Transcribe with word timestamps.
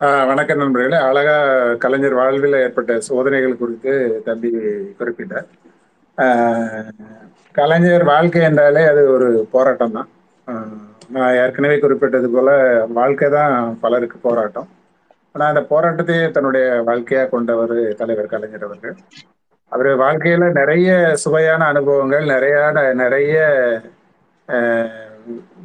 ஆஹ் 0.00 0.26
வணக்கம் 0.28 0.60
நண்பர்களே. 0.60 0.98
அழகா 1.06 1.34
கலைஞர் 1.82 2.14
வாழ்வில் 2.18 2.54
ஏற்பட்ட 2.60 2.92
சோதனைகள் 3.08 3.58
குறித்து 3.62 3.92
தம்பி 4.26 4.50
குறிப்பிட்டார். 5.00 5.48
கலைஞர் 7.54 8.04
வாழ்க்கை 8.10 8.42
என்றாலே 8.46 8.82
அது 8.92 9.02
ஒரு 9.14 9.28
போராட்டம் 9.50 9.96
தான். 9.96 10.08
நான் 11.16 11.36
ஏற்கனவே 11.42 11.76
குறிப்பிட்டது 11.78 12.30
போல 12.36 12.48
வாழ்க்கை 12.98 13.28
தான் 13.36 13.54
பலருக்கு 13.84 14.18
போராட்டம். 14.28 14.68
ஆனால் 15.34 15.50
அந்த 15.52 15.64
போராட்டத்தையே 15.72 16.24
தன்னுடைய 16.36 16.66
வாழ்க்கையாக 16.88 17.30
கொண்டவர் 17.34 17.76
தலைவர் 18.00 18.32
கலைஞர் 18.34 18.66
அவர்கள். 18.68 18.96
அவர் 19.72 19.90
வாழ்க்கையில 20.04 20.50
நிறைய 20.60 20.90
சுவையான 21.24 21.68
அனுபவங்கள் 21.74 22.26
நிறைய 22.34 22.56
நிறைய 23.04 23.36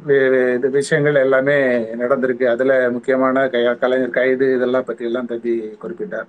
வேறு 0.04 0.54
இது 0.54 0.70
விஷயங்கள் 0.70 1.14
எல்லாமே 1.14 1.78
நடந்திருக்கு. 1.94 2.44
அதுல 2.44 2.90
முக்கியமான 2.90 3.48
கை 3.48 3.78
கலைஞர் 3.78 4.10
கைது 4.10 4.54
இதெல்லாம் 4.54 4.84
பற்றியெல்லாம் 4.84 5.26
தம்பி 5.26 5.78
குறிப்பிட்டார். 5.82 6.26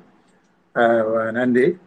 ஆஹ் 0.75 1.31
நன்றி. 1.31 1.77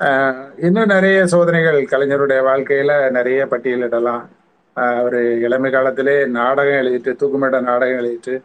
ஆஹ் 0.00 0.50
இன்னும் 0.56 0.84
நிறைய 0.84 1.26
சோதனைகள் 1.26 1.84
கலைஞருடைய 1.84 2.40
வாழ்க்கையில 2.42 3.10
நிறைய 3.10 3.46
பட்டியலிடலாம். 3.46 4.26
ஆஹ் 4.76 4.98
அவர் 4.98 5.22
இளமை 5.38 5.70
காலத்திலே 5.70 6.26
நாடகம் 6.26 6.86
எழுதிட்டு 6.86 7.16
தூக்குமேட 7.22 7.60
நாடகம் 7.60 8.04
எழுதிட்டு 8.04 8.42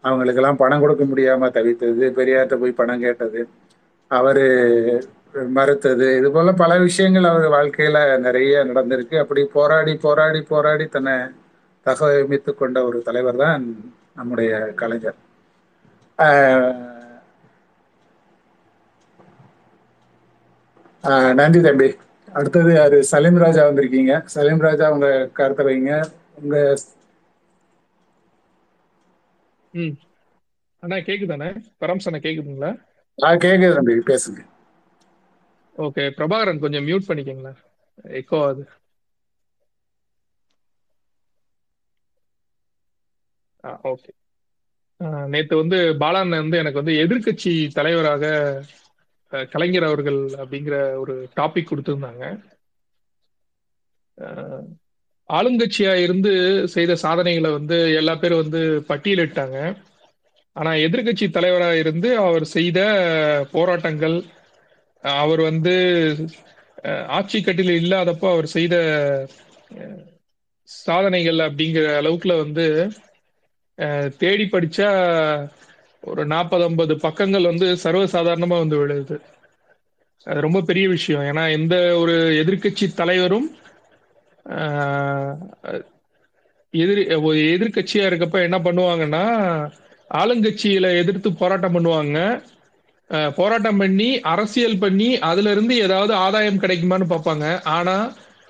அவங்களுக்கெல்லாம் 0.00 0.56
பணம் 0.56 0.80
கொடுக்க 0.80 1.04
முடியாம 1.04 1.50
தவித்தது 1.50 2.10
பெரியார்கிட்ட 2.10 2.56
போய் 2.56 2.70
பணம் 2.70 3.00
கேட்டது 3.00 3.48
அவரு 4.06 5.02
மறுத்தது. 5.48 6.16
இது 6.16 6.32
போல 6.32 6.52
பல 6.52 6.78
விஷயங்கள் 6.78 7.24
அவர் 7.24 7.48
வாழ்க்கையில 7.48 8.18
நிறைய 8.18 8.64
நடந்திருக்கு. 8.64 9.18
அப்படி 9.18 9.44
போராடி 9.44 9.94
போராடி 9.94 10.40
போராடி 10.40 10.86
தன்னை 10.86 11.12
தகவமைத்து 11.86 12.54
கொண்ட 12.54 12.84
ஒரு 12.84 13.02
தலைவர் 13.02 13.36
தான் 13.36 13.92
நம்முடைய 14.14 14.72
கலைஞர். 14.74 15.14
நன்றி 21.34 21.60
தம்பி. 21.60 21.88
அடுத்தது 22.32 22.74
யாரு? 22.74 23.04
சலீம் 23.04 23.36
ராஜா 23.36 23.68
வந்திருக்கீங்க. 23.68 24.22
சலீம் 24.24 24.58
ராஜா 24.58 24.90
உங்க 24.90 25.28
கருத்தை 25.32 25.66
வைங்க. 25.66 26.04
உங்க 26.42 26.76
ம். 29.72 29.94
அண்ணா 30.78 30.96
கேக்குதாண்ணே? 30.96 31.48
பரம்ஸ் 31.78 32.08
அண்ணா 32.08 32.20
கேக்குதுங்களா? 32.20 32.70
ஆஹ் 33.22 33.40
கேக்குது 33.44 33.74
தம்பி. 33.74 33.92
பேசுங்க. 33.92 34.40
ஓகே 35.78 36.10
பிரபாகரன் 36.10 36.58
கொஞ்சம் 36.58 36.86
மியூட் 36.86 37.08
பண்ணிக்கங்களேன். 37.08 37.60
எக்கோ 38.08 38.42
ஆகுது. 38.42 38.68
ஓகே 43.90 44.12
நேத்து 45.28 45.54
வந்து 45.56 45.78
பாலாண்ண 46.00 46.40
வந்து 46.42 46.56
எனக்கு 46.56 46.80
வந்து 46.82 46.94
எதிர்க்கட்சி 47.04 47.52
தலைவராக 47.72 48.24
கலைஞர் 49.52 49.82
அவர்கள் 49.82 50.20
அப்படிங்கிற 50.36 50.74
ஒரு 50.96 51.14
டாபிக் 51.36 51.70
கொடுத்திருந்தாங்க. 51.70 52.24
ஆளுங்கட்சியா 55.30 55.92
இருந்து 56.04 56.32
செய்த 56.74 56.92
சாதனைகளை 56.96 57.50
வந்து 57.50 57.76
எல்லா 57.94 58.14
பேரும் 58.14 58.42
வந்து 58.42 58.60
பட்டியலிட்டாங்க. 58.88 59.56
ஆனா 60.56 60.70
எதிர்க்கட்சி 60.86 61.26
தலைவராக 61.30 61.78
இருந்து 61.78 62.08
அவர் 62.20 62.44
செய்த 62.50 62.80
போராட்டங்கள் 63.52 64.16
அவர் 65.04 65.40
வந்து 65.42 65.74
ஆட்சி 67.16 67.38
கட்டில 67.40 67.74
இல்லாதப்போ 67.80 68.26
அவர் 68.30 68.48
செய்த 68.48 68.76
சாதனைகள் 70.68 71.40
அப்படிங்கிற 71.46 71.86
அளவுக்குல 72.00 72.36
வந்து 72.38 72.66
தேடி 74.18 74.44
படிச்சா 74.44 74.88
ஒரு 76.02 76.22
நாற்பது 76.26 76.64
ஐம்பது 76.64 76.94
பக்கங்கள் 77.04 77.50
வந்து 77.50 77.66
சர்வசாதாரணமா 77.84 78.56
வந்து 78.62 78.76
விழுது. 78.80 79.16
அது 80.26 80.40
ரொம்ப 80.46 80.60
பெரிய 80.68 80.86
விஷயம். 80.88 81.24
ஏன்னா 81.30 81.44
எந்த 81.58 81.74
ஒரு 82.02 82.14
எதிர்க்கட்சி 82.42 82.86
தலைவரும் 83.00 83.48
எதிர் 86.74 87.02
ஒரு 87.28 87.38
இருக்கப்ப 88.10 88.36
என்ன 88.48 88.58
பண்ணுவாங்கன்னா 88.66 89.24
ஆளுங்கட்சியில 90.10 90.86
எதிர்த்து 91.02 91.28
போராட்டம் 91.32 91.74
பண்ணுவாங்க. 91.76 92.18
போராட்டம் 93.38 93.80
பண்ணி 93.82 94.08
அரசியல் 94.32 94.80
பண்ணி 94.84 95.08
அதுல 95.30 95.50
இருந்து 95.54 95.74
ஏதாவது 95.86 96.12
ஆதாயம் 96.24 96.60
கிடைக்குமான்னு 96.62 97.06
பார்ப்பாங்க. 97.12 97.46
ஆனா 97.76 97.96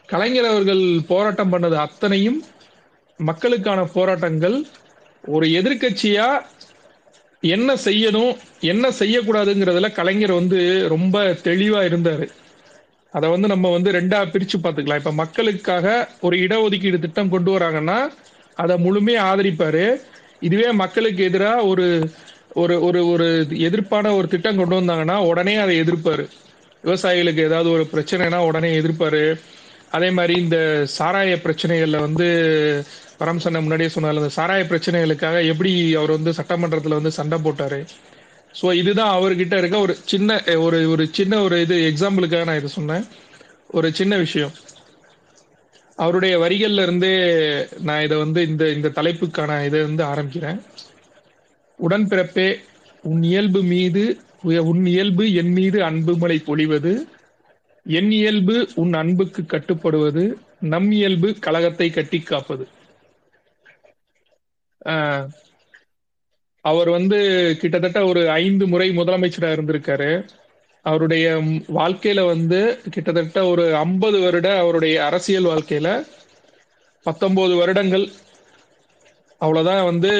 கலைஞர் 0.08 0.50
அவர்கள் 0.52 0.82
போராட்டம் 1.12 1.52
பண்ணது 1.52 1.76
அத்தனையும் 1.86 2.38
மக்களுக்கான 3.20 3.80
போராட்டங்கள் 3.96 4.56
ஒரு 5.26 5.46
எதிர்கட்சியா 5.46 6.42
என்ன 7.40 7.74
செய்யணும் 7.74 8.36
என்ன 8.60 8.90
செய்யக்கூடாதுங்கிறதுல 8.90 9.92
கலைஞர் 9.92 10.32
வந்து 10.32 10.88
ரொம்ப 10.88 11.22
தெளிவா 11.44 11.80
இருந்தாரு. 11.90 12.26
அதை 13.10 13.30
வந்து 13.30 13.48
நம்ம 13.48 13.70
வந்து 13.70 13.90
ரெண்டா 13.92 14.20
பிரிச்சு 14.32 14.56
பார்த்துக்கலாம். 14.62 14.96
இப்ப 14.96 15.12
மக்களுக்காக 15.12 16.08
ஒரு 16.20 16.36
இடஒதுக்கீடு 16.36 16.98
திட்டம் 16.98 17.28
கொண்டு 17.28 17.58
வராங்கன்னா 17.58 18.08
அதை 18.54 18.76
முழுமையா 18.76 19.22
ஆதரிப்பாரு. 19.30 20.00
இதுவே 20.40 20.72
மக்களுக்கு 20.72 21.24
எதிராக 21.24 21.64
ஒரு 21.64 22.10
ஒரு 22.54 22.82
ஒரு 22.82 23.08
ஒரு 23.08 23.46
எதிர்ப்பான 23.50 24.16
ஒரு 24.16 24.28
திட்டம் 24.28 24.56
கொண்டு 24.56 24.80
வந்தாங்கன்னா 24.80 25.26
உடனே 25.26 25.54
அதை 25.56 25.80
எதிர்ப்பாரு. 25.80 26.28
விவசாயிகளுக்கு 26.84 27.42
ஏதாவது 27.42 27.70
ஒரு 27.70 27.88
பிரச்சனைனா 27.92 28.36
உடனே 28.36 28.80
எதிர்ப்பாரு. 28.80 29.40
அதே 29.90 30.10
மாதிரி 30.10 30.40
இந்த 30.40 30.86
சாராய 30.98 31.36
பிரச்சனைகள்ல 31.44 31.98
வந்து 31.98 32.28
பரம்சனை 33.20 33.60
முன்னாடியே 33.60 33.88
சொன்னார் 33.88 34.20
அந்த 34.20 34.30
சாராய 34.36 34.62
பிரச்சனைகளுக்காக 34.70 35.46
எப்படி 35.52 35.94
அவர் 35.94 36.10
வந்து 36.10 36.30
சட்டமன்றத்துல 36.30 36.98
வந்து 36.98 37.12
சண்டை 37.18 37.38
போட்டாரு. 37.38 37.80
ஸோ 38.60 38.66
இதுதான் 38.74 39.14
அவர்கிட்ட 39.16 39.54
இருக்க 39.58 39.78
ஒரு 39.78 39.94
சின்ன 40.04 40.42
ஒரு 40.56 40.78
ஒரு 40.90 41.04
சின்ன 41.12 41.42
ஒரு 41.42 41.60
இது 41.60 41.76
எக்ஸாம்பிளுக்காக 41.90 42.44
நான் 42.44 42.60
இதை 42.60 42.70
சொன்னேன். 42.78 43.04
ஒரு 43.68 43.88
சின்ன 43.92 44.16
விஷயம். 44.16 44.52
அவருடைய 45.96 46.34
வரிகள்ல 46.38 46.82
இருந்தே 46.82 47.14
நான் 47.80 48.02
இதை 48.02 48.16
வந்து 48.18 48.40
இந்த 48.46 48.64
இந்த 48.70 48.88
தலைப்புக்கான 48.88 49.58
இதை 49.64 49.80
வந்து 49.82 50.04
ஆரம்பிக்கிறேன். 50.04 50.60
உடன்பிறப்பே 51.78 52.48
உன் 53.02 53.22
இயல்பு 53.22 53.62
மீது 53.62 54.04
உன் 54.70 54.86
இயல்பு 54.86 55.24
என் 55.32 55.52
மீது 55.52 55.78
அன்பு 55.84 56.16
மலை 56.16 56.38
பொழிவது. 56.46 56.92
என் 57.86 58.10
இயல்பு 58.10 58.56
உன் 58.74 58.92
அன்புக்கு 58.92 59.46
கட்டுப்படுவது. 59.46 60.24
நம் 60.60 60.90
இயல்பு 60.90 61.28
கழகத்தை 61.40 61.90
கட்டி 61.90 62.18
காப்பது 62.20 62.64
அவர் 66.64 66.88
வந்து 66.88 67.18
கிட்டத்தட்ட 67.60 68.00
ஒரு 68.04 68.22
ஐந்து 68.40 68.64
முறை 68.66 68.88
முதலமைச்சராக 68.98 69.56
இருந்திருக்காரு. 69.56 70.10
அவருடைய 70.86 71.26
வாழ்க்கையில 71.74 72.20
வந்து 72.26 72.60
கிட்டத்தட்ட 72.90 73.46
ஒரு 73.46 73.64
ஐம்பது 73.76 74.18
வருட 74.20 74.48
அவருடைய 74.58 74.96
அரசியல் 75.04 75.50
வாழ்க்கையில 75.52 75.88
பத்தொன்பது 77.06 77.54
வருடங்கள். 77.54 78.06
அவ்வளவுதான் 79.40 79.84
வந்து 79.84 80.10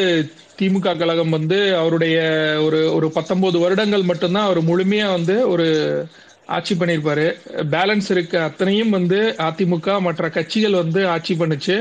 திமுக 0.58 0.96
கழகம் 0.98 1.34
வந்து 1.36 1.58
அவருடைய 1.76 2.16
ஒரு 2.64 2.80
ஒரு 2.94 3.06
பத்தொன்பது 3.10 3.58
வருடங்கள் 3.58 4.08
மட்டும்தான் 4.10 4.44
அவர் 4.44 4.60
முழுமையா 4.64 5.08
வந்து 5.12 5.36
ஒரு 5.48 5.66
ஆட்சி 6.46 6.74
பண்ணியிருப்பாரு. 6.74 7.26
பேலன்ஸ் 7.74 8.08
இருக்க 8.10 8.42
அத்தனையும் 8.42 8.90
வந்து 8.90 9.20
அதிமுக 9.48 9.96
மற்ற 10.00 10.28
கட்சிகள் 10.28 10.80
வந்து 10.82 11.00
ஆட்சி 11.08 11.34
பண்ணுச்சு. 11.34 11.76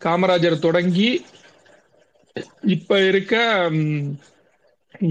காமராஜர் 0.00 0.64
தொடங்கி 0.66 1.08
இப்ப 2.74 2.98
இருக்க 3.06 3.34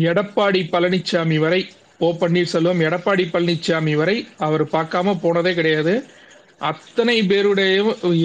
எடப்பாடி 0.09 0.61
பழனிசாமி 0.73 1.37
வரை 1.39 1.61
ஓ 1.99 2.09
பன்னீர்செல்வம் 2.19 2.83
எடப்பாடி 2.87 3.23
பழனிசாமி 3.31 3.93
வரை 3.95 4.17
அவர் 4.37 4.63
பார்க்காம 4.75 5.15
போனதே 5.21 5.51
கிடையாது. 5.53 5.93
அத்தனை 6.69 7.17
பேருடைய 7.23 7.81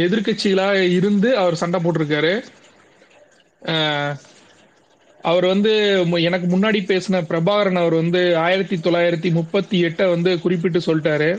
எதிர்கட்சிகளாக 0.06 0.78
இருந்து 0.99 1.28
அவர் 1.37 1.60
சண்டை 1.62 1.78
போட்டிருக்காரு. 1.81 2.34
அவர் 5.25 5.47
வந்து 5.47 5.72
எனக்கு 6.28 6.47
முன்னாடி 6.47 6.81
பேசின 6.91 7.21
பிரபாகரன் 7.31 7.81
அவர் 7.82 7.94
வந்து 7.94 8.23
ஆயிரத்தி 8.37 8.76
தொள்ளாயிரத்தி 8.76 9.31
முப்பத்தி 9.32 9.76
எட்டை 9.85 10.06
வந்து 10.11 10.31
குறிப்பிட்டு 10.40 10.81
சொல்லிட்டாரு. 10.88 11.31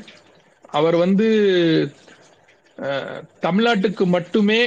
அவர் 0.77 0.95
வந்து 0.95 1.27
தமிழ்நாட்டுக்கு 3.45 4.05
மட்டுமே 4.15 4.59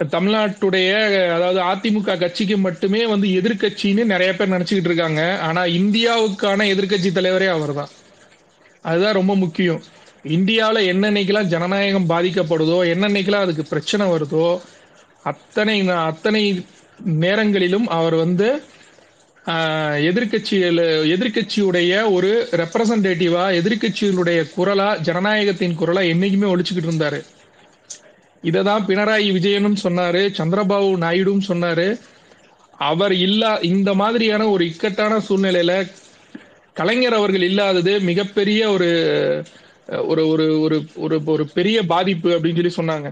தமிழ்நாட்டுடைய 0.00 0.90
அதாவது 1.34 1.60
அதிமுக 1.72 2.16
கட்சிக்கு 2.22 2.56
மட்டுமே 2.58 3.00
வந்து 3.12 3.26
எதிர்க்கட்சின்னு 3.40 4.04
நிறைய 4.12 4.30
பேர் 4.36 4.52
நினைச்சுக்கிட்டு 4.54 4.90
இருக்காங்க. 4.90 5.22
ஆனா 5.48 5.62
இந்தியாவுக்கான 5.80 6.66
எதிர்க்கட்சி 6.74 7.10
தலைவரே 7.18 7.48
அவர் 7.56 7.72
தான் 7.80 7.92
அதுதான் 8.84 9.18
ரொம்ப 9.18 9.34
முக்கியம். 9.42 9.82
இந்தியாவில் 10.36 10.88
என்னென்னைக்கெல்லாம் 10.92 11.50
ஜனநாயகம் 11.54 12.10
பாதிக்கப்படுதோ 12.12 12.78
என்னென்னைக்கெல்லாம் 12.94 13.46
அதுக்கு 13.46 13.64
பிரச்சனை 13.72 14.04
வருதோ 14.14 14.46
அத்தனை 15.30 15.76
அத்தனை 16.10 16.42
நேரங்களிலும் 17.22 17.86
அவர் 17.98 18.16
வந்து 18.24 18.48
எதிர்கட்சியில் 20.10 20.84
எதிர்கட்சியுடைய 21.14 21.14
எதிர்க்கட்சியுடைய 21.14 21.92
ஒரு 22.16 22.30
ரெப்ரசன்டேட்டிவா 22.60 23.44
எதிர்க்கட்சிகளுடைய 23.60 24.40
குரலா 24.56 24.88
ஜனநாயகத்தின் 25.08 25.78
குரலா 25.80 26.02
என்னைக்குமே 26.12 26.50
ஒழிச்சுக்கிட்டு 26.52 26.90
இருந்தாரு. 26.90 27.20
இதை 28.48 28.60
தான் 28.68 28.86
பினராயி 28.88 29.28
விஜயனும் 29.36 29.82
சொன்னாரு 29.82 30.22
சந்திரபாபு 30.38 30.88
நாயுடும் 31.04 31.46
சொன்னாரு. 31.50 31.88
அவர் 32.90 33.14
இல்லா 33.26 33.52
இந்த 33.72 33.90
மாதிரியான 34.00 34.46
ஒரு 34.54 34.62
இக்கட்டான 34.70 35.20
சூழ்நிலையில 35.28 35.72
கலைஞர் 36.78 37.16
அவர்கள் 37.18 37.44
இல்லாதது 37.48 37.92
மிகப்பெரிய 38.08 38.60
ஒரு 38.74 38.88
ஒரு 40.10 40.22
ஒரு 40.32 40.46
ஒரு 40.64 40.76
ஒரு 41.04 41.16
ஒரு 41.34 41.44
பெரிய 41.56 41.78
பாதிப்பு 41.92 42.30
அப்படின்னு 42.36 42.60
சொல்லி 42.60 42.74
சொன்னாங்க. 42.80 43.08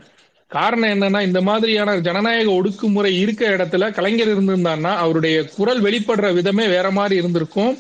காரணம் 0.51 0.93
என்னன்னா 0.95 1.21
இந்த 1.29 1.41
மாதிரியான 1.49 1.91
ஜனநாயக 2.07 2.51
ஒடுக்குமுறை 2.59 3.13
இருக்க 3.21 3.43
இடத்துல 3.57 3.89
கலைஞர் 3.99 4.33
இருந்திருந்தான்னா 4.35 4.93
அவருடைய 5.05 5.37
குரல் 5.57 5.81
வெளிப்படுற 5.87 6.29
விதமே 6.39 6.67
வேற 6.75 6.87
மாதிரி 6.99 7.17
இருந்திருக்கும். 7.23 7.73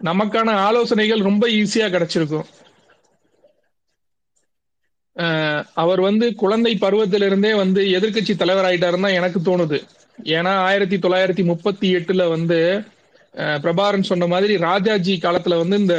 நமக்கான 0.00 0.54
ஆலோசனைகள் 0.68 1.26
ரொம்ப 1.28 1.44
ஈஸியா 1.60 1.86
கிடைச்சிருக்கும். 1.94 2.46
அவர் 5.82 6.00
வந்து 6.00 6.26
குழந்தை 6.34 6.72
பருவத்திலிருந்தே 6.80 7.52
வந்து 7.56 7.80
எதிர்க்கட்சி 7.98 8.34
தலைவராயிட்டாருன்னு 8.42 9.06
தான் 9.06 9.18
எனக்கு 9.20 9.40
தோணுது. 9.40 9.78
ஏன்னா 10.34 10.52
ஆயிரத்தி 10.68 10.96
தொள்ளாயிரத்தி 10.96 11.44
முப்பத்தி 11.44 11.88
எட்டுல 11.96 12.22
வந்து 12.28 12.58
பிரபாரன் 13.62 14.08
சொன்ன 14.10 14.26
மாதிரி 14.26 14.54
ராஜாஜி 14.68 15.14
காலத்துல 15.22 15.56
வந்து 15.62 15.76
இந்த 15.82 15.96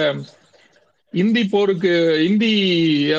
இந்தி 1.13 1.43
போருக்கு 1.53 1.91
இந்தி 2.29 2.51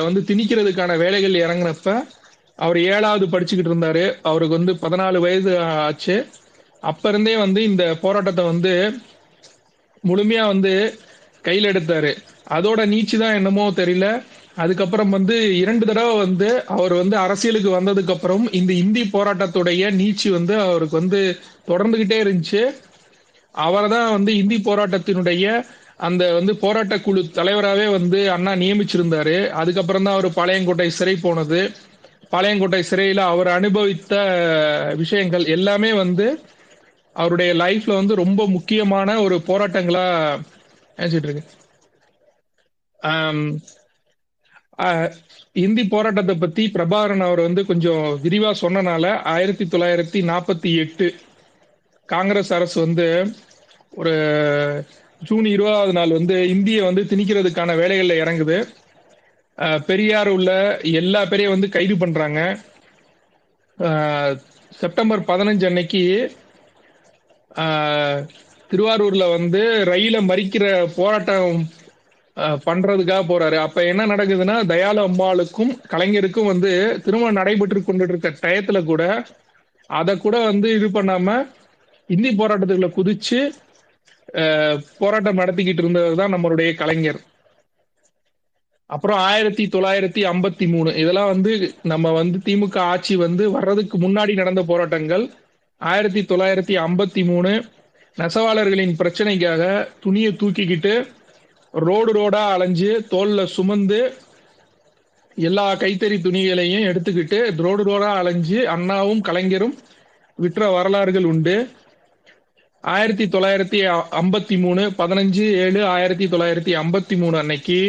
வந்து 0.07 0.21
திணிக்கிறதுக்கான 0.29 0.97
வேலைகள் 0.97 1.41
இறங்கினப்ப 1.43 1.95
அவர் 2.59 2.77
ஏழாவது 2.93 3.25
படிச்சுக்கிட்டு 3.27 3.71
இருந்தாரு. 3.71 4.03
அவருக்கு 4.29 4.57
வந்து 4.57 4.73
பதினாலு 4.83 5.19
வயது 5.25 5.53
ஆச்சு. 5.85 6.15
அப்ப 6.83 7.09
இருந்தே 7.09 7.33
வந்து 7.37 7.61
இந்த 7.63 7.83
போராட்டத்தை 8.03 8.43
வந்து 8.51 8.73
முழுமையா 10.03 10.43
வந்து 10.53 10.73
கையில் 11.43 11.69
எடுத்தாரு 11.71 12.11
அதோட 12.57 12.79
நீச்சு 12.93 13.17
தான் 13.17 13.37
என்னமோ 13.39 13.65
தெரியல. 13.79 14.07
அதுக்கப்புறம் 14.61 15.13
வந்து 15.15 15.35
இரண்டு 15.61 15.85
தடவை 15.85 16.13
வந்து 16.17 16.47
அவர் 16.75 16.93
வந்து 16.93 17.15
அரசியலுக்கு 17.17 17.69
வந்ததுக்கு 17.71 18.13
அப்புறம் 18.15 18.45
இந்த 18.59 18.71
இந்தி 18.83 19.03
போராட்டத்துடைய 19.13 19.91
நீச்சி 19.99 20.29
வந்து 20.29 20.55
அவருக்கு 20.65 20.95
வந்து 20.99 21.21
தொடர்ந்துகிட்டே 21.67 22.17
இருந்துச்சு. 22.23 22.61
அவரை 23.55 23.87
தான் 23.89 24.11
வந்து 24.11 24.31
இந்தி 24.41 24.57
போராட்டத்தினுடைய 24.65 25.45
அந்த 25.99 26.23
வந்து 26.33 26.53
போராட்ட 26.61 26.95
குழு 26.99 27.21
தலைவராகவே 27.31 27.87
வந்து 27.95 28.19
அண்ணா 28.35 28.53
நியமிச்சிருந்தாரு. 28.55 29.37
அதுக்கப்புறம் 29.61 30.05
தான் 30.05 30.15
அவர் 30.15 30.37
பாளையங்கோட்டை 30.37 30.87
சிறை 30.97 31.15
போனது. 31.17 31.61
பாளையங்கோட்டை 32.33 32.81
சிறையில் 32.83 33.23
அவர் 33.25 33.49
அனுபவித்த 33.55 34.13
விஷயங்கள் 35.01 35.45
எல்லாமே 35.55 35.91
வந்து 36.03 36.27
அவருடைய 37.15 37.51
லைஃப்ல 37.55 37.93
வந்து 37.95 38.15
ரொம்ப 38.21 38.41
முக்கியமான 38.55 39.17
ஒரு 39.21 39.37
போராட்டங்களா 39.47 40.05
நினைச்சிட்டு 40.97 41.27
இருக்கு 41.29 41.45
இந்தி 45.55 45.83
போராட்டத்தை 45.85 46.35
பத்தி 46.35 46.63
பிரபாகரன் 46.73 47.23
அவர் 47.23 47.41
வந்து 47.41 47.61
கொஞ்சம் 47.65 48.03
விரிவா 48.23 48.51
சொன்னனால 48.61 49.05
ஆயிரத்தி 49.31 49.65
தொள்ளாயிரத்தி 49.65 50.19
நாற்பத்தி 50.29 50.71
எட்டு 50.83 51.07
காங்கிரஸ் 52.09 52.53
அரசு 52.53 52.77
வந்து 52.79 53.07
ஒரு 53.93 54.13
ஜூன் 55.21 55.47
இருபதாவது 55.47 55.93
நாள் 55.93 56.11
வந்து 56.11 56.37
இந்திய 56.49 56.83
வந்து 56.83 57.01
திணிக்கிறதுக்கான 57.03 57.75
வேலைகளில் 57.75 58.21
இறங்குது. 58.21 58.57
பெரியார் 59.87 60.29
உள்ள 60.29 60.49
எல்லா 60.99 61.21
பேரையும் 61.25 61.55
வந்து 61.55 61.69
கைது 61.69 61.95
பண்றாங்க. 61.97 62.39
செப்டம்பர் 64.71 65.21
பதினஞ்சு 65.27 65.65
அன்னைக்கு 65.65 66.03
திருவாரூர்ல 68.71 69.25
வந்து 69.31 69.61
ரயில 69.85 70.17
மறிக்கிற 70.27 70.65
போராட்டம் 70.95 71.55
பண்றதுக்காக 72.37 73.23
போறாரு. 73.29 73.57
அப்ப 73.65 73.85
என்ன 73.85 74.05
நடக்குதுன்னா 74.05 74.55
தயாளு 74.71 75.01
அம்பாளுக்கும் 75.07 75.71
கலைஞருக்கும் 75.93 76.51
வந்து 76.51 76.71
திருமணம் 77.05 77.39
நடைபெற்று 77.39 77.81
கொண்டு 77.83 78.05
இருக்க 78.09 78.29
டயத்துல 78.43 78.79
கூட 78.83 79.03
அதை 79.89 80.13
கூட 80.17 80.35
வந்து 80.45 80.67
இது 80.77 80.87
பண்ணாம 80.87 81.35
இந்தி 82.09 82.29
போராட்டத்துக்குள்ள 82.29 82.89
குதிச்சு 82.97 83.39
போராட்டம் 84.97 85.39
நடத்திக்கிட்டு 85.41 85.83
இருந்தது 85.83 86.15
தான் 86.15 86.33
நம்மளுடைய 86.33 86.69
கலைஞர். 86.81 87.19
அப்புறம் 88.89 89.19
ஆயிரத்தி 89.29 89.63
தொள்ளாயிரத்தி 89.73 90.21
ஐம்பத்தி 90.31 90.65
மூணு. 90.71 90.89
இதெல்லாம் 90.95 91.31
வந்து 91.33 91.51
நம்ம 91.91 92.11
வந்து 92.11 92.37
திமுக 92.45 92.77
ஆட்சி 92.93 93.15
வந்து 93.15 93.43
வர்றதுக்கு 93.51 93.97
முன்னாடி 93.97 94.33
நடந்த 94.33 94.61
போராட்டங்கள். 94.71 95.23
ஆயிரத்தி 95.81 96.21
தொள்ளாயிரத்தி 96.21 96.75
ஐம்பத்தி 96.87 97.21
மூணு 97.25 97.51
நெசவாளர்களின் 98.17 98.97
பிரச்சனைக்காக 99.01 99.63
துணியை 99.99 100.31
தூக்கிக்கிட்டு 100.41 100.93
ரோடு 101.73 102.11
ரோடா 102.13 102.43
அலைஞ்சு 102.53 102.89
தோல்ல 103.11 103.43
சுமந்து 103.45 103.99
எல்லா 105.37 105.67
கைத்தறி 105.75 106.17
துணிகளையும் 106.21 106.87
எடுத்துக்கிட்டு 106.89 107.37
ரோடு 107.65 107.83
ரோடா 107.83 108.09
அலைஞ்சு 108.21 108.57
அண்ணாவும் 108.67 109.21
கலைஞரும் 109.21 109.75
விற்ற 110.35 110.69
வரலாறுகள் 110.69 111.23
உண்டு. 111.23 111.55
ஆயிரத்தி 112.83 113.25
தொள்ளாயிரத்தி 113.25 113.79
ஐம்பத்தி 114.21 114.55
மூணு 114.59 114.83
பதினஞ்சு 114.99 115.45
ஏழு 115.65 115.81
ஆயிரத்தி 115.85 116.25
தொள்ளாயிரத்தி 116.27 116.73
ஐம்பத்தி 116.81 117.15
மூணு 117.17 117.37
அன்னைக்கு 117.37 117.79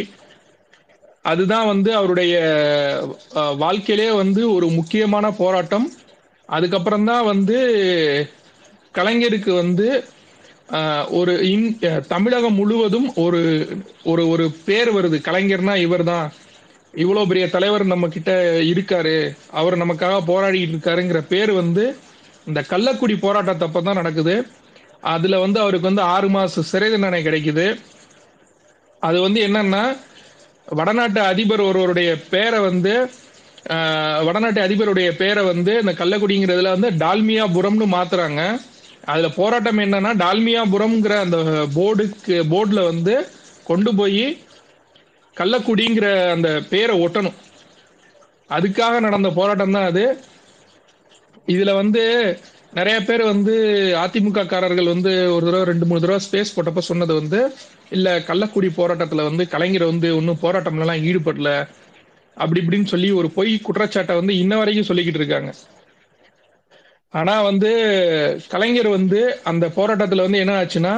அதுதான் 1.22 1.66
வந்து 1.66 1.90
அவருடைய 1.94 2.34
வாழ்க்கையிலே 3.56 4.08
வந்து 4.22 4.42
ஒரு 4.54 4.68
முக்கியமான 4.78 5.26
போராட்டம். 5.32 5.86
அதுக்கப்புறம் 6.48 7.04
தான் 7.04 7.24
வந்து 7.24 7.58
கலைஞருக்கு 8.94 9.52
வந்து 9.54 9.86
ஒரு 11.18 11.32
இன் 11.52 11.66
தமிழகம் 12.12 12.58
முழுவதும் 12.60 13.08
ஒரு 13.24 13.40
ஒரு 14.12 14.22
ஒரு 14.32 14.44
பேர் 14.66 14.90
வருது. 14.96 15.16
கலைஞர்னா 15.28 15.74
இவர் 15.86 16.04
தான் 16.12 16.26
இவ்வளோ 16.94 17.22
பெரிய 17.30 17.44
தலைவர் 17.56 17.84
நம்ம 17.92 18.08
கிட்ட 18.14 18.32
இருக்காரு. 18.72 19.16
அவர் 19.60 19.76
நமக்காக 19.82 20.16
போராடிட்டு 20.30 20.74
இருக்காருங்கிற 20.74 21.20
பேர் 21.32 21.52
வந்து 21.60 21.84
இந்த 22.46 22.60
கள்ளக்குடி 22.72 23.16
போராட்டத்தப்ப 23.24 23.82
தான் 23.88 24.00
நடக்குது. 24.00 24.36
அதுல 25.14 25.38
வந்து 25.44 25.58
அவருக்கு 25.64 25.90
வந்து 25.90 26.04
ஆறு 26.14 26.28
மாச 26.34 26.64
சிறை 26.72 26.88
தண்டனை 26.90 27.20
கிடைக்குது. 27.28 27.66
அது 29.02 29.18
வந்து 29.26 29.40
என்னன்னா 29.48 29.84
வடநாட்டு 30.78 31.20
அதிபர் 31.32 31.62
ஒருவருடைய 31.68 32.10
பேரை 32.32 32.58
வந்து 32.70 32.94
வடநாட்டு 34.26 34.60
அதிபருடைய 34.66 35.08
பேரை 35.22 35.42
வந்து 35.52 35.72
இந்த 35.82 35.92
கள்ளக்குடிங்கிறதுல 35.98 36.74
வந்து 36.76 36.90
டால்மியாபுரம்னு 37.02 37.86
மாத்துறாங்க. 37.96 38.42
அதுல 39.04 39.28
போராட்டம் 39.28 39.78
என்னன்னா 39.78 40.10
டால்மியாபுரம்ங்கிற 40.24 41.20
அந்த 41.20 41.38
போர்டுக்கு 41.74 42.36
போர்டில் 42.52 42.84
வந்து 42.84 43.28
கொண்டு 43.64 43.94
போய் 43.94 44.38
கள்ளக்குடிங்கிற 45.36 46.30
அந்த 46.30 46.62
பேரை 46.70 47.06
ஒட்டணும். 47.06 47.38
அதுக்காக 48.50 49.00
நடந்த 49.00 49.30
போராட்டம் 49.30 49.70
தான் 49.70 49.84
அது. 49.84 50.22
இதுல 51.46 51.74
வந்து 51.74 52.02
நிறைய 52.72 53.00
பேர் 53.00 53.22
வந்து 53.22 53.54
அதிமுக 53.96 54.46
காரர்கள் 54.46 54.86
வந்து 54.86 55.34
ஒரு 55.34 55.44
தடவை 55.44 55.64
ரெண்டு 55.64 55.86
மூணு 55.86 56.00
தடவை 56.00 56.20
ஸ்பேஸ் 56.26 56.54
போட்டப்ப 56.56 56.78
சொன்னது 56.78 57.14
வந்து 57.14 57.54
இல்ல 57.90 58.18
கள்ளக்குடி 58.18 58.68
போராட்டத்துல 58.76 59.22
வந்து 59.22 59.48
கலைஞர் 59.48 59.84
வந்து 59.84 60.16
ஒன்றும் 60.16 60.42
போராட்டம்லாம் 60.42 61.04
ஈடுபடல. 61.04 61.68
அப்படி 62.34 62.60
இப்படின்னு 62.60 62.84
சொல்லி 62.84 63.10
ஒரு 63.10 63.30
பொய் 63.30 63.60
குற்றச்சாட்டை 63.60 64.14
வந்து 64.14 64.38
இன்ன 64.38 64.56
வரைக்கும் 64.56 64.88
சொல்லிக்கிட்டு 64.88 65.20
இருக்காங்க. 65.22 65.52
ஆனா 67.14 67.34
வந்து 67.42 67.70
கலைஞர் 68.48 68.88
வந்து 68.88 69.20
அந்த 69.44 69.64
போராட்டத்துல 69.68 70.24
வந்து 70.26 70.38
என்ன 70.38 70.54
ஆச்சுன்னா 70.62 70.94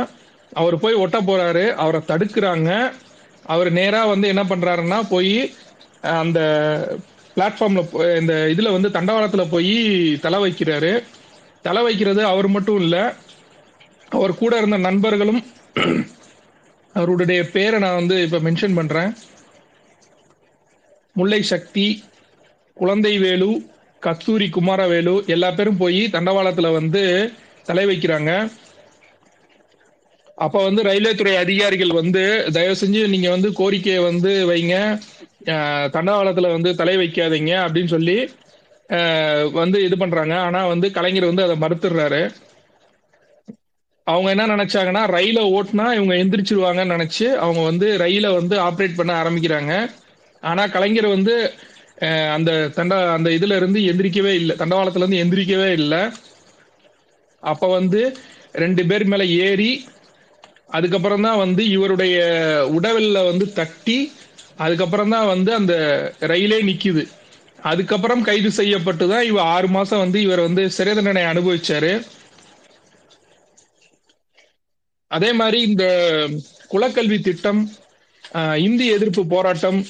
அவர் 0.52 0.76
போய் 0.78 0.94
ஒட்ட 0.94 1.18
போறாரு 1.20 1.64
அவரை 1.74 2.00
தடுக்கிறாங்க. 2.06 2.70
அவர் 3.44 3.70
நேரா 3.72 4.02
வந்து 4.04 4.26
என்ன 4.28 4.42
பண்றாருன்னா 4.44 4.98
போய் 5.08 5.34
அந்த 6.20 6.40
பிளாட்ஃபார்ம்ல 7.36 7.82
இந்த 8.20 8.34
இதுல 8.54 8.72
வந்து 8.72 8.88
தண்டவாளத்துல 8.88 9.44
போய் 9.50 9.74
தலை 10.20 10.38
வைக்கிறாரு. 10.44 10.92
தலை 11.62 11.82
வைக்கிறது 11.82 12.22
அவர் 12.24 12.48
மட்டும் 12.48 12.80
இல்ல 12.80 12.96
அவர் 14.08 14.38
கூட 14.38 14.52
இருந்த 14.58 14.78
நண்பர்களும் 14.78 15.42
அவருடைய 16.94 17.42
பேரை 17.54 17.76
நான் 17.80 18.00
வந்து 18.00 18.16
இப்ப 18.22 18.38
மென்ஷன் 18.38 18.74
பண்றேன். 18.74 19.10
முல்லை 21.16 21.40
சக்தி 21.42 21.86
குழந்தை 22.76 23.14
வேலு 23.18 23.48
கஸ்தூரி 24.04 24.48
குமாரவேலு 24.48 25.14
எல்லா 25.28 25.50
பேரும் 25.50 25.76
போய் 25.76 26.02
தண்டவாளத்துல 26.12 26.70
வந்து 26.72 27.02
தலை 27.66 27.84
வைக்கிறாங்க. 27.86 28.30
அப்ப 30.38 30.62
வந்து 30.64 30.82
ரயில்வே 30.82 31.12
துறை 31.14 31.34
அதிகாரிகள் 31.36 31.92
வந்து 31.92 32.22
தயவு 32.54 32.76
செஞ்சு 32.80 33.02
நீங்க 33.06 33.28
வந்து 33.30 33.48
கோரிக்கையை 33.52 34.00
வந்து 34.02 34.30
வைங்க. 34.46 34.76
தண்டவாளத்துல 35.94 36.48
வந்து 36.52 36.70
தலை 36.74 36.96
வைக்காதீங்க 36.96 37.52
அப்படின்னு 37.64 37.94
சொல்லி 37.94 38.16
வந்து 39.54 39.78
இது 39.84 39.96
பண்றாங்க. 39.96 40.34
ஆனா 40.46 40.60
வந்து 40.66 40.86
கலைஞர் 40.92 41.30
வந்து 41.30 41.46
அதை 41.46 41.56
மறுத்துடுறாரு. 41.58 42.22
அவங்க 44.06 44.28
என்ன 44.30 44.46
நினைச்சாங்கன்னா 44.46 45.02
ரயில 45.08 45.38
ஓட்டுனா 45.54 45.86
இவங்க 45.94 46.14
எந்திரிச்சிருவாங்கன்னு 46.14 46.94
நினைச்சு 46.94 47.26
அவங்க 47.38 47.60
வந்து 47.62 47.86
ரயில 47.98 48.32
வந்து 48.34 48.56
ஆப்ரேட் 48.60 48.96
பண்ண 48.96 49.12
ஆரம்பிக்கிறாங்க. 49.22 49.72
ஆனா 50.42 50.62
கலைஞர் 50.66 51.08
வந்து 51.08 51.34
அந்த 52.36 52.50
தண்ட 52.76 52.94
அந்த 53.16 53.28
இதுல 53.36 53.56
இருந்து 53.60 53.80
எந்திரிக்கவே 53.90 54.32
இல்லை. 54.40 54.54
தண்டவாளத்துல 54.60 55.04
இருந்து 55.04 55.22
எந்திரிக்கவே 55.24 55.68
இல்லை. 55.80 56.02
அப்ப 57.42 57.64
வந்து 57.78 58.00
ரெண்டு 58.62 58.82
பேர் 58.90 59.04
மேல 59.12 59.24
ஏறி 59.46 59.72
அதுக்கப்புறம் 60.76 61.24
தான் 61.26 61.40
வந்து 61.44 61.62
இவருடைய 61.76 62.16
உடவில்ல 62.76 63.18
வந்து 63.30 63.46
தட்டி 63.58 63.98
அதுக்கப்புறம் 64.64 65.12
தான் 65.14 65.30
வந்து 65.32 65.50
அந்த 65.58 65.74
ரயிலே 66.32 66.58
நிக்குது. 66.68 67.04
அதுக்கப்புறம் 67.70 68.24
கைது 68.28 68.50
செய்யப்பட்டு 68.58 69.04
தான் 69.12 69.26
இவர் 69.30 69.50
ஆறு 69.54 69.68
மாசம் 69.76 70.02
வந்து 70.04 70.18
இவர் 70.26 70.46
வந்து 70.46 70.62
சிறை 70.76 70.92
தண்டனை 70.96 71.22
அனுபவிச்சாரு. 71.32 71.92
அதே 75.10 75.30
மாதிரி 75.40 75.58
இந்த 75.70 75.84
குலக்கல்வி 76.72 77.18
திட்டம் 77.28 77.62
இந்தி 78.66 78.86
எதிர்ப்பு 78.96 79.22
போராட்டம் 79.34 79.80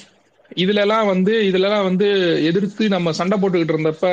இதுல 0.57 0.81
எல்லாம் 0.81 1.07
வந்து 1.07 1.33
இதுல 1.47 1.67
எல்லாம் 1.67 1.87
வந்து 1.87 2.07
எதிர்த்து 2.49 2.83
நம்ம 2.89 3.13
சண்டை 3.13 3.37
போட்டுக்கிட்டு 3.37 3.75
இருந்தப்ப 3.75 4.07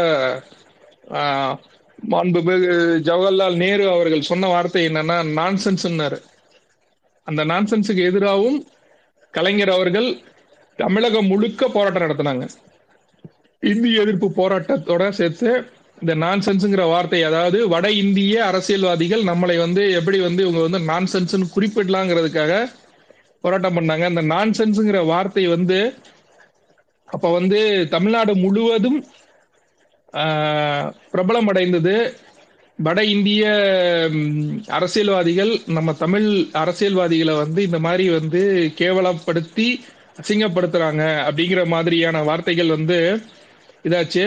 ஆஹ், 1.15 1.55
மாண்புமிகு 2.09 2.75
ஜவஹர்லால் 3.07 3.57
நேரு 3.57 3.85
அவர்கள் 3.91 4.29
சொன்ன 4.29 4.49
வார்த்தை 4.49 4.83
என்னன்னா 4.89 5.17
நான்சென்ஸ்னாரு 5.37 6.19
அந்த 7.27 7.43
நான்சென்ஸுக்கு 7.51 8.03
எதிராகவும் 8.09 8.59
கலைஞர் 9.35 9.75
அவர்கள் 9.75 10.09
தமிழகம் 10.79 11.29
முழுக்க 11.29 11.69
போராட்டம் 11.69 12.05
நடத்தினாங்க. 12.05 12.45
இந்தி 13.62 13.91
எதிர்ப்பு 14.03 14.29
போராட்டத்தோட 14.37 15.03
சேர்த்து 15.12 15.51
இந்த 15.99 16.15
நான்சென்ஸுங்கிற 16.23 16.85
வார்த்தை 16.91 17.21
அதாவது 17.25 17.69
வட 17.69 17.87
இந்திய 18.01 18.37
அரசியல்வாதிகள் 18.49 19.23
நம்மளை 19.25 19.57
வந்து 19.59 19.83
எப்படி 19.99 20.19
வந்து 20.21 20.43
இவங்க 20.45 20.62
வந்து 20.67 20.81
நான்சென்ஸ்னு 20.89 21.47
குறிப்பிடலாங்கிறதுக்காக 21.55 22.53
போராட்டம் 23.45 23.77
பண்ணாங்க. 23.79 24.05
அந்த 24.11 24.23
நான்சென்ஸுங்கிற 24.33 24.99
வார்த்தை 25.07 25.45
வந்து 25.49 25.79
அப்ப 27.12 27.26
வந்து 27.33 27.59
தமிழ்நாடு 27.90 28.33
முழுவதும் 28.37 28.99
பிரபலம் 31.12 31.49
அடைந்தது 31.49 31.95
வட 32.78 33.00
இந்திய 33.12 33.42
அரசியல்வாதிகள் 34.76 35.52
நம்ம 35.69 35.90
தமிழ் 35.95 36.28
அரசியல்வாதிகளை 36.62 37.35
வந்து 37.37 37.61
இந்த 37.62 37.78
மாதிரி 37.81 38.04
வந்து 38.11 38.40
கேவலப்படுத்தி 38.78 39.66
அசிங்கப்படுத்துறாங்க 40.19 41.02
அப்படிங்கிற 41.26 41.62
மாதிரியான 41.75 42.23
வார்த்தைகள் 42.23 42.75
வந்து 42.76 42.99
இதாச்சு. 43.85 44.25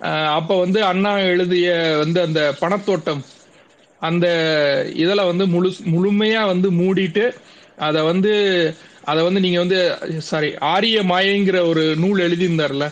அப்போ 0.00 0.10
அப்ப 0.38 0.56
வந்து 0.58 0.80
அண்ணா 0.84 1.10
எழுதிய 1.28 1.68
வந்து 1.98 2.18
அந்த 2.20 2.40
பணத்தோட்டம் 2.60 3.22
அந்த 4.02 4.26
இதில் 5.02 5.28
வந்து 5.28 5.44
முழு 5.46 5.70
முழுமையா 5.92 6.42
வந்து 6.46 6.68
மூடிட்டு 6.78 7.24
அதை 7.78 8.00
வந்து 8.02 8.32
அதை 9.02 9.20
வந்து 9.26 9.40
நீங்க 9.44 9.58
வந்து 9.64 9.78
சாரி 10.30 10.50
ஆரிய 10.72 10.98
மாயங்கிற 11.12 11.58
ஒரு 11.70 11.84
நூல் 12.02 12.24
எழுதியிருந்தார்ல 12.26 12.86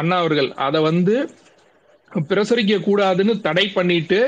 அண்ணா 0.00 0.16
அவர்கள். 0.22 0.50
அதை 0.66 0.80
வந்து 0.90 1.14
பிரசரிக்க 2.28 2.76
கூடாதுன்னு 2.80 3.34
தடை 3.40 3.66
பண்ணிட்டு 3.76 4.20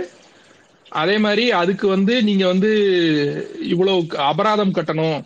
அதே 0.93 1.17
மாதிரி 1.25 1.45
அதுக்கு 1.61 1.87
வந்து 1.95 2.15
நீங்க 2.29 2.45
வந்து 2.53 2.71
இவ்வளவு 3.73 4.01
அபராதம் 4.31 4.75
கட்டணும். 4.79 5.21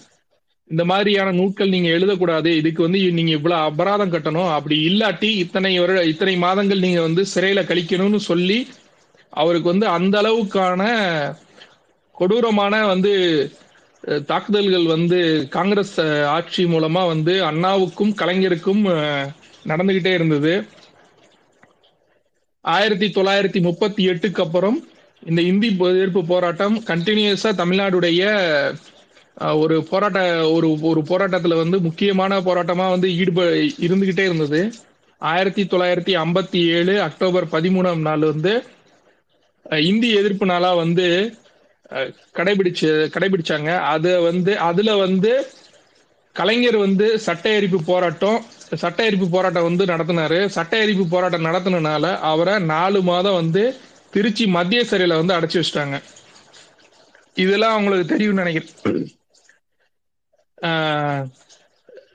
இந்த 0.70 0.82
மாதிரியான 0.90 1.32
நூட்கள் 1.38 1.72
நீங்க 1.74 1.88
எழுதக்கூடாது. 1.96 2.50
இதுக்கு 2.60 2.80
வந்து 2.86 3.00
நீங்க 3.18 3.32
இவ்வளவு 3.38 3.66
அபராதம் 3.70 4.14
கட்டணும். 4.14 4.50
அப்படி 4.56 4.76
இல்லாட்டி 4.88 5.30
இத்தனை 5.44 5.72
வருட 5.78 6.00
இத்தனை 6.12 6.34
மாதங்கள் 6.44 6.84
நீங்க 6.86 7.00
வந்து 7.08 7.22
சிறையில 7.34 7.62
கழிக்கணும்னு 7.70 8.20
சொல்லி 8.30 8.58
அவருக்கு 9.32 9.68
வந்து 9.72 9.86
அந்த 9.96 10.16
அளவுக்கான 10.22 10.82
கொடூரமான 12.14 12.74
வந்து 12.92 13.12
தாக்குதல்கள் 14.26 14.86
வந்து 14.86 15.18
காங்கிரஸ் 15.48 15.96
ஆட்சி 16.28 16.64
மூலமா 16.64 17.06
வந்து 17.06 17.34
அண்ணாவுக்கும் 17.50 18.12
கலைஞருக்கும் 18.20 18.82
நடந்துகிட்டே 19.66 20.12
இருந்தது. 20.12 20.52
ஆயிரத்தி 22.64 23.06
தொள்ளாயிரத்தி 23.06 23.60
முப்பத்தி 23.60 24.08
எட்டுக்கு 24.08 24.40
அப்புறம் 24.40 24.78
இந்த 25.22 25.42
இந்தி 25.42 25.68
எதிர்ப்பு 25.90 26.24
போராட்டம் 26.24 26.76
கண்டினியூஸா 26.84 27.50
தமிழ்நாடுடைய 27.56 28.22
ஒரு 29.56 29.82
போராட்ட 29.82 30.20
ஒரு 30.50 30.68
ஒரு 30.82 31.00
போராட்டத்துல 31.10 31.56
வந்து 31.56 31.80
முக்கியமான 31.80 32.40
போராட்டமா 32.40 32.86
வந்து 32.90 33.08
ஈடுப 33.16 33.40
இருந்துகிட்டே 33.86 34.24
இருந்தது. 34.28 34.60
ஆயிரத்தி 35.22 35.62
தொள்ளாயிரத்தி 35.62 36.12
ஐம்பத்தி 36.22 36.60
ஏழு 36.76 36.94
அக்டோபர் 37.02 37.46
பதிமூணாம் 37.46 38.00
நாள் 38.00 38.24
வந்து 38.24 38.52
இந்தி 39.84 40.10
எதிர்ப்பு 40.10 40.46
நாளா 40.46 40.74
வந்து 40.74 41.06
கடைபிடிச்சு 42.34 42.88
கடைபிடிச்சாங்க. 43.14 43.78
அது 43.80 44.20
வந்து 44.20 44.58
அதுல 44.58 44.96
வந்து 44.96 45.46
கலைஞர் 46.36 46.76
வந்து 46.76 47.18
சட்ட 47.18 47.50
எரிப்பு 47.50 47.82
போராட்டம் 47.84 48.44
சட்ட 48.74 49.04
எரிப்பு 49.04 49.28
போராட்டம் 49.28 49.62
வந்து 49.62 49.84
நடத்தினாரு. 49.84 50.46
சட்ட 50.46 50.78
எரிப்பு 50.78 51.08
போராட்டம் 51.08 51.44
நடத்தினால 51.44 52.18
அவரை 52.18 52.58
நாலு 52.58 53.02
மாதம் 53.02 53.34
வந்து 53.34 53.62
திருச்சி 54.10 54.46
மத்திய 54.46 54.82
சிறையில 54.82 55.24
வந்து 55.24 55.34
அடைச்சி 55.34 55.62
வச்சிட்டாங்க. 55.62 56.02
இதெல்லாம் 57.34 57.70
அவங்களுக்கு 57.70 58.06
தெரியும்னு 58.06 58.44
நினைக்கிறேன். 58.44 59.06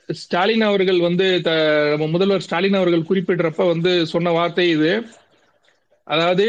ஸ்டாலின் 0.07 0.61
அவர்கள் 0.61 0.99
வந்து 0.99 1.41
த- 1.41 1.53
நம்ம 1.89 2.07
முதல்வர் 2.07 2.41
ஸ்டாலின் 2.41 2.73
அவர்கள் 2.73 3.05
குறிப்பிடுறப்ப 3.09 3.67
வந்து 3.67 4.05
சொன்ன 4.05 4.29
வார்த்தை 4.29 4.69
இது. 4.69 4.91
அதாவது 6.03 6.45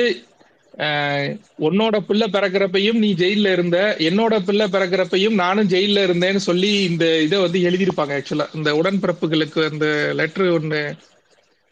உன்னோட 1.59 1.97
பிள்ளை 2.00 2.26
பிறக்கிறப்பையும் 2.29 2.99
நீ 2.99 3.14
ஜெயில 3.14 3.52
இருந்த 3.52 3.79
என்னோட 3.99 4.45
பிள்ளை 4.45 4.67
பிறக்கிறப்பையும் 4.67 5.35
நானும் 5.35 5.69
ஜெயில 5.69 6.02
இருந்தேன்னு 6.02 6.37
சொல்லி 6.37 6.83
இந்த 6.83 7.19
இதை 7.19 7.38
வந்து 7.41 7.59
எழுதியிருப்பாங்க 7.61 8.14
ஆக்சுவலா 8.19 8.47
இந்த 8.55 8.71
உடன்பிறப்புகளுக்கு 8.75 9.64
அந்த 9.64 9.87
லெட்டர் 10.14 10.49
ஒன்று 10.50 10.81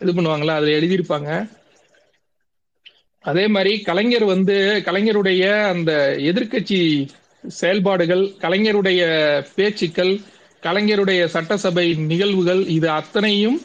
இது 0.00 0.12
பண்ணுவாங்களா 0.12 0.54
அதுல 0.54 0.76
எழுதியிருப்பாங்க. 0.78 1.30
அதே 3.24 3.46
மாதிரி 3.46 3.80
கலைஞர் 3.80 4.24
வந்து 4.24 4.54
கலைஞருடைய 4.86 5.42
அந்த 5.66 5.92
எதிர்க்கட்சி 6.30 6.78
செயல்பாடுகள் 7.44 8.34
கலைஞருடைய 8.42 9.00
பேச்சுக்கள் 9.54 10.12
கலைஞருடைய 10.62 11.24
சட்டசபை 11.26 11.96
நிகழ்வுகள் 12.02 12.66
இது 12.68 12.88
அத்தனையும் 12.90 13.58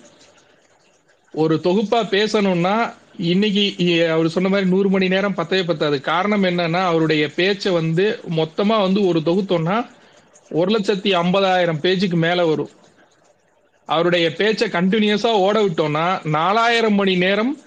ஒரு 1.33 1.55
தொகுப்பா 1.63 2.01
பேசணும்னா 2.11 2.75
இன்னைக்கு 3.17 4.09
அவர் 4.09 4.27
சொன்ன 4.29 4.49
மாதிரி 4.49 4.69
நூறு 4.69 4.89
மணி 4.89 5.07
நேரம் 5.07 5.35
பத்தவே 5.35 5.63
பத்தாது. 5.65 6.01
காரணம் 6.01 6.43
என்னன்னா 6.43 6.81
அவருடைய 6.83 7.29
பேச்சை 7.29 7.71
வந்து 7.71 8.19
மொத்தமா 8.29 8.81
வந்து 8.81 9.07
ஒரு 9.07 9.19
தொகுத்தோம்னா 9.19 9.87
ஒரு 10.49 10.79
லட்சத்தி 10.79 11.11
ஐம்பதாயிரம் 11.21 11.81
பேஜுக்கு 11.81 12.13
மேல 12.13 12.45
வரும். 12.45 12.69
அவருடைய 13.85 14.33
பேச்சை 14.33 14.67
கண்டினியூஸா 14.67 15.31
ஓட 15.31 15.61
விட்டோம்னா 15.61 16.25
நாலாயிரம் 16.25 16.93
மணி 16.93 17.15
நேரம் 17.15 17.59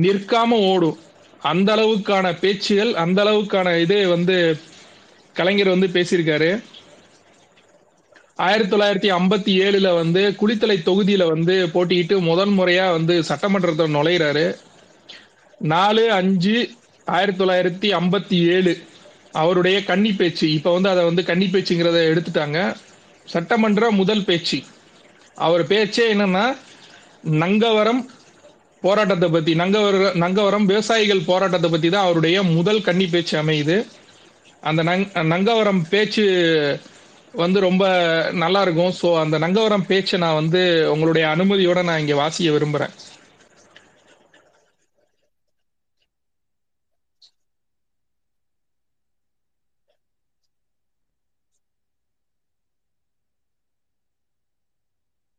நிற்காம 0.00 0.48
ஓடும். 0.48 0.98
அந்த 1.42 1.76
அளவுக்கான 1.76 2.38
பேச்சுகள் 2.38 2.94
அந்த 2.94 3.24
அளவுக்கான 3.24 3.80
இது 3.80 4.08
வந்து 4.08 4.58
கலைஞர் 5.32 5.68
வந்து 5.68 5.86
பேசியிருக்காரு. 5.86 6.62
ஆயிரத்தி 8.36 8.76
தொள்ளாயிரத்தி 8.76 9.14
ஐம்பத்தி 9.14 9.52
ஏழுல 9.64 9.94
வந்து 9.94 10.34
குளித்தலை 10.40 10.76
தொகுதியில 10.84 11.26
வந்து 11.26 11.66
போட்டியிட்டு 11.74 12.20
முதன் 12.20 12.58
முறையா 12.58 12.90
வந்து 12.90 13.22
சட்டமன்றத்தை 13.22 13.86
நுழையிறாரு. 13.94 14.56
நாலு 15.60 16.12
அஞ்சு 16.12 16.70
ஆயிரத்தி 17.06 17.44
தொள்ளாயிரத்தி 17.44 17.88
ஐம்பத்தி 17.98 18.46
ஏழு. 18.46 18.82
அவருடைய 19.32 19.84
கன்னி 19.84 20.12
பேச்சு. 20.12 20.52
இப்ப 20.52 20.72
வந்து 20.72 20.88
அதை 20.88 21.04
வந்து 21.04 21.24
கன்னி 21.24 21.46
பேச்சுங்கிறத 21.46 21.98
எடுத்துட்டாங்க. 22.12 22.76
சட்டமன்ற 23.26 23.90
முதல் 23.90 24.24
பேச்சு. 24.24 24.62
அவர் 25.34 25.66
பேச்சே 25.66 26.14
என்னன்னா 26.14 26.56
நங்கவரம் 27.22 28.08
போராட்டத்தை 28.80 29.30
பத்தி. 29.30 29.54
நங்கவர 29.54 30.12
நங்கவரம் 30.14 30.64
விவசாயிகள் 30.64 31.20
போராட்டத்தை 31.20 31.70
பத்தி 31.70 31.88
தான் 31.88 32.04
அவருடைய 32.04 32.42
முதல் 32.42 32.82
கன்னி 32.82 33.06
பேச்சு 33.06 33.42
அமையுது. 33.42 33.86
அந்த 34.60 34.82
நங் 34.82 35.04
நங்கவரம் 35.04 35.82
பேச்சு 35.90 36.24
வந்து 37.34 37.60
ரொம்ப 37.60 37.84
நல்லா 38.32 38.62
இருக்கும். 38.62 38.92
ஸோ 39.02 39.18
அந்த 39.20 39.38
நங்கவரம் 39.38 39.86
பேச்சை 39.86 40.18
நான் 40.18 40.34
வந்து 40.34 40.88
உங்களுடைய 40.90 41.28
அனுமதியோட 41.28 41.82
நான் 41.82 41.98
இங்கே 41.98 42.12
வாசிக்க 42.12 42.58
விரும்புறேன். 42.58 42.94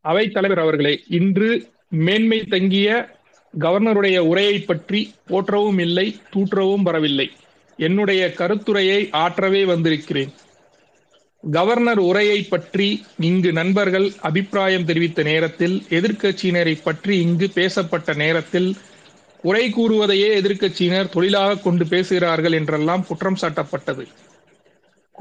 அவை 0.05 0.25
தலைவர் 0.29 0.59
அவர்களே 0.59 0.93
இன்று 1.07 1.49
மேன்மை 2.05 2.39
தங்கிய 2.43 2.89
கவர்னருடைய 3.53 4.17
உரையை 4.31 4.57
பற்றி 4.59 5.01
போற்றவும் 5.27 5.79
இல்லை 5.79 6.07
தூற்றவும் 6.33 6.81
வரவில்லை. 6.81 7.27
என்னுடைய 7.79 8.21
கருத்துரையை 8.37 9.01
ஆற்றவே 9.23 9.61
வந்திருக்கிறேன். 9.65 10.31
கவர்னர் 11.43 11.99
உரையை 11.99 12.39
பற்றி 12.43 12.87
இங்கு 13.19 13.51
நண்பர்கள் 13.51 14.07
அபிப்பிராயம் 14.21 14.85
தெரிவித்த 14.85 15.21
நேரத்தில் 15.23 15.75
எதிர்க்கட்சியினரை 15.89 16.75
பற்றி 16.83 17.13
இங்கு 17.19 17.47
பேசப்பட்ட 17.49 18.13
நேரத்தில் 18.13 18.69
குறை 19.43 19.63
கூறுவதையே 19.73 20.27
எதிர்க்கட்சியினர் 20.41 21.09
தொழிலாக 21.09 21.59
கொண்டு 21.59 21.85
பேசுகிறார்கள் 21.87 22.51
என்றெல்லாம் 22.51 23.05
குற்றம் 23.07 23.39
சாட்டப்பட்டது. 23.41 24.03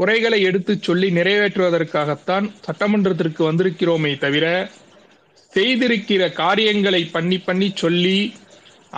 குறைகளை 0.00 0.38
எடுத்துச் 0.42 0.82
சொல்லி 0.82 1.08
நிறைவேற்றுவதற்காகத்தான் 1.10 2.46
சட்டமன்றத்திற்கு 2.66 3.42
வந்திருக்கிறோமே 3.48 4.12
தவிர 4.18 4.44
செய்திருக்கிற 5.52 6.22
காரியங்களை 6.32 7.00
பண்ணி 7.14 7.38
பண்ணி 7.38 7.68
சொல்லி 7.74 8.18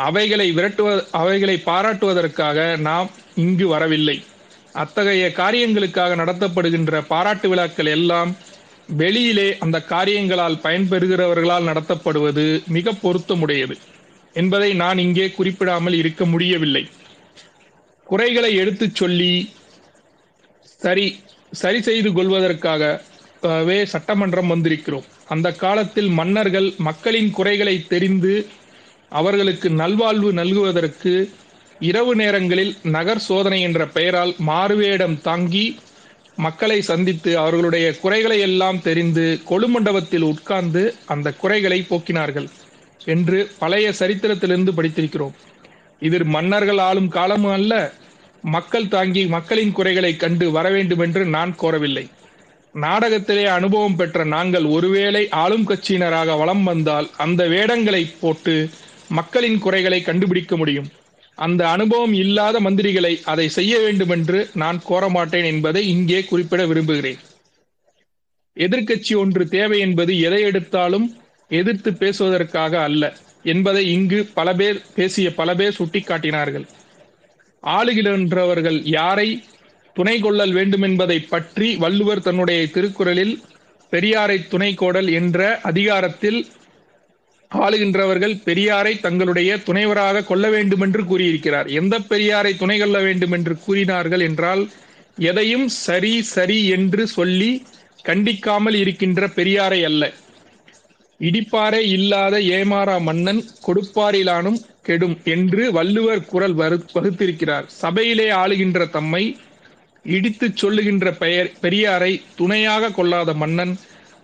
அவைகளை 0.05 0.47
விரட்டுவ 0.53 0.89
அவைகளை 1.21 1.57
பாராட்டுவதற்காக 1.67 2.59
நாம் 2.89 3.09
இங்கு 3.45 3.67
வரவில்லை. 3.69 4.17
அத்தகைய 4.73 5.25
காரியங்களுக்காக 5.41 6.17
நடத்தப்படுகின்ற 6.21 7.01
பாராட்டு 7.09 7.49
விழாக்கள் 7.49 7.91
எல்லாம் 7.97 8.31
வெளியிலே 9.01 9.49
அந்த 9.65 9.79
காரியங்களால் 9.93 10.63
பயன்பெறுகிறவர்களால் 10.63 11.69
நடத்தப்படுவது 11.71 12.45
மிக 12.77 12.95
பொருத்தமுடையது 13.03 13.77
என்பதை 14.37 14.71
நான் 14.75 14.99
இங்கே 14.99 15.27
குறிப்பிடாமல் 15.31 15.97
இருக்க 16.03 16.25
முடியவில்லை. 16.25 16.85
குறைகளை 18.07 18.53
எடுத்துச் 18.57 18.99
சொல்லி 19.01 19.33
சரி 20.85 21.07
சரி 21.53 21.81
செய்து 21.89 22.11
கொள்வதற்காகவே 22.11 23.79
சட்டமன்றம் 23.93 24.51
வந்திருக்கிறோம். 24.53 25.07
அந்த 25.33 25.49
காலத்தில் 25.65 26.11
மன்னர்கள் 26.21 26.69
மக்களின் 26.89 27.31
குறைகளை 27.39 27.77
தெரிந்து 27.93 28.35
அவர்களுக்கு 29.13 29.69
நல்வாழ்வு 29.81 30.31
நல்குவதற்கு 30.41 31.13
இரவு 31.91 32.13
நேரங்களில் 32.21 32.73
நகர் 32.97 33.23
சோதனை 33.29 33.59
என்ற 33.69 33.83
பெயரால் 33.97 34.33
மாறுவேடம் 34.49 35.17
தாங்கி 35.29 35.65
மக்களை 36.37 36.77
சந்தித்து 36.91 37.31
அவர்களுடைய 37.39 37.87
குறைகளை 38.03 38.39
எல்லாம் 38.49 38.79
தெரிந்து 38.83 39.25
கொழுமண்டபத்தில் 39.51 40.27
உட்கார்ந்து 40.33 40.83
அந்த 41.15 41.29
குறைகளை 41.43 41.79
போக்கினார்கள் 41.91 42.49
என்று 43.15 43.39
பழைய 43.63 43.87
சரித்திரத்திலிருந்து 44.01 44.73
படித்திருக்கிறோம். 44.77 45.35
இதில் 46.03 46.29
மன்னர்கள் 46.37 46.81
ஆளும் 46.89 47.11
காலமும் 47.17 47.57
அல்ல 47.59 47.73
மக்கள் 48.43 48.89
தாங்கி 48.89 49.27
மக்களின் 49.27 49.73
குறைகளை 49.73 50.17
கண்டு 50.17 50.51
வர 50.51 50.71
வேண்டும் 50.71 50.99
என்று 50.99 51.25
நான் 51.25 51.55
கோரவில்லை. 51.61 52.11
நாடகத்திலே 52.75 53.45
அனுபவம் 53.45 53.97
பெற்ற 53.97 54.25
நாங்கள் 54.25 54.65
ஒருவேளை 54.65 55.29
ஆளும் 55.29 55.69
கட்சியினராக 55.69 56.39
வலம் 56.39 56.63
வந்தால் 56.63 57.11
அந்த 57.17 57.49
வேடங்களை 57.49 58.11
போட்டு 58.21 58.69
மக்களின் 59.09 59.59
குறைகளை 59.59 60.03
கண்டுபிடிக்க 60.03 60.57
முடியும். 60.57 60.91
அந்த 61.35 61.69
அனுபவம் 61.69 62.13
இல்லாத 62.13 62.61
மந்திரிகளை 62.61 63.23
அதை 63.25 63.49
செய்ய 63.49 63.79
வேண்டும் 63.79 64.09
என்று 64.09 64.49
நான் 64.55 64.83
கோர 64.85 65.09
மாட்டேன் 65.09 65.45
என்பதை 65.45 65.89
இங்கே 65.89 66.25
குறிப்பிட 66.25 66.67
விரும்புகிறேன். 66.67 67.19
எதிர்க்கட்சி 68.57 69.17
ஒன்று 69.17 69.49
தேவை 69.49 69.79
என்பது 69.79 70.21
எதை 70.21 70.43
எடுத்தாலும் 70.43 71.21
எதிர்த்து 71.49 71.93
பேசுவதற்காக 71.93 72.83
அல்ல 72.83 73.17
என்பதை 73.43 73.91
இங்கு 73.93 74.29
பல 74.35 74.55
பேர் 74.55 74.83
பேசிய 74.95 75.35
பல 75.35 75.55
பேர் 75.55 75.77
சுட்டிக்காட்டினார்கள். 75.79 76.67
ஆளுகின்றவர்கள் 77.63 78.83
யாரை 78.85 79.43
துணை 79.95 80.21
கொள்ளல் 80.21 80.53
வேண்டும் 80.53 80.83
என்பதை 80.83 81.21
பற்றி 81.21 81.77
வள்ளுவர் 81.77 82.23
தன்னுடைய 82.23 82.67
திருக்குறளில் 82.67 83.41
பெரியாரை 83.93 84.49
துணை 84.49 84.75
கோடல் 84.75 85.09
என்ற 85.13 85.61
அதிகாரத்தில் 85.63 86.47
ஆளுகின்றவர்கள் 87.51 88.35
பெரியாரை 88.45 89.01
தங்களுடைய 89.01 89.57
துணைவராக 89.57 90.25
கொள்ள 90.25 90.49
வேண்டும் 90.49 90.81
என்று 90.81 91.05
கூறியிருக்கிறார். 91.05 91.69
எந்த 91.71 91.99
பெரியாரை 91.99 92.57
துணை 92.57 92.79
கொள்ள 92.79 93.01
வேண்டும் 93.01 93.33
என்று 93.33 93.59
கூறினார்கள் 93.59 94.21
என்றால் 94.21 94.69
எதையும் 95.19 95.69
சரி 95.69 96.23
சரி 96.23 96.67
என்று 96.67 97.07
சொல்லி 97.07 97.63
கண்டிக்காமல் 98.05 98.75
இருக்கின்ற 98.75 99.27
பெரியாரை 99.27 99.85
அல்ல. 99.85 100.13
இடிப்பாரே 101.21 101.81
இல்லாத 101.89 102.39
ஏமாறா 102.39 103.01
மன்னன் 103.01 103.45
கொடுப்பாரிலானும் 103.67 104.59
கெடும் 104.83 105.17
என்று 105.25 105.63
வள்ளுவர் 105.73 106.25
குரல் 106.25 106.57
வகுத்திருக்கிறார். 106.57 107.67
சபையிலே 107.83 108.29
ஆளுகின்ற 108.43 108.91
தம்மை 108.91 109.25
இடித்து 110.05 110.47
சொல்லுகின்ற 110.55 111.13
பெயர் 111.23 111.51
பெரியாரை 111.63 112.13
துணையாக 112.37 112.91
கொள்ளாத 112.91 113.33
மன்னன் 113.43 113.75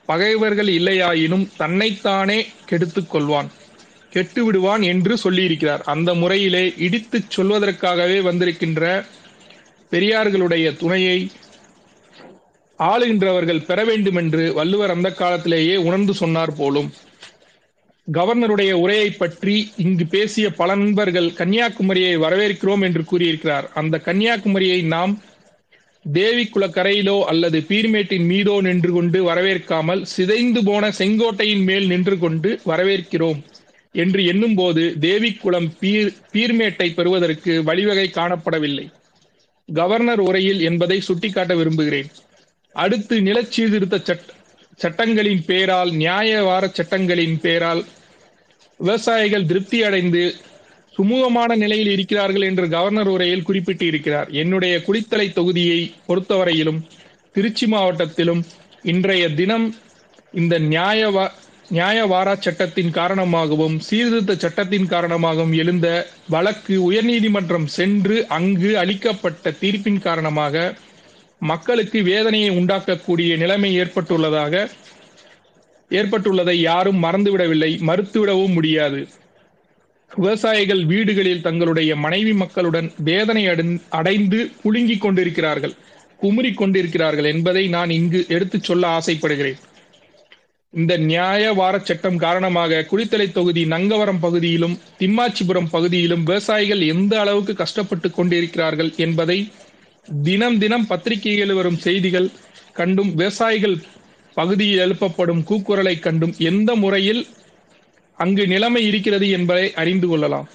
பகைவர்கள் 0.07 0.71
இல்லையாயினும் 0.79 1.47
தன்னைத்தானே 1.57 2.39
கெடுத்து 2.67 3.01
கொள்வான் 3.03 3.51
கெட்டு 4.11 4.45
விடுவான் 4.45 4.83
என்று 4.83 5.15
சொல்லியிருக்கிறார். 5.25 5.83
அந்த 5.93 6.11
முறையிலே 6.15 6.65
இடித்துச் 6.87 7.33
சொல்வதற்காகவே 7.37 8.19
வந்திருக்கின்ற 8.29 8.83
பெரியார்களுடைய 9.93 10.67
துணையை 10.77 11.19
ஆளுகின்றவர்கள் 12.79 13.67
பெற 13.67 13.85
வேண்டும் 13.85 14.19
என்று 14.23 14.43
வள்ளுவர் 14.55 14.95
அந்த 14.95 15.09
காலத்திலேயே 15.21 15.77
உணர்ந்து 15.87 16.15
சொன்னார் 16.15 16.53
போலும். 16.57 16.91
கவர்னருடைய 18.17 18.73
உரையை 18.73 19.09
பற்றி 19.11 19.55
இங்கு 19.77 20.05
பேசிய 20.07 20.47
பல 20.51 20.75
நண்பர்கள் 20.75 21.27
கன்னியாகுமரியை 21.31 22.15
வரவேற்கிறோம் 22.25 22.85
என்று 22.87 23.03
கூறியிருக்கிறார். 23.05 23.67
அந்த 23.75 24.01
கன்னியாகுமரியை 24.05 24.79
நாம் 24.95 25.13
தேவி 26.05 26.45
குளக்கரையிலோ 26.45 27.17
அல்லது 27.23 27.59
பீர்மேட்டின் 27.69 28.27
மீதோ 28.27 28.55
நின்று 28.61 28.93
கொண்டு 28.93 29.19
வரவேற்காமல் 29.29 30.03
சிதைந்து 30.03 30.61
போன 30.65 30.91
செங்கோட்டையின் 30.99 31.65
மேல் 31.65 31.87
நின்று 31.87 32.17
கொண்டு 32.19 32.51
வரவேற்கிறோம் 32.67 33.41
என்று 33.95 34.25
எண்ணும்போது 34.25 34.83
தேவிக்குளம் 35.01 35.69
பீர் 35.81 36.11
பீர்மேட்டை 36.33 36.89
பெறுவதற்கு 36.95 37.53
வழிவகை 37.65 38.07
காணப்படவில்லை. 38.15 38.87
கவர்னர் 39.69 40.21
உரையில் 40.21 40.61
என்பதை 40.61 40.99
சுட்டிக்காட்ட 41.01 41.55
விரும்புகிறேன். 41.55 42.11
அடுத்து 42.77 43.15
நிலச்சீர்திருத்த 43.21 43.97
சட்ட 44.05 44.37
சட்டங்களின் 44.79 45.41
பேரால் 45.47 45.91
நியாய 45.93 46.41
வார 46.43 46.65
சட்டங்களின் 46.69 47.39
பேரால் 47.41 47.81
விவசாயிகள் 48.81 49.47
திருப்தி 49.47 49.79
அடைந்து 49.83 50.23
சுமூகமான 50.95 51.51
நிலையில் 51.57 51.91
இருக்கிறார்கள் 51.91 52.45
என்று 52.45 52.65
கவர்னர் 52.69 53.09
உரையில் 53.09 53.45
குறிப்பிட்டு 53.45 53.85
இருக்கிறார் 53.87 54.31
என்னுடைய 54.35 54.75
குளித்தலை 54.87 55.27
தொகுதியை 55.33 55.81
பொறுத்தவரையிலும் 56.07 56.81
திருச்சி 57.35 57.67
மாவட்டத்திலும் 57.67 58.43
இன்றைய 58.85 59.25
தினம் 59.33 59.67
இந்த 60.33 60.55
நியாய 60.67 61.11
நியாய 61.71 61.99
வாரா 62.07 62.35
சட்டத்தின் 62.37 62.91
காரணமாகவும் 62.91 63.75
சீர்திருத்த 63.79 64.35
சட்டத்தின் 64.35 64.87
காரணமாகவும் 64.87 65.55
எழுந்த 65.55 65.89
வழக்கு 66.29 66.77
உயர்நீதிமன்றம் 66.83 67.69
சென்று 67.71 68.17
அங்கு 68.29 68.71
அளிக்கப்பட்ட 68.79 69.53
தீர்ப்பின் 69.61 70.01
காரணமாக 70.01 70.63
மக்களுக்கு 71.43 71.99
வேதனையை 72.03 72.51
உண்டாக்கக்கூடிய 72.51 73.33
நிலைமை 73.37 73.71
ஏற்பட்டுள்ளதாக 73.75 74.65
ஏற்பட்டுள்ளதை 75.91 76.57
யாரும் 76.61 77.03
மறந்துவிடவில்லை 77.05 77.71
மறுத்துவிடவும் 77.89 78.53
முடியாது. 78.53 79.01
விவசாயிகள் 80.11 80.83
வீடுகளில் 80.85 81.43
தங்களுடைய 81.43 81.91
மனைவி 81.97 82.33
மக்களுடன் 82.33 82.93
வேதனை 83.09 83.45
அடைந்து 83.99 84.51
குலுங்கிக் 84.63 85.05
கொண்டிருக்கிறார்கள் 85.05 85.75
குமுறி 86.21 86.55
கொண்டிருக்கிறார்கள் 86.55 87.25
என்பதை 87.25 87.69
நான் 87.69 87.91
இங்கு 87.91 88.25
எடுத்துச் 88.29 88.63
சொல்ல 88.63 88.87
ஆசைப்படுகிறேன். 88.99 89.59
இந்த 90.75 90.97
நியாய 90.97 91.53
வார 91.53 91.75
சட்டம் 91.79 92.17
காரணமாக 92.17 92.81
குளித்தலை 92.91 93.27
தொகுதி 93.33 93.65
நங்கவரம் 93.65 94.21
பகுதியிலும் 94.21 94.79
திம்மாச்சிபுரம் 94.99 95.71
பகுதியிலும் 95.71 96.25
விவசாயிகள் 96.25 96.81
எந்த 96.95 97.21
அளவுக்கு 97.21 97.55
கஷ்டப்பட்டு 97.55 98.11
கொண்டிருக்கிறார்கள் 98.11 98.91
என்பதை 98.97 99.39
தினம் 100.25 100.59
தினம் 100.59 100.87
பத்திரிகைகளில் 100.87 101.55
வரும் 101.55 101.79
செய்திகள் 101.79 102.29
கண்டும் 102.73 103.15
விவசாயிகள் 103.15 103.77
பகுதியில் 104.35 104.83
எழுப்பப்படும் 104.85 105.43
கூக்குரலை 105.49 105.95
கண்டும் 105.99 106.35
எந்த 106.51 106.71
முறையில் 106.75 107.23
அங்கு 108.19 108.45
நிலைமை 108.47 108.83
இருக்கிறது 108.87 109.27
என்பதை 109.31 109.67
அறிந்து 109.75 110.07
கொள்ளலாம். 110.09 110.49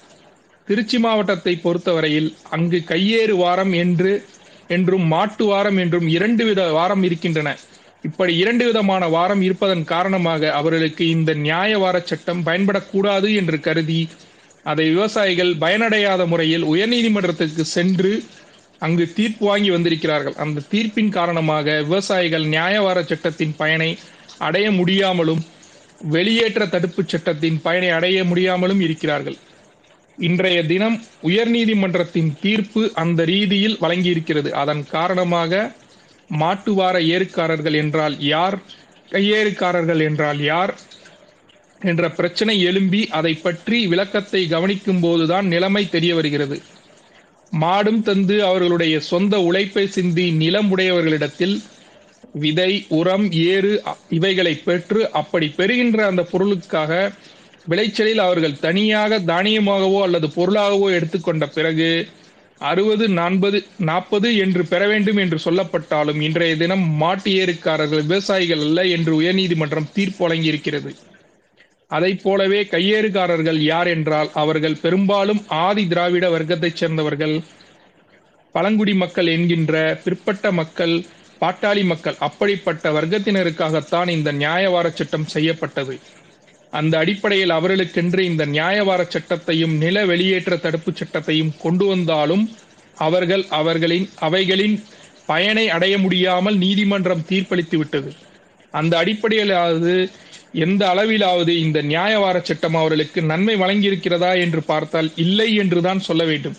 திருச்சி 0.68 0.98
மாவட்டத்தை 0.98 1.54
பொறுத்தவரையில் 1.56 2.34
அங்கு 2.50 2.78
கையேறு 2.90 3.36
வாரம் 3.36 3.72
என்று 3.72 4.12
என்றும் 4.68 5.06
மாட்டு 5.06 5.44
வாரம் 5.46 5.76
என்றும் 5.76 6.06
இரண்டு 6.06 6.44
வித 6.44 6.60
வாரம் 6.70 7.02
இருக்கின்றன. 7.02 7.48
இப்படி 8.04 8.36
இரண்டு 8.36 8.64
விதமான 8.64 9.08
வாரம் 9.08 9.42
இருப்பதன் 9.42 9.84
காரணமாக 9.84 10.50
அவர்களுக்கு 10.52 11.04
இந்த 11.08 11.34
நியாய 11.34 11.78
வார 11.78 11.96
சட்டம் 12.00 12.42
பயன்படக்கூடாது 12.46 13.28
என்று 13.34 13.60
கருதி 13.60 14.08
அதை 14.64 14.84
விவசாயிகள் 14.88 15.52
பயனடையாத 15.54 16.26
முறையில் 16.26 16.64
உயர்நீதிமன்றத்திற்கு 16.64 17.64
சென்று 17.76 18.12
அங்கு 18.78 19.12
தீர்ப்பு 19.12 19.46
வாங்கி 19.46 19.70
வந்திருக்கிறார்கள். 19.70 20.34
அந்த 20.34 20.64
தீர்ப்பின் 20.70 21.08
காரணமாக 21.08 21.82
விவசாயிகள் 21.82 22.44
நியாயவார 22.44 23.02
சட்டத்தின் 23.02 23.54
பயனை 23.56 23.98
அடைய 24.38 24.70
முடியாமலும் 24.70 25.42
வெளியேற்ற 26.14 26.66
தடுப்பு 26.66 27.02
சட்டத்தின் 27.06 27.60
பயனை 27.62 27.90
அடைய 27.90 28.24
முடியாமலும் 28.24 28.80
இருக்கிறார்கள். 28.80 29.36
இன்றைய 30.18 30.58
தினம் 30.64 30.96
உயர்நீதிமன்றத்தின் 31.22 32.30
தீர்ப்பு 32.40 32.90
அந்த 32.94 33.24
ரீதியில் 33.24 33.78
வழங்கியிருக்கிறது. 33.80 34.50
அதன் 34.50 34.82
காரணமாக 34.88 35.70
மாட்டுவார 36.30 36.96
ஏறுக்காரர்கள் 37.14 37.74
என்றால் 37.74 38.16
யார் 38.20 38.58
கையேறுக்காரர்கள் 39.12 40.00
என்றால் 40.00 40.40
யார் 40.40 40.74
என்ற 41.80 42.10
பிரச்சனை 42.10 42.60
எழும்பி 42.60 43.08
அதை 43.08 43.34
பற்றி 43.34 43.86
விளக்கத்தை 43.86 44.46
கவனிக்கும் 44.46 45.00
போதுதான் 45.00 45.46
நிலைமை 45.46 45.88
தெரிய 45.88 46.14
வருகிறது. 46.14 46.56
மாடும் 47.52 48.02
தந்து 48.02 48.36
அவர்களுடைய 48.42 49.00
சொந்த 49.10 49.40
உழைப்பை 49.40 49.86
சிந்தி 49.86 50.30
நிலம் 50.32 50.70
உடையவர்களிடத்தில் 50.76 51.56
விதை 52.34 52.70
உரம் 52.88 53.26
ஏறு 53.46 53.72
இவைகளை 54.08 54.54
பெற்று 54.58 55.00
அப்படி 55.12 55.48
பெறுகின்ற 55.48 56.06
அந்த 56.06 56.22
பொருளுக்காக 56.22 56.92
விளைச்சலில் 57.66 58.18
அவர்கள் 58.18 58.58
தனியாக 58.58 59.18
தானியமாகவோ 59.26 60.00
அல்லது 60.02 60.28
பொருளாகவோ 60.36 60.88
எடுத்துக்கொண்ட 60.90 61.46
பிறகு 61.48 61.88
அறுபது 62.60 63.08
நாற்பது 63.10 63.58
நாற்பது 63.80 64.36
என்று 64.36 64.66
பெற 64.66 64.82
வேண்டும் 64.86 65.16
என்று 65.16 65.38
சொல்லப்பட்டாலும் 65.44 66.20
இன்றைய 66.20 66.56
தினம் 66.56 66.84
மாட்டு 66.96 67.30
ஏறுக்காரர்கள் 67.40 68.04
விவசாயிகள் 68.04 68.58
அல்ல 68.58 68.84
என்று 68.96 69.12
உயர்நீதிமன்றம் 69.20 69.92
தீர்ப்பு 69.92 70.20
வழங்கியிருக்கிறது. 70.24 70.90
அதை 71.96 72.12
போலவே 72.16 72.60
கையேறுகாரர்கள் 72.64 73.60
யார் 73.64 73.88
என்றால் 73.88 74.30
அவர்கள் 74.42 74.80
பெரும்பாலும் 74.82 75.42
ஆதி 75.64 75.84
திராவிட 75.86 76.26
வர்க்கத்தைச் 76.28 76.78
சேர்ந்தவர்கள். 76.80 77.36
பழங்குடி 78.54 78.94
மக்கள் 78.94 79.28
என்கின்ற 79.34 79.74
பிற்பட்ட 80.04 80.52
மக்கள் 80.52 80.94
பாட்டாளி 81.40 81.84
மக்கள் 81.84 82.18
அப்படிப்பட்ட 82.18 82.92
வர்க்கத்தினருக்காகத்தான் 82.96 84.08
இந்த 84.08 84.30
நியாயவார 84.42 84.86
சட்டம் 84.90 85.30
செய்யப்பட்டது. 85.34 85.94
அந்த 86.72 86.94
அடிப்படையில் 86.98 87.52
அவர்களுக்கென்று 87.52 88.22
இந்த 88.30 88.44
நியாயவார 88.54 89.00
சட்டத்தையும் 89.06 89.74
நில 89.76 89.96
வெளியேற்ற 90.06 90.54
தடுப்பு 90.56 90.92
சட்டத்தையும் 90.92 91.52
கொண்டு 91.58 91.84
வந்தாலும் 91.86 92.44
அவர்கள் 92.96 93.44
அவர்களின் 93.58 94.06
அவைகளின் 94.26 94.76
பயனை 95.26 95.66
அடைய 95.68 95.94
முடியாமல் 95.98 96.56
நீதிமன்றம் 96.56 97.26
தீர்ப்பளித்து 97.30 97.76
விட்டது 97.76 98.10
அந்த 98.74 98.92
அடிப்படையிலாவது 99.02 99.94
எந்த 100.54 100.82
அளவிலாவது 100.92 101.52
இந்த 101.64 101.78
நியாயவார 101.82 102.36
சட்டம் 102.40 102.76
அவர்களுக்கு 102.80 103.20
நன்மை 103.22 103.54
வழங்கியிருக்கிறதா 103.56 104.32
என்று 104.40 104.60
பார்த்தால் 104.62 105.08
இல்லை 105.16 105.48
என்றுதான் 105.54 105.98
சொல்ல 105.98 106.24
வேண்டும். 106.24 106.56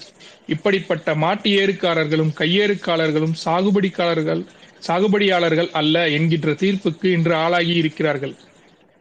இப்படிப்பட்ட 0.47 1.15
மாட்டு 1.15 1.49
ஏறுக்காரர்களும் 1.62 2.34
கையேறுக்காரர்களும் 2.39 3.36
சாகுபடிக்காரர்கள் 3.45 4.41
சாகுபடியாளர்கள் 4.81 5.69
அல்ல 5.71 6.10
என்கின்ற 6.10 6.51
தீர்ப்புக்கு 6.53 7.08
இன்று 7.17 7.36
ஆளாகி 7.36 7.73
இருக்கிறார்கள். 7.73 8.36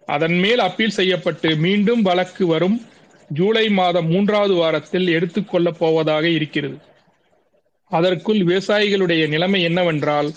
அதன் 0.09 0.37
மேல் 0.39 0.59
அப்பீல் 0.59 0.97
செய்யப்பட்டு 0.99 1.57
மீண்டும் 1.57 2.03
வழக்கு 2.03 2.47
வரும் 2.47 2.77
ஜூலை 3.31 3.67
மாதம் 3.69 4.09
மூன்றாவது 4.09 4.55
வாரத்தில் 4.55 5.09
எடுத்துக்கொள்ளப் 5.09 5.79
போவதாக 5.79 6.25
இருக்கிறது. 6.29 6.77
அதற்குள் 7.91 8.41
விவசாயிகளுடைய 8.45 9.23
நிலைமை 9.29 9.63
என்னவென்றால் 9.63 10.29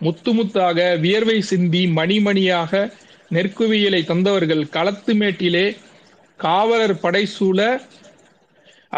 முத்து 0.00 0.30
முத்தாக 0.32 0.78
வியர்வை 1.00 1.40
சிந்தி 1.40 1.82
மணிமணியாக 1.98 2.72
நெற்குவியலை 3.34 4.00
தந்தவர்கள் 4.04 4.64
களத்து 4.76 5.12
மேட்டிலே 5.14 5.66
காவலர் 6.36 6.96
படைசூழ 7.02 7.58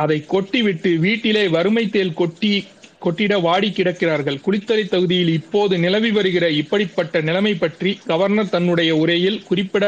அதை 0.03 0.25
கொட்டிவிட்டு 0.33 0.91
வீட்டிலே 0.99 1.49
வறுமை 1.49 1.85
தேல் 1.91 2.19
கொட்டி 2.21 2.53
கொட்டிட 2.99 3.35
வாடி 3.39 3.69
கிடக்கிறார்கள். 3.69 4.39
குளித்தலை 4.45 4.85
தொகுதியில் 4.89 5.33
இப்போது 5.39 5.75
நிலவி 5.79 6.11
வருகிற 6.11 6.45
இப்படிப்பட்ட 6.61 7.21
நிலைமை 7.21 7.55
பற்றி 7.55 7.91
கவர்னர் 8.07 8.53
தன்னுடைய 8.55 8.91
உரையில் 8.97 9.43
குறிப்பிட 9.43 9.85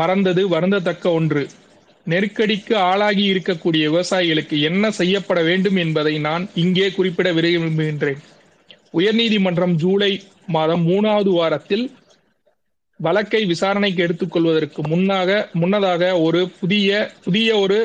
மறந்தது 0.00 0.42
வருந்தத்தக்க 0.54 1.06
ஒன்று. 1.18 1.42
நெருக்கடிக்கு 2.06 2.74
ஆளாகி 2.90 3.24
இருக்கக்கூடிய 3.32 3.82
விவசாயிகளுக்கு 3.90 4.56
என்ன 4.68 4.90
செய்யப்பட 4.90 5.42
வேண்டும் 5.42 5.76
என்பதை 5.76 6.14
நான் 6.18 6.44
இங்கே 6.54 6.88
குறிப்பிட 6.90 7.28
விரும்புகின்றேன். 7.32 8.22
உயர்நீதிமன்றம் 8.98 9.74
ஜூலை 9.82 10.12
மாதம் 10.46 10.86
மூணாவது 10.88 11.30
வாரத்தில் 11.38 11.84
வழக்கை 13.00 13.44
விசாரணைக்கு 13.44 14.02
எடுத்துக்கொள்வதற்கு 14.02 14.82
முன்னாக 14.82 15.48
முன்னதாக 15.52 16.20
ஒரு 16.20 16.48
புதிய 16.60 17.10
புதிய 17.24 17.58
ஒரு 17.58 17.78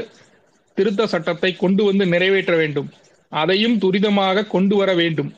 திருத்த 0.78 1.08
சட்டத்தை 1.08 1.56
கொண்டு 1.56 1.84
வந்து 1.84 2.06
நிறைவேற்ற 2.06 2.56
வேண்டும். 2.56 2.90
அதையும் 3.32 3.78
துரிதமாக 3.80 4.48
கொண்டு 4.48 4.76
வர 4.76 4.94
வேண்டும். 4.94 5.32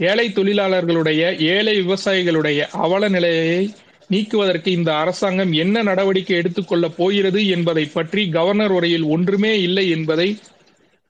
ஏழை 0.00 0.26
தொழிலாளர்களுடைய 0.28 1.22
ஏழை 1.54 1.74
விவசாயிகளுடைய 1.80 2.60
அவல 2.84 3.08
நிலையை 3.08 3.62
நீக்குவதற்கு 4.10 4.70
இந்த 4.70 4.90
அரசாங்கம் 4.96 5.52
என்ன 5.52 5.82
நடவடிக்கை 5.82 6.36
எடுத்துக்கொள்ளப் 6.36 6.96
போகிறது 6.96 7.46
என்பதை 7.46 7.84
பற்றி 7.86 8.28
கவர்னர் 8.28 8.70
உரையில் 8.70 9.02
ஒன்றுமே 9.02 9.60
இல்லை 9.60 9.90
என்பதை 9.90 10.28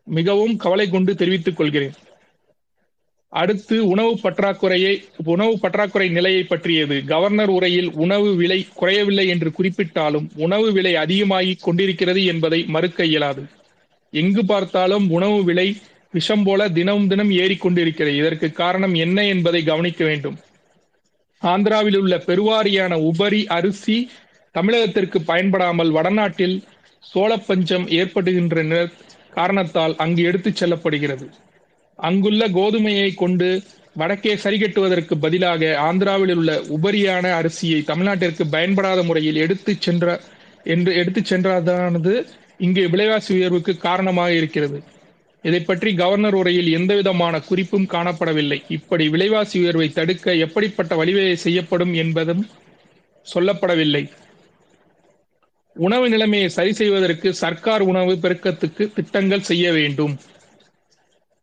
மிகவும் 0.07 0.57
கவலை 0.57 0.87
கொண்டு 0.89 1.15
தெரிவித்துக் 1.15 1.57
கொள்கிறேன். 1.57 1.97
அடுத்து 3.33 3.87
உணவு 3.87 4.13
பற்றாக்குறையை 4.23 4.93
உணவு 5.25 5.59
பற்றாக்குறை 5.59 6.09
நிலையை 6.09 6.43
பற்றியது. 6.43 7.05
கவர்னர் 7.05 7.49
உரையில் 7.49 7.91
உணவு 7.95 8.35
விலை 8.35 8.67
குறையவில்லை 8.75 9.27
என்று 9.29 9.51
குறிப்பிட்டாலும் 9.59 10.29
உணவு 10.35 10.73
விலை 10.73 10.97
அதிகமாகி 10.97 11.55
கொண்டிருக்கிறது 11.55 12.25
என்பதை 12.25 12.65
மறுக்க 12.65 13.05
இயலாது. 13.05 13.43
எங்கு 14.13 14.45
பார்த்தாலும் 14.45 15.11
உணவு 15.11 15.45
விலை 15.45 15.77
விஷம் 16.11 16.43
போல 16.43 16.69
தினம் 16.69 17.09
தினம் 17.09 17.31
ஏறிக்கொண்டிருக்கிறது 17.31 18.15
இதற்கு 18.17 18.53
காரணம் 18.53 18.95
என்ன 18.95 19.25
என்பதை 19.25 19.65
கவனிக்க 19.65 20.05
வேண்டும். 20.05 20.39
ஆந்திராவில் 21.43 21.97
உள்ள 21.97 22.17
பெருவாரியான 22.17 22.95
உபரி 22.95 23.47
அரிசி 23.47 24.11
தமிழகத்திற்கு 24.55 25.19
பயன்படாமல் 25.25 25.91
வடநாட்டில் 25.91 26.63
சோளப்பஞ்சம் 27.15 27.87
ஏற்படுகின்ற 27.89 28.89
காரணத்தால் 29.31 29.97
அங்கு 29.97 30.23
எடுத்துச் 30.23 30.65
செல்லப்படுகிறது. 30.65 31.27
அங்குள்ள 31.99 32.43
கோதுமையை 32.49 33.15
கொண்டு 33.15 33.49
வடக்கே 33.97 34.33
சரிகட்டுவதற்கு 34.43 35.15
பதிலாக 35.25 35.71
ஆந்திராவில் 35.87 36.35
உள்ள 36.35 36.53
உபரியான 36.77 37.25
அரிசியை 37.39 37.81
தமிழ்நாட்டிற்கு 37.85 38.45
பயன்படாத 38.49 39.03
முறையில் 39.03 39.41
எடுத்து 39.45 39.73
சென்ற 39.87 40.07
என்று 40.65 40.93
எடுத்து 40.95 41.21
சென்றதானது 41.23 42.13
இங்கு 42.67 42.85
விலைவாசி 42.91 43.31
உயர்வுக்கு 43.35 43.73
காரணமாக 43.79 44.31
இருக்கிறது. 44.33 44.79
இதை 45.45 45.61
பற்றி 45.61 45.91
கவர்னர் 45.95 46.35
உரையில் 46.35 46.71
எந்தவிதமான 46.73 47.35
குறிப்பும் 47.41 47.91
காணப்படவில்லை. 47.93 48.59
இப்படி 48.69 49.05
விலைவாசி 49.09 49.57
உயர்வை 49.61 49.89
தடுக்க 49.93 50.35
எப்படிப்பட்ட 50.47 50.95
வழிவகை 50.97 51.37
செய்யப்படும் 51.37 51.95
என்பதும் 51.95 52.43
சொல்லப்படவில்லை. 53.27 54.05
உணவு 55.77 56.07
நிலைமையை 56.09 56.49
சரி 56.49 56.73
செய்வதற்கு 56.73 57.29
சர்க்கார் 57.35 57.83
உணவு 57.83 58.15
பெருக்கத்துக்கு 58.23 58.85
திட்டங்கள் 58.93 59.49
செய்ய 59.51 59.67
வேண்டும். 59.73 60.15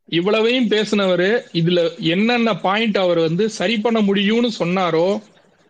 இவ்வளவையும் 0.10 0.70
பேசினவர் 0.74 1.28
இதுல 1.60 1.80
என்னென்ன 2.14 2.50
பாயிண்ட் 2.66 2.98
அவர் 3.04 3.20
வந்து 3.28 3.46
சரி 3.60 3.76
பண்ண 3.86 4.00
முடியும்னு 4.10 4.50
சொன்னாரோ 4.62 5.08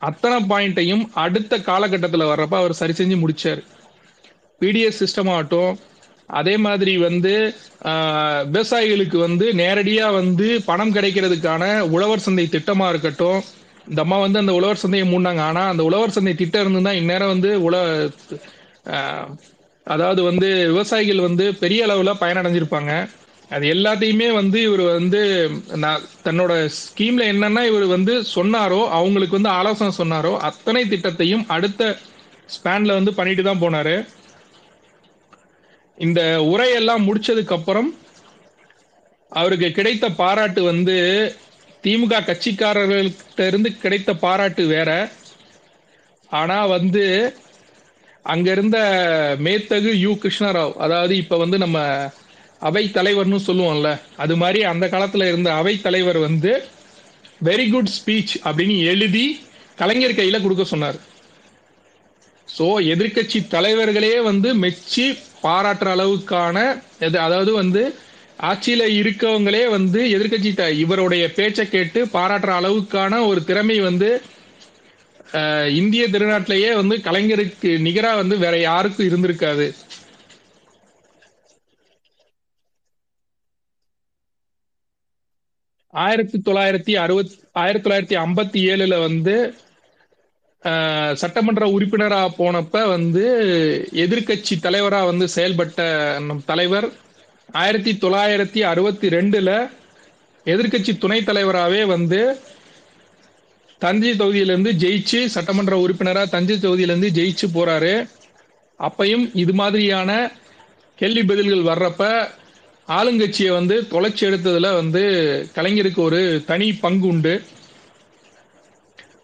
அத்தனை 0.01 0.37
பாயிண்ட்டையும் 0.51 1.03
அடுத்த 1.23 1.59
காலகட்டத்தில் 1.69 2.29
வர்றப்ப 2.31 2.55
அவர் 2.61 2.79
சரி 2.79 2.93
செஞ்சு 2.97 3.17
முடிச்சார். 3.21 3.61
பிடிஎஸ் 4.61 4.99
சிஸ்டம் 5.01 5.31
ஆகட்டும் 5.35 5.71
அதே 6.39 6.55
மாதிரி 6.65 6.93
வந்து 7.07 7.33
விவசாயிகளுக்கு 8.53 9.17
வந்து 9.25 9.45
நேரடியாக 9.61 10.17
வந்து 10.19 10.47
பணம் 10.69 10.93
கிடைக்கிறதுக்கான 10.95 11.63
உழவர் 11.95 12.25
சந்தை 12.27 12.45
திட்டமாக 12.55 12.91
இருக்கட்டும் 12.93 13.39
இந்த 13.89 13.99
அம்மா 14.05 14.17
வந்து 14.25 14.41
அந்த 14.43 14.53
உழவர் 14.59 14.83
சந்தையை 14.83 15.05
மூடினாங்க. 15.09 15.41
ஆனால் 15.49 15.71
அந்த 15.73 15.83
உழவர் 15.89 16.15
சந்தை 16.15 16.33
திட்டம் 16.39 16.63
இருந்துதான் 16.63 16.99
இந்நேரம் 17.01 17.33
வந்து 17.33 17.51
உழ 17.67 17.75
அதாவது 19.87 20.21
வந்து 20.29 20.47
விவசாயிகள் 20.71 21.27
வந்து 21.27 21.45
பெரிய 21.63 21.81
அளவில் 21.87 22.19
பயனடைஞ்சிருப்பாங்க. 22.21 22.91
அது 23.51 23.65
எல்லாத்தையுமே 23.73 24.27
வந்து 24.37 24.57
இவர் 24.61 24.83
வந்து 24.91 25.21
நான் 25.83 26.05
தன்னோட 26.25 26.53
ஸ்கீம்ல 26.79 27.25
என்னன்னா 27.33 27.61
இவர் 27.63 27.85
வந்து 27.87 28.13
சொன்னாரோ 28.35 28.79
அவங்களுக்கு 28.97 29.37
வந்து 29.37 29.55
ஆலோசனை 29.57 29.91
சொன்னாரோ 29.97 30.31
அத்தனை 30.49 30.83
திட்டத்தையும் 30.85 31.45
அடுத்த 31.47 31.89
ஸ்பேன்ல 32.55 32.97
வந்து 32.97 33.11
பண்ணிட்டு 33.15 33.43
தான் 33.43 33.61
போனாரு. 33.61 33.95
இந்த 35.97 36.21
உரையெல்லாம் 36.51 37.05
முடிச்சதுக்கு 37.07 37.55
அப்புறம் 37.57 37.89
அவருக்கு 39.31 39.69
கிடைத்த 39.71 40.05
பாராட்டு 40.19 40.61
வந்து 40.63 40.97
திமுக 41.83 42.19
கட்சிக்காரர்கள்ட்ட 42.27 43.47
இருந்து 43.47 43.69
கிடைத்த 43.77 44.11
பாராட்டு 44.23 44.63
வேற. 44.67 44.89
ஆனா 46.31 46.57
வந்து 46.75 47.03
அங்க 48.25 48.47
இருந்த 48.51 48.77
மேத்தகு 49.45 49.91
யு 49.99 50.11
கிருஷ்ணராவ் 50.21 50.73
அதாவது 50.77 51.13
இப்ப 51.23 51.37
வந்து 51.37 51.57
நம்ம 51.57 51.79
அவை 52.61 52.83
தலைவர்னு 52.93 53.39
சொல்லுவோம்ல 53.47 53.89
அது 54.17 54.35
மாதிரி 54.35 54.63
அந்த 54.63 54.87
காலத்துல 54.87 55.27
இருந்த 55.27 55.53
அவை 55.53 55.81
தலைவர் 55.81 56.17
வந்து 56.17 56.51
வெரி 57.43 57.65
குட் 57.71 57.91
ஸ்பீச் 57.97 58.35
அப்படின்னு 58.43 58.77
எழுதி 58.83 59.25
கலைஞர் 59.75 60.17
கையில 60.19 60.41
கொடுக்க 60.41 60.63
சொன்னார். 60.63 60.97
சோ 62.49 62.65
எதிர்கட்சி 62.93 63.47
தலைவர்களே 63.47 64.19
வந்து 64.19 64.53
மெச்சி 64.53 65.05
பாராட்டுற 65.43 65.89
அளவுக்கான 65.95 66.57
அதாவது 67.01 67.51
வந்து 67.51 67.81
ஆட்சியில 68.39 68.83
இருக்கவங்களே 69.01 69.69
வந்து 69.69 69.99
எதிர்கட்சி 70.17 70.51
இவருடைய 70.75 71.31
பேச்சை 71.31 71.69
கேட்டு 71.69 72.05
பாராட்டுற 72.05 72.53
அளவுக்கான 72.61 73.27
ஒரு 73.27 73.43
திறமை 73.43 73.79
வந்து 73.79 74.09
இந்திய 75.73 76.07
திருநாட்டிலேயே 76.07 76.75
வந்து 76.75 76.95
கலைஞருக்கு 76.97 77.69
நிகரா 77.87 78.15
வந்து 78.15 78.37
வேற 78.37 78.55
யாருக்கும் 78.59 79.07
இருந்திருக்காது. 79.09 79.65
ஆயிரத்தி 85.95 86.37
தொள்ளாயிரத்தி 86.37 86.93
அறுபத் 86.95 87.33
ஆயிரத்தி 87.53 87.85
தொள்ளாயிரத்தி 87.85 88.17
ஐம்பத்தி 88.23 88.59
ஏழுல 88.71 88.99
வந்து 88.99 89.35
சட்டமன்ற 91.15 91.65
உறுப்பினராக 91.69 92.29
போனப்ப 92.37 92.87
வந்து 92.87 93.23
எதிர்கட்சி 94.03 94.59
தலைவராக 94.59 95.05
வந்து 95.05 95.25
செயல்பட்ட 95.27 95.81
நம் 96.19 96.43
தலைவர் 96.45 96.87
ஆயிரத்தி 97.55 97.91
தொள்ளாயிரத்தி 97.97 98.61
அறுபத்தி 98.63 99.09
ரெண்டுல 99.09 99.49
எதிர்கட்சி 100.45 100.93
துணைத் 100.97 101.25
தலைவராகவே 101.25 101.85
வந்து 101.85 102.19
தஞ்சை 103.81 104.13
தொகுதியிலேருந்து 104.13 104.71
ஜெயிச்சு 104.83 105.19
சட்டமன்ற 105.25 105.75
உறுப்பினராக 105.77 106.27
தஞ்சை 106.27 106.55
தொகுதியிலேருந்து 106.55 107.11
ஜெயிச்சு 107.17 107.47
போறாரு. 107.57 107.93
அப்பையும் 108.79 109.25
இது 109.33 109.53
மாதிரியான 109.53 110.11
கேள்வி 110.99 111.23
பதில்கள் 111.23 111.69
வர்றப்ப 111.71 112.03
ஆளுங்கட்சியை 112.87 113.51
வந்து 113.51 113.75
தொலைச்சி 113.91 114.23
எடுத்ததுல 114.27 114.73
வந்து 114.73 115.03
கலைஞருக்கு 115.55 115.95
ஒரு 115.95 116.43
தனி 116.45 116.73
பங்கு 116.73 117.07
உண்டு. 117.07 117.43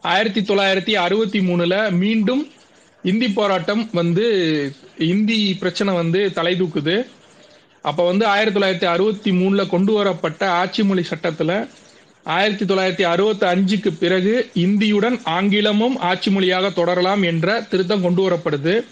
ஆயிரத்தி 0.02 0.42
தொள்ளாயிரத்தி 0.42 0.94
அறுபத்தி 0.94 1.40
மூணுல 1.40 1.92
மீண்டும் 1.92 2.52
இந்தி 3.04 3.30
போராட்டம் 3.30 3.90
வந்து 3.94 4.26
இந்தி 4.98 5.56
பிரச்சனை 5.60 5.94
வந்து 5.94 6.34
தலை 6.34 6.62
தூக்குது. 6.62 7.06
அப்ப 7.82 8.06
வந்து 8.06 8.26
ஆயிரத்தி 8.26 8.60
தொள்ளாயிரத்தி 8.60 8.86
அறுபத்தி 8.86 9.32
மூணுல 9.32 9.68
கொண்டு 9.68 9.94
வரப்பட்ட 9.94 10.50
ஆட்சி 10.50 10.84
மொழி 10.84 11.06
சட்டத்துல 11.10 11.70
ஆயிரத்தி 12.24 12.66
தொள்ளாயிரத்தி 12.66 13.02
அறுபத்தி 13.02 13.46
அஞ்சுக்கு 13.46 13.92
பிறகு 14.00 14.50
இந்தியுடன் 14.54 15.22
ஆங்கிலமும் 15.24 15.98
ஆட்சி 15.98 16.32
மொழியாக 16.32 16.70
தொடரலாம் 16.70 17.24
என்ற 17.24 17.62
திருத்தம் 17.62 18.02
கொண்டு 18.02 18.30
வரப்படுது. 18.30 18.84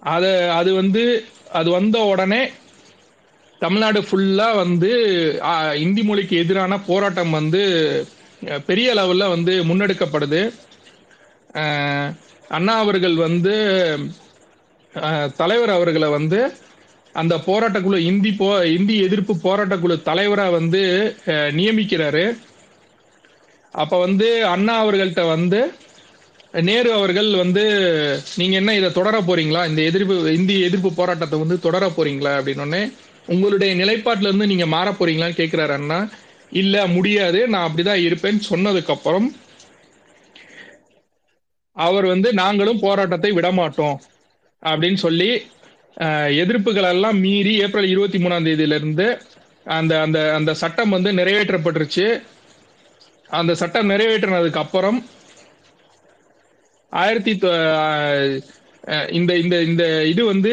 அது 0.00 0.50
அது 0.50 0.74
வந்து 0.74 1.24
அது 1.52 1.70
வந்த 1.70 1.98
உடனே 1.98 2.50
தமிழ்நாடு 3.62 4.00
ஃபுல்லா 4.06 4.48
வந்து 4.62 4.90
இந்தி 5.84 6.02
மொழிக்கு 6.08 6.34
எதிரான 6.42 6.78
போராட்டம் 6.88 7.32
வந்து 7.38 7.62
பெரிய 8.68 8.88
அளவில் 8.94 9.32
வந்து 9.34 9.52
முன்னெடுக்கப்படுது. 9.68 10.40
அண்ணா 12.56 12.74
அவர்கள் 12.84 13.16
வந்து 13.26 13.54
தலைவர் 15.40 15.72
அவர்களை 15.76 16.08
வந்து 16.18 16.40
அந்த 17.14 17.34
போராட்டக்குழு 17.46 17.98
இந்தி 18.10 18.30
போ 18.40 18.48
இந்தி 18.76 18.94
எதிர்ப்பு 19.06 19.34
போராட்டக்குழு 19.44 19.96
தலைவராக 20.08 20.56
வந்து 20.58 20.82
நியமிக்கிறாரு. 21.58 22.24
அப்போ 23.74 23.96
வந்து 24.06 24.28
அண்ணா 24.54 24.74
அவர்கள்ட்ட 24.82 25.22
வந்து 25.34 25.60
நேரு 26.68 26.90
அவர்கள் 26.98 27.30
வந்து 27.42 27.62
நீங்கள் 28.40 28.60
என்ன 28.60 28.74
இதை 28.80 28.90
தொடர 28.98 29.16
போறீங்களா? 29.28 29.62
இந்த 29.70 29.80
எதிர்ப்பு 29.90 30.14
இந்தி 30.38 30.54
எதிர்ப்பு 30.68 30.90
போராட்டத்தை 31.00 31.38
வந்து 31.42 31.58
தொடர 31.66 31.88
போறீங்களா? 31.96 32.32
அப்படின்னு 32.38 32.80
உங்களுடைய 33.26 33.84
நிலைப்பாட்டில 33.84 34.22
இருந்து 34.22 34.46
நீங்க 34.46 34.66
மாற 34.66 34.90
போறீங்களான்னு 34.90 35.38
கேக்குறாரு 35.42 35.68
அண்ணா. 35.68 36.08
இல்ல 36.50 36.86
முடியாது. 36.86 37.48
நான் 37.48 37.70
அப்படிதான் 37.70 38.06
இருப்பேன்னு 38.08 38.40
சொன்னதுக்கு 38.50 38.90
அப்புறம் 38.90 39.36
அவர் 41.72 42.06
வந்து 42.06 42.32
நாங்களும் 42.32 42.78
போராட்டத்தை 42.78 43.32
விடமாட்டோம் 43.32 43.96
அப்படின்னு 44.62 44.94
சொல்லி 44.94 45.46
எதிர்ப்புகள் 46.00 46.88
எல்லாம் 46.88 47.18
மீறி 47.18 47.60
ஏப்ரல் 47.60 47.88
இருபத்தி 47.88 48.18
மூணாம் 48.18 48.46
தேதியில 48.46 48.74
இருந்து 48.74 49.22
அந்த 49.64 50.00
அந்த 50.00 50.34
அந்த 50.34 50.54
சட்டம் 50.54 50.88
வந்து 50.88 51.12
நிறைவேற்றப்பட்டுருச்சு. 51.12 52.22
அந்த 53.28 53.54
சட்டம் 53.54 53.90
நிறைவேற்றினதுக்கு 53.90 54.56
அப்புறம் 54.56 55.06
ஆயிரத்தி 56.90 57.32
தொ- 57.32 58.42
இந்த 59.18 59.32
இந்த 59.42 59.56
இந்த 59.68 59.84
இது 60.10 60.22
வந்து 60.24 60.50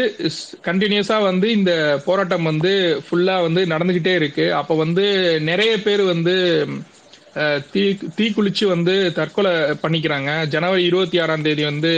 கண்டினியூஸா 0.67 1.17
வந்து 1.30 1.48
இந்த 1.58 1.72
போராட்டம் 2.08 2.50
வந்து 2.52 2.72
ஃபுல்லா 3.06 3.36
வந்து 3.48 3.62
நடந்துகிட்டே 3.74 4.13
இருக்கு. 4.22 4.46
அப்ப 4.60 4.76
வந்து 4.84 5.06
நிறைய 5.50 5.74
பேர் 5.86 6.04
வந்து 6.13 6.36
தீ 7.74 7.84
தீக்குளிச்சு 8.17 8.65
வந்து 8.74 8.96
தற்கொலை 9.19 9.54
பண்ணிக்கிறாங்க. 9.84 10.32
ஜனவரி 10.54 10.84
இருபத்தி 10.89 11.17
ஆறாம் 11.24 11.46
தேதி 11.48 11.63
வந்து 11.72 11.93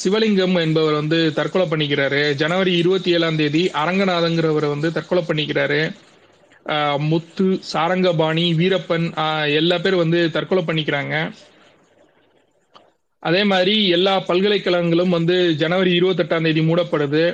சிவலிங்கம் 0.00 0.56
என்பவர் 0.64 0.98
வந்து 1.00 1.18
தற்கொலை 1.38 1.66
பண்ணிக்கிறாரு. 1.68 2.22
ஜனவரி 2.42 2.72
இருபத்தி 2.82 3.10
ஏழாம் 3.16 3.38
தேதி 3.40 3.62
அரங்கநாதங்கிறவர் 3.82 4.66
வந்து 4.74 4.88
தற்கொலை 4.96 5.22
பண்ணிக்கிறாரு. 5.28 5.80
முத்து 7.10 7.48
சாரங்கபாணி 7.70 8.46
வீரப்பன் 8.60 9.06
எல்லா 9.60 9.76
பேர் 9.84 10.02
வந்து 10.02 10.20
தற்கொலை 10.36 10.62
பண்ணிக்கிறாங்க. 10.68 11.14
அதே 13.28 13.42
மாதிரி 13.52 13.74
எல்லா 13.96 14.14
பல்கலைக்கழகங்களும் 14.28 15.14
வந்து 15.16 15.36
ஜனவரி 15.62 15.90
இருபத்தெட்டாம் 15.98 16.46
தேதி 16.46 16.62
மூடப்படுது. 16.68 17.24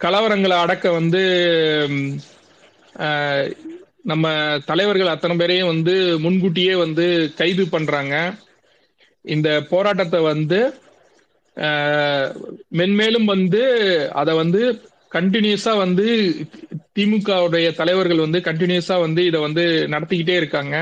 கலவரங்களை 0.00 0.56
அடக்க 0.64 0.86
வந்து 0.98 1.22
நம்ம 4.10 4.26
தலைவர்கள் 4.68 5.12
அத்தனை 5.14 5.34
பேரையும் 5.40 5.72
வந்து 5.72 5.94
முன்கூட்டியே 6.24 6.74
வந்து 6.84 7.06
கைது 7.40 7.64
பண்றாங்க. 7.74 8.14
இந்த 9.24 9.48
போராட்டத்தை 9.72 10.20
வந்து 10.32 10.60
மென்மேலும் 12.78 13.28
வந்து 13.34 13.62
அதை 14.20 14.34
வந்து 14.42 14.62
கண்டினியூஸா 15.16 15.72
வந்து 15.84 16.06
திமுகவுடைய 16.96 17.68
தலைவர்கள் 17.80 18.24
வந்து 18.24 18.40
கண்டினியூஸா 18.48 18.96
வந்து 19.06 19.22
இதை 19.30 19.38
வந்து 19.46 19.64
நடத்திக்கிட்டே 19.94 20.36
இருக்காங்க. 20.40 20.76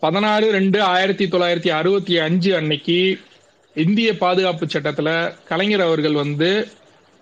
பதினாறு 0.00 0.50
ரெண்டு 0.50 0.82
ஆயிரத்தி 0.82 1.24
தொள்ளாயிரத்தி 1.24 1.70
அறுபத்தி 1.70 2.18
அஞ்சு 2.18 2.56
அன்னைக்கு 2.56 2.98
இந்திய 3.76 4.16
பாதுகாப்பு 4.18 4.66
சட்டத்துல 4.66 5.08
கலைஞர் 5.44 5.80
அவர்கள் 5.80 6.12
வந்து 6.12 6.50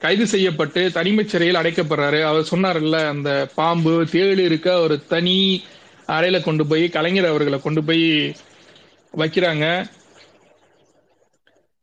கைது 0.00 0.26
செய்யப்பட்டு 0.26 0.92
தனிமை 0.92 1.24
சிறையில் 1.26 1.60
அடைக்கப்படுறாரு. 1.60 2.22
அவர் 2.22 2.50
சொன்னார்ல 2.50 2.98
அந்த 3.06 3.30
பாம்பு 3.54 4.06
தேள் 4.10 4.38
இருக்க 4.38 4.80
ஒரு 4.80 5.06
தனி 5.06 5.38
அறையில 6.08 6.42
கொண்டு 6.42 6.66
போய் 6.66 6.88
கலைஞர் 6.88 7.24
அவர்களை 7.24 7.60
கொண்டு 7.60 7.84
போய் 7.84 8.06
வைக்கிறாங்க. 9.14 9.66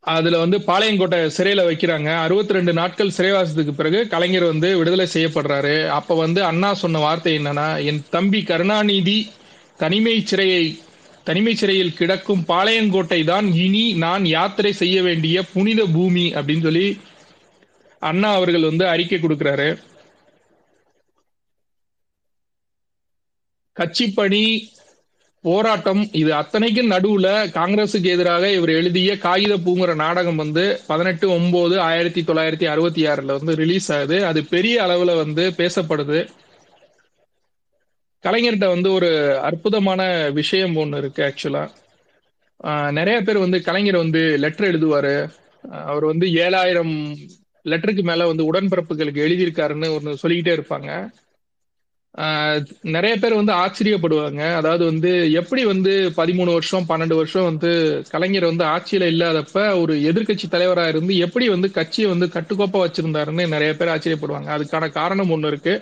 அதுல 0.04 0.38
வந்து 0.38 0.58
பாளையங்கோட்டை 0.66 1.18
சிறையில 1.36 1.60
வைக்கிறாங்க. 1.68 2.10
அறுபத்தி 2.24 2.52
ரெண்டு 2.52 2.72
நாட்கள் 2.72 3.14
சிறைவாசத்துக்கு 3.16 3.74
பிறகு 3.76 4.08
கலைஞர் 4.08 4.44
வந்து 4.44 4.78
விடுதலை 4.78 5.06
செய்யப்படுறாரு. 5.06 5.76
அப்ப 5.98 6.14
வந்து 6.14 6.44
அண்ணா 6.44 6.74
சொன்ன 6.74 6.98
வார்த்தை 6.98 7.38
என்னன்னா 7.38 7.84
என் 7.84 8.02
தம்பி 8.10 8.42
கருணாநிதி 8.42 9.18
தனிமை 9.84 10.16
சிறையை 10.30 10.64
தனிமை 11.28 11.52
சிறையில் 11.60 11.96
கிடக்கும் 11.98 12.44
பாளையங்கோட்டை 12.48 13.18
தான் 13.32 13.46
இனி 13.64 13.84
நான் 14.04 14.24
யாத்திரை 14.36 14.72
செய்ய 14.82 14.96
வேண்டிய 15.08 15.36
புனித 15.54 15.80
பூமி 15.96 16.26
அப்படின்னு 16.38 16.66
சொல்லி 16.68 16.86
அண்ணா 18.02 18.30
அவர்கள் 18.38 18.68
வந்து 18.70 18.84
அறிக்கை 18.92 19.18
கொடுக்கிறாரு. 19.20 19.68
கட்சிப்பணி 23.76 24.44
போராட்டம் 25.44 26.02
இது 26.20 26.30
அத்தனைக்கும் 26.40 26.92
நடுவுல 26.92 27.28
காங்கிரசுக்கு 27.56 28.08
எதிராக 28.16 28.44
இவர் 28.56 28.72
எழுதிய 28.78 29.10
காகித 29.24 29.54
பூங்குற 29.64 29.94
நாடகம் 30.02 30.40
வந்து 30.42 30.64
பதினெட்டு 30.86 31.26
ஒன்பது 31.36 31.74
ஆயிரத்தி 31.88 32.22
தொள்ளாயிரத்தி 32.28 32.66
அறுபத்தி 32.74 33.02
ஆறுல 33.10 33.36
வந்து 33.38 33.54
ரிலீஸ் 33.62 33.88
ஆகுது. 33.96 34.18
அது 34.30 34.40
பெரிய 34.54 34.76
அளவுல 34.86 35.16
வந்து 35.22 35.44
பேசப்படுது. 35.60 36.20
கலைஞர்கிட்ட 38.24 38.68
வந்து 38.68 38.92
ஒரு 38.92 39.10
அற்புதமான 39.40 40.02
விஷயம் 40.32 40.76
ஒன்று 40.76 40.98
இருக்கு 40.98 41.22
ஆக்சுவலா 41.22 41.64
நிறைய 42.90 43.16
பேர் 43.20 43.38
வந்து 43.38 43.58
கலைஞர் 43.62 43.96
வந்து 43.96 44.20
லெட்டர் 44.38 44.70
எழுதுவாரு. 44.70 45.16
அவர் 45.84 46.04
வந்து 46.04 46.26
ஏழாயிரம் 46.44 46.94
லெட்டருக்கு 47.66 48.02
மேல 48.02 48.26
வந்து 48.26 48.44
உடன்பிறப்புகளுக்கு 48.44 49.20
எழுதியிருக்காருன்னு 49.26 49.88
ஒன்று 49.96 50.20
சொல்லிக்கிட்டே 50.22 50.56
இருப்பாங்க. 50.56 50.88
நிறைய 52.94 53.14
பேர் 53.16 53.34
வந்து 53.34 53.52
ஆச்சரியப்படுவாங்க. 53.54 54.42
அதாவது 54.54 54.84
வந்து 54.84 55.10
எப்படி 55.40 55.62
வந்து 55.64 55.92
பதிமூணு 56.16 56.50
வருஷம் 56.52 56.86
பன்னெண்டு 56.88 57.14
வருஷம் 57.14 57.48
வந்து 57.50 57.70
கலைஞர் 58.10 58.44
வந்து 58.44 58.64
ஆட்சியில 58.66 59.08
இல்லாதப்ப 59.12 59.56
ஒரு 59.82 59.94
எதிர்க்கட்சி 60.10 60.48
தலைவராக 60.48 60.88
இருந்து 60.88 61.16
எப்படி 61.26 61.48
வந்து 61.48 61.70
கட்சியை 61.70 62.08
வந்து 62.10 62.28
கட்டுக்கோப்பா 62.36 62.80
வச்சிருந்தாருன்னு 62.84 63.46
நிறைய 63.48 63.72
பேர் 63.74 63.92
ஆச்சரியப்படுவாங்க. 63.94 64.48
அதுக்கான 64.56 64.90
காரணம் 64.92 65.30
ஒன்று 65.30 65.48
இருக்கு. 65.48 65.74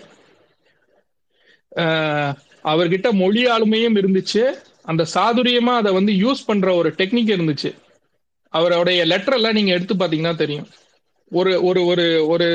அவர்கிட்ட 2.64 3.08
மொழி 3.12 3.42
ஆளுமையும் 3.46 3.98
இருந்துச்சு. 4.00 4.42
அந்த 4.82 5.06
சாதுரியமா 5.14 5.74
அதை 5.80 5.90
வந்து 5.92 6.12
யூஸ் 6.12 6.46
பண்ற 6.46 6.74
ஒரு 6.74 6.90
டெக்னிக் 6.90 7.34
இருந்துச்சு. 7.36 7.70
அவருடைய 8.52 9.00
லெட்டரெல்லாம் 9.06 9.52
நீங்க 9.52 9.72
எடுத்து 9.72 9.94
பாத்தீங்கன்னா 9.94 10.36
தெரியும். 10.36 10.68
ஒரு 11.32 11.64
ஒரு 11.64 11.80
ஒரு 11.86 12.06
ஒரு 12.26 12.48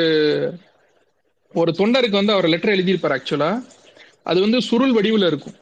ஒரு 1.53 1.71
தொண்டருக்கு 1.77 2.19
வந்து 2.21 2.33
அவர் 2.33 2.47
லெட்டர் 2.47 2.75
எழுதியிருப்பார் 2.75 3.15
ஆக்சுவலா 3.17 3.51
அது 4.23 4.39
வந்து 4.41 4.61
சுருள் 4.61 4.91
வடிவில் 4.91 5.27
இருக்கும். 5.27 5.55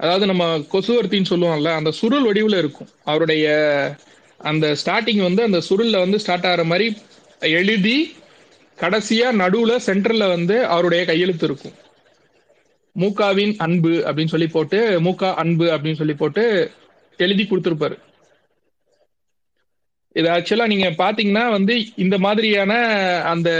அதாவது 0.00 0.26
நம்ம 0.26 0.44
கொசுவர்த்தின்னு 0.72 1.30
சொல்லுவோம்ல 1.30 1.70
அந்த 1.74 1.90
சுருள் 1.90 2.22
வடிவில் 2.22 2.58
இருக்கும். 2.58 2.88
அவருடைய 3.04 3.46
அந்த 4.40 4.66
ஸ்டார்டிங் 4.84 5.22
வந்து 5.22 5.42
அந்த 5.42 5.58
சுருளில் 5.68 6.02
வந்து 6.04 6.18
ஸ்டார்ட் 6.18 6.46
ஆகிற 6.46 6.64
மாதிரி 6.64 6.86
எழுதி 7.40 7.96
கடைசியாக 8.78 9.36
நடுவில் 9.36 9.84
சென்டரில் 9.86 10.32
வந்து 10.36 10.66
அவருடைய 10.66 11.04
கையெழுத்து 11.04 11.46
இருக்கும். 11.46 11.76
மூகாவின் 12.96 13.52
அன்பு 13.56 13.92
அப்படின்னு 14.06 14.34
சொல்லி 14.34 14.48
போட்டு 14.48 14.78
மூகா 15.00 15.28
அன்பு 15.42 15.66
அப்படின்னு 15.74 16.00
சொல்லி 16.00 16.14
போட்டு 16.14 16.44
எழுதி 17.18 17.44
கொடுத்துருப்பாரு. 17.44 17.96
இது 20.16 20.28
ஆக்சுவலா 20.28 20.66
நீங்க 20.72 20.88
பாத்தீங்கன்னா 20.98 21.44
வந்து 21.50 21.74
இந்த 21.96 22.16
மாதிரியான 22.18 22.72
அந்த 23.32 23.50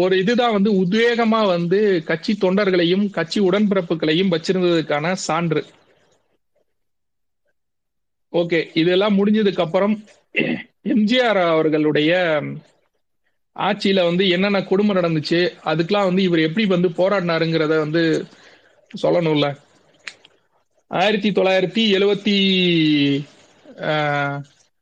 ஒரு 0.00 0.14
இதுதான் 0.22 0.56
வந்து 0.56 0.70
உத்வேகமா 0.82 1.40
வந்து 1.46 1.78
கட்சி 2.04 2.32
தொண்டர்களையும் 2.40 3.06
கட்சி 3.10 3.40
உடன்பிறப்புகளையும் 3.40 4.34
வச்சிருந்ததுக்கான 4.34 5.12
சான்று. 5.26 5.62
ஓகே 8.32 8.60
இதெல்லாம் 8.74 9.18
முடிஞ்சதுக்கு 9.18 9.64
அப்புறம் 9.66 9.94
எம்ஜிஆர் 10.94 11.40
அவர்களுடைய 11.54 12.12
ஆட்சியில 13.56 14.04
வந்து 14.04 14.24
என்னென்ன 14.28 14.62
கொடுமை 14.62 14.94
நடந்துச்சு 14.96 15.40
அதுக்கெல்லாம் 15.64 16.08
வந்து 16.10 16.22
இவர் 16.22 16.46
எப்படி 16.48 16.64
வந்து 16.66 16.88
போராடினாருங்கிறத 17.00 17.74
வந்து 17.78 18.02
சொல்லணும்ல. 19.02 19.46
ஆயிரத்தி 20.90 21.30
தொள்ளாயிரத்தி 21.30 21.82
எழுவத்தி 21.96 22.36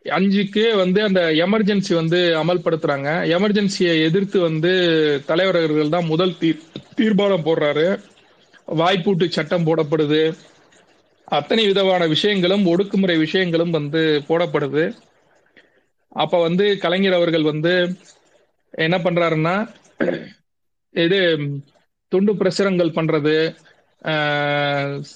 அஞ்சுக்கு 0.04 0.62
வந்து 0.76 1.00
அந்த 1.02 1.20
எமர்ஜென்சி 1.44 1.92
வந்து 1.94 2.20
அமல்படுத்துறாங்க. 2.42 3.10
எமர்ஜென்சியை 3.36 3.94
எதிர்த்து 4.08 4.38
வந்து 4.40 4.72
தலைவர்கள் 5.26 5.92
தான் 5.94 6.10
முதல் 6.12 6.38
தீர் 6.38 6.64
தீர்மானம் 6.98 7.44
போடுறாரு. 7.44 7.86
வாய்ப்பூட்டு 8.80 9.26
சட்டம் 9.28 9.66
போடப்படுது. 9.66 10.22
அத்தனை 11.28 11.64
விதமான 11.66 12.02
விஷயங்களும் 12.06 12.64
ஒடுக்குமுறை 12.66 13.16
விஷயங்களும் 13.18 13.70
வந்து 13.70 14.02
போடப்படுது. 14.28 14.84
அப்ப 16.22 16.40
வந்து 16.40 16.64
கலைஞர் 16.78 17.18
அவர்கள் 17.18 17.42
வந்து 17.42 17.74
என்ன 18.72 18.96
பண்றாருன்னா 18.98 19.54
இது 20.94 21.18
துண்டு 22.12 22.32
பிரசுரங்கள் 22.32 22.96
பண்றது 22.96 23.34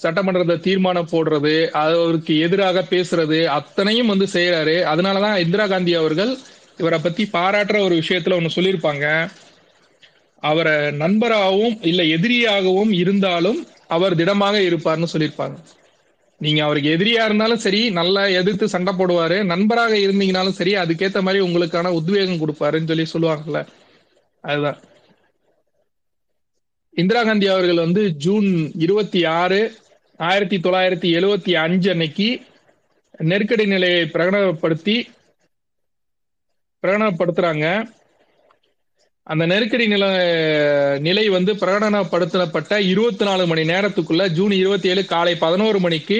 சட்டமன்றத்தை 0.01 0.59
தீர்மானம் 0.59 1.09
போடுறது 1.11 1.55
அவருக்கு 1.71 2.39
எதிராக 2.39 2.83
பேசுறது 2.89 3.45
அத்தனையும் 3.45 4.07
வந்து 4.07 4.27
செய்யறாரு 4.33 4.75
அதனாலதான் 4.91 5.37
இந்திரா 5.37 5.67
காந்தி 5.67 5.93
அவர்கள் 5.93 6.31
இவரை 6.77 6.99
பத்தி 6.99 7.29
பாராட்டுற 7.33 7.77
ஒரு 7.79 7.95
விஷயத்துல 7.95 8.37
ஒன்னு 8.39 8.55
சொல்லியிருப்பாங்க. 8.55 9.05
அவரை 10.43 10.91
நண்பராகவும் 10.91 11.77
இல்ல 11.81 12.03
எதிரியாகவும் 12.03 12.91
இருந்தாலும் 12.93 13.59
அவர் 13.87 14.15
திடமாக 14.15 14.57
இருப்பார்னு 14.61 15.11
சொல்லியிருப்பாங்க. 15.13 15.57
நீங்க 16.39 16.63
அவருக்கு 16.63 16.89
எதிரியா 16.89 17.25
இருந்தாலும் 17.25 17.57
சரி 17.57 17.89
நல்லா 17.89 18.25
எதிர்த்து 18.25 18.69
சண்டை 18.69 18.93
போடுவாரு. 18.93 19.43
நண்பராக 19.43 19.95
இருந்தீங்கனாலும் 19.95 20.49
சரி 20.49 20.75
அதுக்கேத்த 20.75 21.21
மாதிரி 21.21 21.45
உங்களுக்கான 21.45 21.87
உத்வேகம் 21.87 22.39
கொடுப்பாருன்னு 22.39 23.03
சொல்லி 23.03 23.27
சொல்லுவாங்கல்ல. 23.27 23.67
அதுதான். 24.41 24.79
இந்திரா 26.91 27.23
காந்தி 27.23 27.47
அவர்கள் 27.47 27.75
வந்து 27.75 28.09
ஜூன் 28.09 28.71
இருபத்தி 28.79 29.25
ஆறு 29.25 29.75
ஆயிரத்தி 30.17 30.57
தொள்ளாயிரத்தி 30.57 31.19
எழுவத்தி 31.19 31.53
அஞ்சு 31.53 31.89
அன்னைக்கு 31.89 32.41
நெருக்கடி 33.17 33.65
நிலையை 33.65 34.03
பிரகடனப்படுத்தி 34.03 35.07
பிரகடனப்படுத்துறாங்க. 36.81 37.95
அந்த 39.27 39.45
நெருக்கடி 39.45 39.87
நிலை 39.87 40.09
நிலை 40.99 41.29
வந்து 41.29 41.53
பிரகடனப்படுத்தப்பட்ட 41.53 42.77
இருபத்தி 42.83 43.25
நாலு 43.25 43.47
மணி 43.47 43.63
நேரத்துக்குள்ள 43.63 44.27
ஜூன் 44.29 44.51
இருபத்தி 44.53 44.89
ஏழு 44.89 45.05
காலை 45.05 45.35
பதினோரு 45.35 45.79
மணிக்கு 45.79 46.19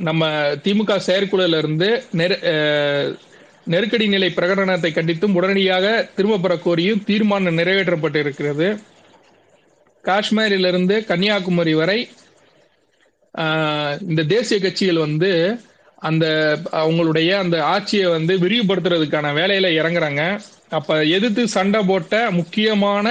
நம்ம 0.00 0.24
திமுக 0.64 1.00
செயற்குழுல 1.06 1.58
இருந்து 1.58 1.88
நெரு- 2.16 2.40
நெருக்கடி 3.64 4.06
நிலை 4.08 4.32
பிரகடனத்தை 4.36 4.90
கண்டித்தும் 4.92 5.34
உடனடியாக 5.34 5.86
திரும்ப 6.16 6.38
பெற 6.38 6.54
கோரியும் 6.56 7.04
தீர்மானம் 7.04 7.58
நிறைவேற்றப்பட்டிருக்கிறது. 7.58 8.68
காஷ்மீரிலிருந்து 10.04 11.04
கன்னியாகுமரி 11.04 11.74
வரை 11.74 11.98
இந்த 14.00 14.22
தேசிய 14.28 14.60
கட்சிகள் 14.60 14.98
வந்து 14.98 15.30
அந்த 16.02 16.26
அவங்களுடைய 16.82 17.30
அந்த 17.34 17.56
ஆட்சியை 17.64 18.06
வந்து 18.06 18.34
விரிவுபடுத்துறதுக்கான 18.38 19.32
வேலையில 19.38 19.68
இறங்குறாங்க. 19.80 20.22
அப்ப 20.70 20.98
எதிர்த்து 21.16 21.42
சண்டை 21.48 21.80
போட்ட 21.82 22.14
முக்கியமான 22.30 23.06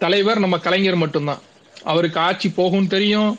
தலைவர் 0.00 0.42
நம்ம 0.44 0.58
கலைஞர் 0.58 1.02
மட்டும்தான். 1.02 1.42
அவருக்கு 1.84 2.18
ஆட்சி 2.20 2.48
போகும் 2.50 2.92
தெரியும். 2.94 3.32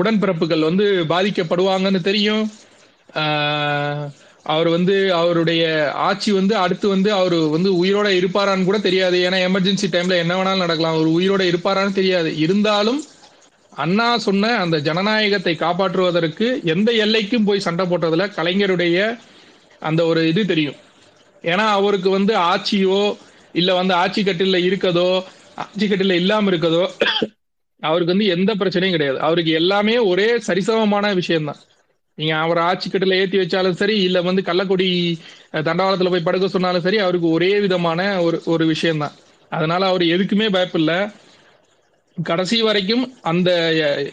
உடன்பிறப்புகள் 0.00 0.68
வந்து 0.68 0.86
பாதிக்கப்படுவாங்கன்னு 1.12 2.00
தெரியும். 2.10 2.44
அவர் 4.52 4.68
வந்து 4.68 4.96
அவருடைய 5.14 5.64
ஆட்சி 6.08 6.30
வந்து 6.32 6.54
அடுத்து 6.56 6.86
வந்து 6.88 7.10
அவர் 7.12 7.36
வந்து 7.54 7.70
உயிரோட 7.84 8.08
இருப்பாரான்னு 8.20 8.64
கூட 8.64 8.78
தெரியாது. 8.78 9.18
ஏன்னா 9.26 9.38
எமர்ஜென்சி 9.48 9.86
டைம்ல 9.92 10.16
என்ன 10.24 10.34
வேணாலும் 10.38 10.64
நடக்கலாம். 10.64 10.96
அவர் 10.96 11.10
உயிரோட 11.18 11.42
இருப்பாரான்னு 11.52 11.98
தெரியாது. 12.00 12.30
இருந்தாலும் 12.46 13.00
அண்ணா 13.74 14.18
சொன்ன 14.18 14.56
அந்த 14.56 14.78
ஜனநாயகத்தை 14.78 15.54
காப்பாற்றுவதற்கு 15.54 16.64
எந்த 16.64 16.92
எல்லைக்கும் 16.92 17.44
போய் 17.44 17.60
சண்டை 17.60 17.86
போட்டதுல 17.86 18.26
கலைஞருடைய 18.36 18.98
அந்த 19.80 20.06
ஒரு 20.06 20.28
இது 20.28 20.46
தெரியும். 20.46 20.74
ஏன்னா 21.42 21.66
அவருக்கு 21.70 22.10
வந்து 22.10 22.34
ஆட்சியோ 22.34 23.16
இல்ல 23.52 23.74
வந்து 23.74 23.94
ஆட்சி 23.94 24.22
கட்டில 24.22 24.58
இருக்கதோ 24.68 25.08
ஆட்சி 25.56 25.86
கட்டில 25.86 26.12
இல்லாம 26.12 26.50
இருக்கதோ 26.50 26.84
அவருக்கு 27.82 28.12
வந்து 28.12 28.26
எந்த 28.26 28.54
பிரச்சனையும் 28.54 28.90
கிடையாது. 28.90 29.18
அவருக்கு 29.18 29.50
எல்லாமே 29.50 29.98
ஒரே 29.98 30.36
சரிசமமான 30.46 31.14
விஷயம்தான். 31.14 31.60
நீங்க 32.18 32.34
அவர் 32.36 32.58
ஆட்சி 32.58 32.90
கட்டில 32.90 33.14
ஏத்தி 33.14 33.38
வச்சாலும் 33.38 33.70
சரி 33.70 34.02
இல்ல 34.02 34.20
வந்து 34.22 34.42
கள்ளக்குடி 34.42 34.88
தண்டவாளத்துல 35.52 36.10
போய் 36.10 36.22
படுக்க 36.22 36.48
சொன்னாலும் 36.48 36.80
சரி 36.80 36.98
அவருக்கு 36.98 37.28
ஒரே 37.28 37.60
விதமான 37.60 38.22
ஒரு 38.22 38.42
ஒரு 38.44 38.66
விஷயம்தான். 38.66 39.14
அதனால 39.52 39.86
அவர் 39.86 40.02
எதுக்குமே 40.02 40.48
பயப்பில்லை. 40.48 40.98
கடைசி 42.22 42.62
வரைக்கும் 42.62 43.18
அந்த 43.22 43.50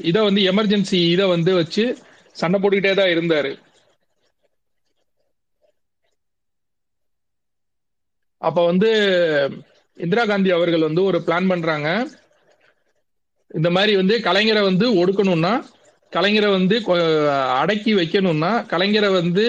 இதை 0.02 0.22
வந்து 0.24 0.42
எமர்ஜென்சி 0.42 0.94
இதை 0.94 1.28
வந்து 1.28 1.54
வச்சு 1.54 1.98
சண்டை 2.32 2.60
போட்டுக்கிட்டே 2.60 2.94
தான் 2.94 3.08
இருந்தாரு. 3.08 3.60
அப்ப 8.38 8.66
வந்து 8.66 8.90
இந்திரா 9.98 10.26
காந்தி 10.26 10.50
அவர்கள் 10.50 10.82
வந்து 10.82 11.04
ஒரு 11.04 11.20
பிளான் 11.20 11.48
பண்றாங்க. 11.48 11.90
இந்த 13.54 13.70
மாதிரி 13.70 13.96
வந்து 13.96 14.18
கலைஞரை 14.18 14.62
வந்து 14.62 15.06
ஒடுக்கணும்னா 15.06 15.66
கலைஞரை 16.12 16.50
வந்து 16.52 16.80
கொ- 16.80 17.28
அடக்கி 17.50 17.94
வைக்கணும்னா 17.94 18.66
கலைஞரை 18.68 19.12
வந்து 19.12 19.46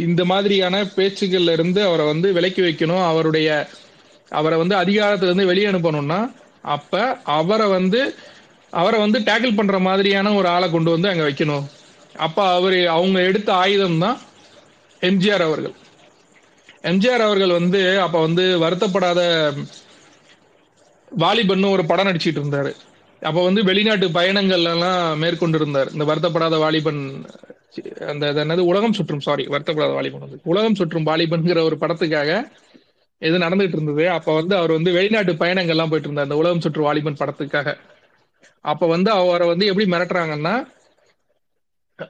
இந்த 0.00 0.24
மாதிரியான 0.24 0.84
பேச்சுகள்ல 0.84 1.52
இருந்து 1.52 1.82
அவரை 1.82 2.06
வந்து 2.06 2.32
விலக்கி 2.32 2.62
வைக்கணும். 2.62 3.06
அவருடைய 3.06 3.68
அவரை 4.28 4.58
வந்து 4.58 4.76
அதிகாரத்துல 4.76 5.22
இருந்து 5.22 5.46
வெளியே 5.46 5.66
அனுப்பணும்னா 5.66 6.20
அப்ப 6.74 7.00
அவரை 7.38 7.66
வந்து 7.76 8.00
அவரை 8.72 8.98
வந்து 9.04 9.18
டேக்கிள் 9.28 9.58
பண்ற 9.58 9.76
மாதிரியான 9.88 10.32
ஒரு 10.38 10.48
ஆளை 10.54 10.66
கொண்டு 10.70 10.90
வந்து 10.94 11.10
அங்க 11.10 11.24
வைக்கணும். 11.28 11.66
அப்ப 12.26 12.38
அவரு 12.58 12.78
அவங்க 12.96 13.18
எடுத்த 13.30 13.50
ஆயுதம் 13.64 14.00
தான் 14.04 14.18
எம்ஜிஆர் 15.02 15.44
அவர்கள். 15.48 15.74
எம்ஜிஆர் 16.90 17.24
அவர்கள் 17.28 17.52
வந்து 17.58 17.80
அப்ப 18.06 18.16
வந்து 18.26 18.44
வருத்தப்படாத 18.64 19.20
வாலிபன்னு 21.12 21.74
ஒரு 21.76 21.84
படம் 21.90 22.08
நடிச்சிட்டு 22.08 22.40
இருந்தாரு. 22.42 22.72
அப்ப 23.22 23.38
வந்து 23.48 23.60
வெளிநாட்டு 23.68 24.06
பயணங்கள் 24.18 24.64
எல்லாம் 24.70 25.02
மேற்கொண்டு 25.22 25.58
இருந்தார் 25.60 25.92
இந்த 25.94 26.04
வருத்தப்படாத 26.10 26.56
வாலிபன் 26.64 27.02
அந்த 28.12 28.26
என்னது 28.42 28.62
உலகம் 28.72 28.96
சுற்றும் 28.98 29.24
சாரி 29.26 29.44
வருத்தப்படாத 29.54 29.92
வாலிபன் 29.98 30.24
வந்து 30.24 30.38
உலகம் 30.52 30.76
சுற்றும் 30.80 31.08
வாலிபன்ங்கிற 31.08 31.62
ஒரு 31.68 31.76
படத்துக்காக 31.82 32.30
இது 33.22 33.38
நடந்துட்டு 33.38 33.76
இருந்தது. 33.76 34.10
அப்ப 34.10 34.34
வந்து 34.34 34.56
அவர் 34.56 34.72
வந்து 34.72 34.92
வெளிநாட்டு 34.92 35.32
பயணங்கள்லாம் 35.32 35.90
போயிட்டு 35.92 36.08
இருந்தார். 36.08 36.28
அந்த 36.28 36.36
உலகம் 36.36 36.60
சுற்று 36.60 36.82
வாலிபன் 36.82 37.20
படத்துக்காக. 37.20 37.76
அப்ப 38.60 38.86
வந்து 38.86 39.10
அவரை 39.10 39.46
வந்து 39.48 39.66
எப்படி 39.66 39.90
மிரட்டுறாங்கன்னா 39.90 40.54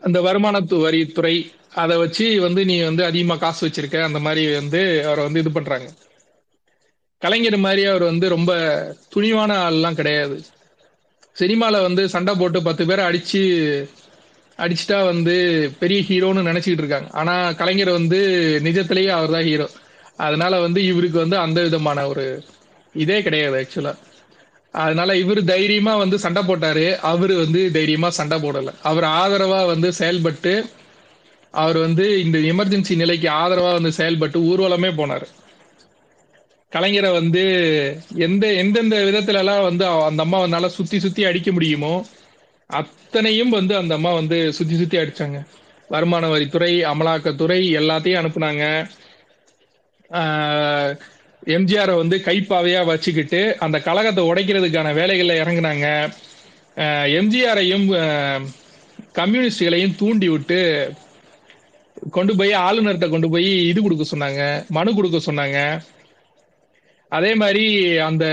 அந்த 0.02 0.20
வருமானத்து 0.20 0.76
வரித்துறை 0.78 1.34
அதை 1.74 1.96
வச்சு 1.96 2.40
வந்து 2.40 2.64
நீ 2.64 2.82
வந்து 2.82 3.04
அதிகமா 3.04 3.36
காசு 3.36 3.68
வச்சிருக்க. 3.68 4.02
அந்த 4.02 4.18
மாதிரி 4.18 4.54
வந்து 4.54 4.80
அவரை 5.06 5.24
வந்து 5.24 5.40
இது 5.40 5.50
பண்றாங்க. 5.50 5.88
கலைஞர் 7.22 7.56
மாதிரி 7.56 7.84
அவர் 7.84 8.02
வந்து 8.02 8.28
ரொம்ப 8.28 8.50
துணிவான 9.14 9.70
ஆள்லாம் 9.70 9.94
கிடையாது. 9.94 10.36
சினிமால 11.36 11.82
வந்து 11.82 12.08
சண்டை 12.08 12.34
போட்டு 12.34 12.62
பத்து 12.62 12.86
பேரை 12.86 13.04
அடிச்சு 13.04 13.42
அடிச்சுட்டா 14.58 15.04
வந்து 15.04 15.34
பெரிய 15.78 16.00
ஹீரோன்னு 16.00 16.48
நினைச்சிட்டு 16.50 16.82
இருக்காங்க. 16.82 17.10
ஆனா 17.10 17.52
கலைஞர் 17.52 17.90
வந்து 17.90 18.20
நிஜத்திலேயே 18.64 19.08
அவர் 19.08 19.30
தான் 19.30 19.42
ஹீரோ. 19.42 19.66
அதனால 20.16 20.60
வந்து 20.60 20.80
இவருக்கு 20.86 21.18
வந்து 21.18 21.36
அந்த 21.36 21.62
விதமான 21.62 22.06
ஒரு 22.08 22.26
இதே 22.94 23.22
கிடையாது 23.22 23.56
ஆக்சுவலா 23.60 23.94
அதனால 24.74 25.16
இவர் 25.16 25.44
தைரியமா 25.44 25.96
வந்து 25.96 26.18
சண்டை 26.18 26.42
போட்டாரு. 26.42 26.96
அவரு 27.10 27.34
வந்து 27.36 27.70
தைரியமா 27.72 28.08
சண்டை 28.10 28.38
போடல. 28.38 28.74
அவர் 28.82 29.06
ஆதரவா 29.20 29.66
வந்து 29.66 29.92
செயல்பட்டு 29.92 30.52
அவர் 31.50 31.78
வந்து 31.78 32.06
இந்த 32.24 32.38
எமர்ஜென்சி 32.38 32.96
நிலைக்கு 32.96 33.28
ஆதரவா 33.28 33.72
வந்து 33.72 33.92
செயல்பட்டு 33.92 34.40
ஊர்வலமே 34.40 34.90
போனார். 35.00 35.26
கலைஞரை 36.72 37.12
வந்து 37.12 37.42
எந்த 38.14 38.46
எந்தெந்த 38.52 38.96
விதத்துல 38.96 39.38
எல்லாம் 39.38 39.62
வந்து 39.62 39.84
அந்த 39.86 40.22
அம்மா 40.22 40.38
வந்தால 40.40 40.66
சுத்தி 40.66 40.98
சுத்தி 40.98 41.24
அடிக்க 41.24 41.52
முடியுமோ 41.52 41.94
அத்தனையும் 42.70 43.48
வந்து 43.48 43.76
அந்த 43.76 43.94
அம்மா 43.94 44.12
வந்து 44.12 44.52
சுத்தி 44.52 44.76
சுத்தி 44.76 44.96
அடிச்சாங்க. 44.98 45.38
வருமான 45.88 46.28
வரித்துறை 46.28 46.72
அமலாக்கத்துறை 46.92 47.60
எல்லாத்தையும் 47.80 48.20
அனுப்புனாங்க. 48.22 48.64
எம்ஜிஆரை 51.56 51.94
வந்து 52.02 52.16
கைப்பாவையா 52.26 52.80
வச்சுக்கிட்டு 52.90 53.40
அந்த 53.64 53.76
கழகத்தை 53.88 54.22
உடைக்கிறதுக்கான 54.30 54.92
வேலைகள்ல 55.00 55.34
இறங்குனாங்க. 55.42 55.88
எம்ஜிஆரையும் 57.18 57.86
கம்யூனிஸ்டுகளையும் 59.18 59.98
தூண்டி 60.00 60.28
விட்டு 60.32 60.60
கொண்டு 62.16 62.32
போய் 62.38 62.52
ஆளுநர்கிட்ட 62.66 63.06
கொண்டு 63.12 63.28
போய் 63.34 63.50
இது 63.68 63.78
கொடுக்க 63.82 64.04
சொன்னாங்க 64.10 64.42
மனு 64.76 64.90
கொடுக்க 64.96 65.18
சொன்னாங்க. 65.28 65.58
அதே 67.12 67.32
மாதிரி 67.42 67.64
அந்த 68.08 68.24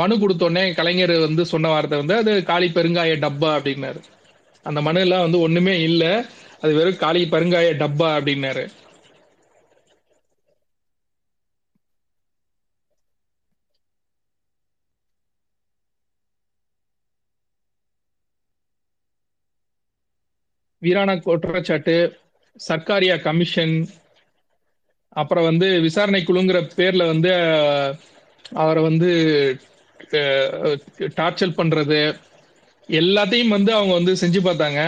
மனு 0.00 0.14
கொடுத்தோடனே 0.22 0.64
கலைஞர் 0.78 1.14
வந்து 1.26 1.42
சொன்ன 1.52 1.70
வார்த்தை 1.74 1.98
வந்து 2.02 2.16
அது 2.22 2.32
காளி 2.50 2.68
பெருங்காய 2.76 3.16
டப்பா 3.24 3.50
அப்படின்னாரு. 3.58 4.00
அந்த 4.66 4.80
மனு 4.86 5.02
எல்லாம் 5.06 5.24
வந்து 5.26 5.40
ஒண்ணுமே 5.46 5.74
இல்லை 5.88 6.12
அது 6.62 6.72
வெறும் 6.78 7.02
காளி 7.04 7.22
பெருங்காய 7.34 7.70
டப்பா 7.82 8.08
அப்படின்னாரு. 8.18 8.64
வீராண 20.84 21.10
குற்றச்சாட்டு 21.18 21.96
சர்க்காரியா 22.60 23.16
கமிஷன் 23.20 23.74
அப்புறம் 25.16 25.44
வந்து 25.44 25.68
விசாரணை 25.80 26.20
குழுங்கிற 26.24 26.58
பேர்ல 26.76 27.02
வந்து 27.06 27.32
அவரை 28.62 28.82
வந்து 28.82 29.10
டார்ச்சர் 31.18 31.58
பண்றது 31.58 32.00
எல்லாத்தையும் 32.88 33.54
வந்து 33.56 33.70
அவங்க 33.74 33.94
வந்து 33.94 34.12
செஞ்சு 34.14 34.40
பார்த்தாங்க. 34.44 34.80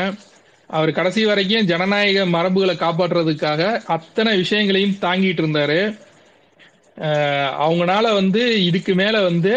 அவர் 0.71 0.91
கடைசி 0.93 1.23
வரைக்கும் 1.25 1.69
ஜனநாயக 1.71 2.25
மரபுகளை 2.27 2.75
காப்பாற்றுறதுக்காக 2.77 3.63
அத்தனை 3.97 4.33
விஷயங்களையும் 4.37 4.99
தாங்கிட்டு 5.01 5.43
இருந்தாரு. 5.43 5.81
அவங்களால 6.97 7.65
அவங்கனால 7.67 8.13
வந்து 8.13 8.43
இதுக்கு 8.65 8.93
மேல 8.95 9.17
வந்து 9.21 9.53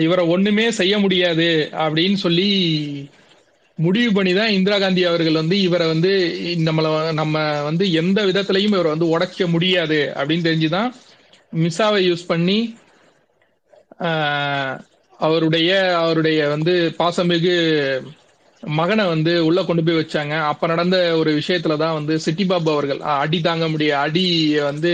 இவரை 0.00 0.24
ஒண்ணுமே 0.26 0.66
செய்ய 0.70 0.94
முடியாது 0.98 1.48
அப்படின்னு 1.84 2.18
சொல்லி 2.24 2.48
முடிவு 3.78 4.12
பண்ணி 4.12 4.34
தான் 4.34 4.48
இந்திரா 4.48 4.78
காந்தி 4.78 5.04
அவர்கள் 5.04 5.32
வந்து 5.32 5.60
இவரை 5.60 5.86
வந்து 5.86 6.10
நம்மளை 6.66 6.90
நம்ம 7.12 7.36
வந்து 7.62 7.92
எந்த 7.92 8.24
விதத்திலையும் 8.26 8.72
இவரை 8.72 8.90
வந்து 8.90 9.08
உடைக்க 9.08 9.46
முடியாது 9.46 10.12
அப்படின்னு 10.14 10.46
தெரிஞ்சுதான் 10.48 10.90
மிஸ்ஸாவை 11.56 12.00
யூஸ் 12.08 12.24
பண்ணி 12.26 12.58
அவருடைய 15.20 15.70
அவருடைய 15.96 16.48
வந்து 16.48 16.72
பாசமிகு 16.98 17.56
மகனை 18.62 19.06
வந்து 19.06 19.46
உள்ள 19.46 19.64
கொண்டு 19.64 19.82
போய் 19.82 20.00
வச்சாங்க. 20.00 20.34
அப்ப 20.42 20.66
நடந்த 20.66 20.96
ஒரு 21.16 21.30
விஷயத்துல 21.32 21.76
தான் 21.76 21.92
வந்து 21.92 22.18
சிட்டி 22.18 22.44
பாபு 22.44 22.70
அவர்கள் 22.70 23.00
அடி 23.14 23.40
தாங்க 23.40 23.68
முடிய 23.68 23.98
அடி 23.98 24.24
வந்து 24.60 24.92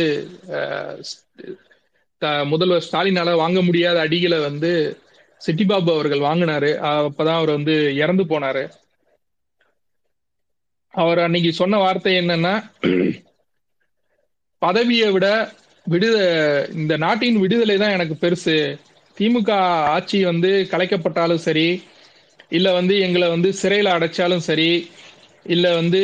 முதல்வர் 2.47 2.87
ஸ்டாலினால 2.87 3.35
வாங்க 3.37 3.63
முடியாத 3.63 3.99
அடிகளை 4.07 4.41
வந்து 4.41 4.73
சிட்டிபாபு 5.41 5.91
அவர்கள் 5.95 6.27
வாங்கினாரு. 6.29 6.71
அப்பதான் 7.09 7.39
அவர் 7.41 7.57
வந்து 7.57 7.75
இறந்து 8.03 8.25
போனாரு. 8.33 8.65
அவர் 10.95 11.21
அன்னைக்கு 11.25 11.51
சொன்ன 11.61 11.79
வார்த்தை 11.85 12.13
என்னன்னா 12.21 12.55
பதவியை 14.63 15.09
விட 15.15 15.27
விடுத 15.87 16.17
இந்த 16.81 16.95
நாட்டின் 17.05 17.39
விடுதலை 17.43 17.77
தான் 17.83 17.95
எனக்கு 17.97 18.15
பெருசு. 18.23 18.57
திமுக 19.17 19.51
ஆட்சி 19.95 20.19
வந்து 20.31 20.51
கலைக்கப்பட்டாலும் 20.73 21.45
சரி 21.47 21.69
இல்லை 22.57 22.71
வந்து 22.79 22.95
எங்களை 23.07 23.27
வந்து 23.35 23.49
சிறையில் 23.61 23.95
அடைச்சாலும் 23.95 24.47
சரி 24.49 24.71
இல்லை 25.47 25.71
வந்து 25.81 26.01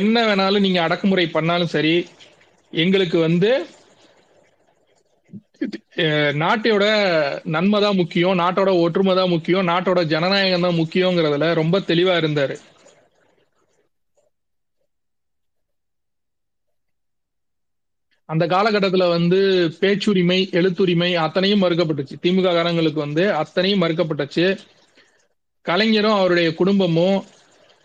என்ன 0.00 0.16
வேணாலும் 0.28 0.64
நீங்கள் 0.66 0.86
அடக்குமுறை 0.86 1.26
பண்ணாலும் 1.36 1.72
சரி 1.74 1.94
எங்களுக்கு 2.72 3.18
வந்து 3.28 3.50
நாட்டோட 6.42 6.84
நன்மை 7.54 7.78
தான் 7.84 7.98
முக்கியம் 8.00 8.38
நாட்டோட 8.42 8.70
ஒற்றுமை 8.84 9.14
தான் 9.20 9.32
முக்கியம் 9.34 9.68
நாட்டோட 9.72 10.02
ஜனநாயகம் 10.12 10.66
தான் 10.66 10.80
முக்கியங்கிறதுல 10.82 11.48
ரொம்ப 11.60 11.78
தெளிவா 11.90 12.14
இருந்தாரு. 12.22 12.56
அந்த 18.28 18.44
காலகட்டத்துல 18.46 19.04
வந்து 19.16 19.38
பேச்சுரிமை 19.80 20.38
எழுத்துரிமை 20.58 21.08
அத்தனையும் 21.24 21.62
மறுக்கப்பட்டுச்சு. 21.64 22.16
திமுக 22.24 22.48
காரங்களுக்கு 22.56 23.00
வந்து 23.06 23.24
அத்தனையும் 23.42 23.82
மறுக்கப்பட்டுச்சு. 23.82 24.44
கலைஞரும் 25.66 26.18
அவருடைய 26.18 26.48
குடும்பமும் 26.60 27.18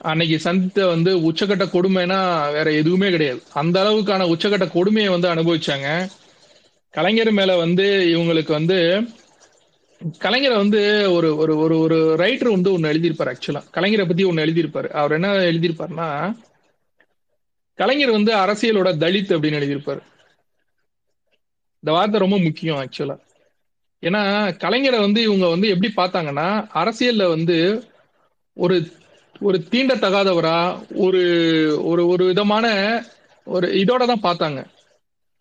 அன்னைக்கு 0.01 0.37
சந்தித்த 0.45 0.87
வந்து 0.93 1.11
உச்சக்கட்ட 1.29 1.65
கொடுமைனா 1.75 2.19
வேற 2.55 2.67
எதுவுமே 2.81 3.09
கிடையாது. 3.15 3.41
அந்த 3.61 3.75
அளவுக்கான 3.83 4.27
உச்சக்கட்ட 4.33 4.67
கொடுமையை 4.77 5.09
வந்து 5.15 5.27
அனுபவிச்சாங்க. 5.33 5.89
கலைஞர் 6.95 7.31
மேல 7.31 7.51
வந்து 7.57 7.85
இவங்களுக்கு 8.15 8.51
வந்து 8.51 8.77
கலைஞரை 10.23 10.55
வந்து 10.55 10.81
ஒரு 11.13 11.29
ஒரு 11.37 11.53
ஒரு 11.57 11.75
ஒரு 11.79 11.97
ரைட்டர் 12.15 12.55
வந்து 12.55 12.73
ஒன்னு 12.73 12.91
எழுதியிருப்பார் 12.91 13.31
ஆக்சுவலா 13.31 13.61
கலைஞரை 13.77 14.05
பத்தி 14.07 14.23
ஒன்னு 14.23 14.45
எழுதியிருப்பாரு. 14.45 14.89
அவர் 15.01 15.11
என்ன 15.11 15.29
எழுதியிருப்பாருன்னா 15.51 16.09
கலைஞர் 17.79 18.17
வந்து 18.17 18.31
அரசியலோட 18.35 18.89
தலித் 19.03 19.33
அப்படின்னு 19.35 19.59
எழுதியிருப்பாரு. 19.61 20.01
இந்த 21.83 21.91
வார்த்தை 21.97 22.19
ரொம்ப 22.19 22.37
முக்கியம் 22.39 22.79
ஆக்சுவலா 22.83 23.17
ஏன்னா 24.03 24.21
கலைஞரை 24.63 24.99
வந்து 24.99 25.21
இவங்க 25.21 25.47
வந்து 25.47 25.67
எப்படி 25.73 25.91
பார்த்தாங்கன்னா 25.97 26.47
அரசியல்ல 26.73 27.27
வந்து 27.27 27.57
ஒரு 28.53 28.75
ஒரு 29.39 29.57
தீண்டத்தகாதவரா 29.71 30.57
ஒரு 30.95 31.23
ஒரு 31.83 32.07
ஒரு 32.07 32.23
விதமான 32.25 32.65
ஒரு 33.45 33.67
இதோட 33.83 34.03
தான் 34.11 34.25
பார்த்தாங்க. 34.27 34.61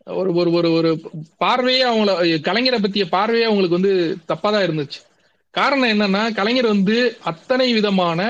ஒரு 0.06 0.30
ஒரு 0.40 0.50
ஒரு 0.58 0.68
ஒரு 0.78 0.90
பார்வையே 1.42 1.82
அவங்கள 1.90 2.14
கலைஞரை 2.48 2.78
பத்திய 2.84 3.04
பார்வையே 3.14 3.46
அவங்களுக்கு 3.48 3.78
வந்து 3.78 3.92
தப்பா 4.30 4.48
தான் 4.54 4.66
இருந்துச்சு. 4.66 4.98
காரணம் 5.54 5.92
என்னன்னா 5.94 6.22
கலைஞர் 6.38 6.74
வந்து 6.74 6.96
அத்தனை 7.30 7.68
விதமான 7.78 8.20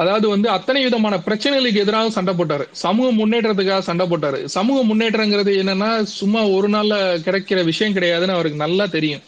அதாவது 0.00 0.26
வந்து 0.28 0.48
அத்தனை 0.56 0.80
விதமான 0.84 1.14
பிரச்சனைகளுக்கு 1.26 1.82
எதிராக 1.84 2.10
சண்டை 2.16 2.32
போட்டாரு. 2.34 2.64
சமூக 2.84 3.08
முன்னேற்றத்துக்காக 3.20 3.86
சண்டை 3.88 4.04
போட்டாரு. 4.08 4.38
சமூக 4.56 4.78
முன்னேற்றங்கிறது 4.90 5.52
என்னன்னா 5.62 5.90
சும்மா 6.20 6.42
ஒரு 6.56 6.68
நாள்ல 6.68 6.96
கிடைக்கிற 7.26 7.60
விஷயம் 7.70 7.96
கிடையாதுன்னு 7.96 8.36
அவருக்கு 8.36 8.64
நல்லா 8.64 8.86
தெரியும். 8.96 9.24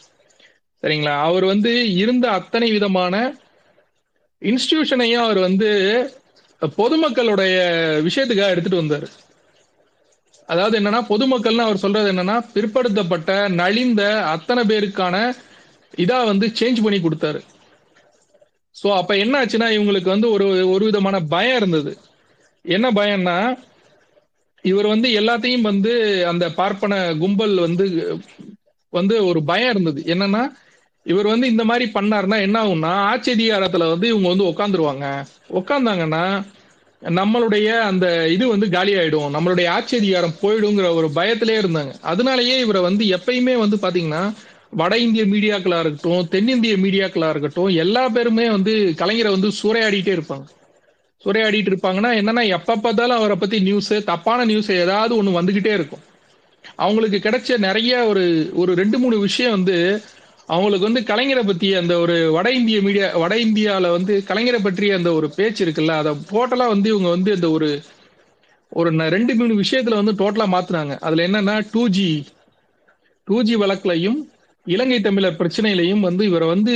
சரிங்களா? 0.82 1.14
அவர் 1.28 1.44
வந்து 1.52 1.72
இருந்த 2.02 2.26
அத்தனை 2.38 2.68
விதமான 2.76 3.14
இன்ஸ்டிடியூஷனையும் 4.42 5.24
அவர் 5.26 5.40
வந்து 5.48 5.68
பொதுமக்களுடைய 6.80 7.56
விஷயத்துக்காக 8.08 8.54
எடுத்துட்டு 8.54 8.82
வந்தாரு. 8.82 9.08
அதாவது 10.48 10.74
என்னன்னா 10.80 11.00
பொதுமக்கள்னு 11.08 11.66
அவர் 11.66 11.82
சொல்றது 11.84 12.08
என்னன்னா 12.12 12.36
பிற்படுத்தப்பட்ட 12.54 13.30
நலிந்த 13.60 14.02
அத்தனை 14.34 14.62
பேருக்கான 14.64 15.16
இதா 15.94 16.18
வந்து 16.26 16.46
சேஞ்ச் 16.58 16.84
பண்ணி 16.84 16.98
கொடுத்தாரு. 17.00 17.40
சோ 18.76 18.88
அப்ப 19.00 19.12
என்ன 19.16 19.34
ஆச்சுன்னா 19.40 19.68
இவங்களுக்கு 19.76 20.08
வந்து 20.08 20.28
ஒரு 20.32 20.44
ஒரு 20.74 20.84
விதமான 20.84 21.16
பயம் 21.32 21.56
இருந்தது. 21.56 21.92
என்ன 22.64 22.86
பயம்னா 22.92 23.36
இவர் 24.64 24.86
வந்து 24.86 25.08
எல்லாத்தையும் 25.20 25.68
வந்து 25.70 25.92
அந்த 26.30 26.44
பார்ப்பன 26.50 26.92
கும்பல் 27.22 27.54
வந்து 27.58 27.86
வந்து 28.92 29.14
ஒரு 29.26 29.40
பயம் 29.44 29.70
இருந்தது. 29.70 30.00
என்னன்னா 30.12 30.42
இவர் 31.06 31.26
வந்து 31.26 31.46
இந்த 31.46 31.64
மாதிரி 31.64 31.86
பண்ணாருன்னா 31.94 32.38
என்ன 32.40 32.56
ஆகும்னா 32.62 32.92
ஆட்சி 33.10 33.30
அதிகாரத்துல 33.32 33.88
வந்து 33.92 34.06
இவங்க 34.08 34.28
வந்து 34.28 34.50
உட்காந்துருவாங்க 34.50 35.06
உட்காந்தாங்கன்னா 35.60 36.24
நம்மளுடைய 37.02 37.80
அந்த 37.80 38.28
இது 38.28 38.48
வந்து 38.48 38.68
காலி 38.68 38.94
ஆயிடும் 38.94 39.34
நம்மளுடைய 39.36 39.68
ஆட்சி 39.68 39.96
அதிகாரம் 39.96 40.34
போயிடுங்கிற 40.42 40.94
ஒரு 40.94 41.10
பயத்திலே 41.14 41.56
இருந்தாங்க. 41.62 41.92
அதனாலயே 42.02 42.58
இவரை 42.58 42.82
வந்து 42.82 43.04
எப்பயுமே 43.04 43.56
வந்து 43.58 43.76
பாத்தீங்கன்னா 43.76 44.32
வட 44.70 44.98
இந்திய 44.98 45.24
மீடியாக்களா 45.24 45.80
இருக்கட்டும் 45.80 46.28
தென்னிந்திய 46.28 46.76
மீடியாக்களா 46.76 47.30
இருக்கட்டும் 47.30 47.68
எல்லா 47.68 48.08
பேருமே 48.08 48.50
வந்து 48.50 48.94
கலைஞரை 48.98 49.30
வந்து 49.30 49.48
சூறையாடிட்டே 49.62 50.12
இருப்பாங்க. 50.18 50.46
சூறையாடிட்டு 51.24 51.70
இருப்பாங்கன்னா 51.72 52.10
என்னன்னா 52.20 52.48
எப்ப 52.48 52.76
பார்த்தாலும் 52.76 53.16
அவரை 53.16 53.36
பத்தி 53.36 53.60
நியூஸ் 53.60 54.04
தப்பான 54.04 54.44
நியூஸ் 54.44 54.70
ஏதாவது 54.70 55.22
ஒண்ணு 55.22 55.26
வந்துகிட்டே 55.26 55.72
இருக்கும். 55.72 56.00
அவங்களுக்கு 56.76 57.30
கிடைச்ச 57.30 57.58
நிறைய 57.58 58.04
ஒரு 58.04 58.50
ஒரு 58.54 58.74
ரெண்டு 58.74 58.98
மூணு 58.98 59.18
விஷயம் 59.18 59.52
வந்து 59.52 60.02
அவங்களுக்கு 60.52 60.88
வந்து 60.88 61.02
கலைஞரை 61.02 61.46
பத்தி 61.46 61.74
அந்த 61.74 61.98
ஒரு 61.98 62.32
வட 62.32 62.50
இந்திய 62.50 62.80
மீடியா 62.82 63.06
வட 63.16 63.34
இந்தியால 63.38 63.90
வந்து 63.90 64.24
கலைஞரை 64.28 64.62
பற்றி 64.62 64.90
அந்த 64.90 65.12
ஒரு 65.12 65.30
பேச்சு 65.30 65.66
இருக்குல்ல 65.66 65.94
அதை 65.96 66.12
டோட்டலா 66.30 66.66
வந்து 66.66 66.88
இவங்க 66.88 67.08
வந்து 67.08 67.32
அந்த 67.32 67.50
ஒரு 67.50 67.68
ஒரு 68.72 68.90
ந- 68.92 69.08
ரெண்டு 69.08 69.34
மூணு 69.34 69.54
விஷயத்துல 69.60 69.94
வந்து 69.94 70.12
டோட்டலா 70.12 70.46
மாத்துனாங்க. 70.48 70.94
அதுல 71.00 71.26
என்னன்னா 71.28 71.66
டூ 71.72 71.88
ஜி 71.88 72.08
டூ 73.28 73.42
ஜி 73.42 73.56
வழக்குலையும் 73.56 74.18
இலங்கை 74.66 75.00
தமிழர் 75.00 75.38
பிரச்சனையிலையும் 75.38 76.00
வந்து 76.00 76.24
இவரை 76.24 76.48
வந்து 76.48 76.74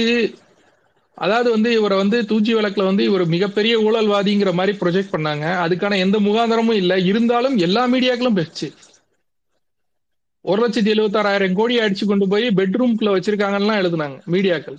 அதாவது 1.18 1.50
வந்து 1.50 1.72
இவரை 1.72 1.96
வந்து 1.96 2.24
டூ 2.28 2.40
ஜி 2.40 2.54
வழக்குல 2.54 2.84
வந்து 2.84 3.04
இவர் 3.04 3.24
மிகப்பெரிய 3.26 3.74
ஊழல்வாதிங்கிற 3.80 4.52
மாதிரி 4.52 4.78
ப்ரொஜெக்ட் 4.80 5.12
பண்ணாங்க. 5.12 5.44
அதுக்கான 5.64 5.98
எந்த 5.98 6.20
முகாந்திரமும் 6.20 6.80
இல்லை. 6.82 7.06
இருந்தாலும் 7.06 7.56
எல்லா 7.58 7.88
மீடியாக்களும் 7.88 8.34
பேச்சு 8.34 8.68
ஒரு 10.46 10.60
லட்சத்தி 10.62 10.90
எழுபத்தாறாயிரம் 10.94 11.56
கோடி 11.58 11.74
அடிச்சு 11.78 12.04
கொண்டு 12.06 12.26
போய் 12.28 12.46
பெட்ரூம்குள்ள 12.58 13.10
வச்சிருக்காங்கலாம் 13.14 13.80
எழுதுனாங்க 13.82 14.18
மீடியாக்கள். 14.34 14.78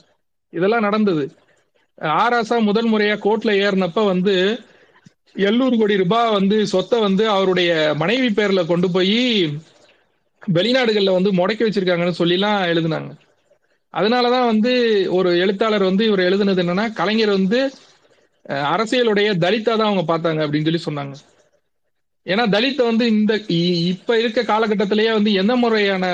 இதெல்லாம் 0.53 0.86
நடந்தது. 0.88 1.24
ஆராசா 2.22 2.57
முதல் 2.70 2.89
முறையா 2.91 3.15
கோர்ட்ல 3.26 3.51
ஏறினப்ப 3.65 4.05
வந்து 4.05 4.36
எழுநூறு 5.45 5.76
கோடி 5.78 5.95
ரூபாய் 5.97 6.32
வந்து 6.32 6.57
சொத்தை 6.68 6.99
வந்து 6.99 7.24
அவருடைய 7.30 7.72
மனைவி 7.97 8.30
பேர்ல 8.38 8.61
கொண்டு 8.65 8.88
போய் 8.91 9.20
வெளிநாடுகள்ல 10.55 11.15
வந்து 11.18 11.32
முடக்கி 11.32 11.63
வச்சிருக்காங்கன்னு 11.65 12.20
சொல்லிலாம் 12.22 12.59
எழுதுனாங்க. 12.72 13.11
அதனாலதான் 13.93 14.49
வந்து 14.51 14.72
ஒரு 15.18 15.30
எழுத்தாளர் 15.39 15.89
வந்து 15.89 16.03
இவர் 16.05 16.28
எழுதுனது 16.30 16.63
என்னன்னா 16.63 16.86
கலைஞர் 16.93 17.38
வந்து 17.39 17.59
அரசியலுடைய 18.74 19.30
தலித்தா 19.43 19.74
தான் 19.76 19.89
அவங்க 19.89 20.03
பார்த்தாங்க 20.11 20.41
அப்படின்னு 20.45 20.68
சொல்லி 20.70 20.84
சொன்னாங்க. 20.88 21.15
ஏன்னா 22.28 22.43
தலித்தை 22.47 22.84
வந்து 22.84 23.07
இந்த 23.07 23.34
இ- 23.49 23.88
இப்ப 23.88 24.19
இருக்க 24.19 24.41
காலகட்டத்திலேயே 24.43 25.11
வந்து 25.11 25.34
எந்த 25.34 25.55
முறையான 25.55 26.05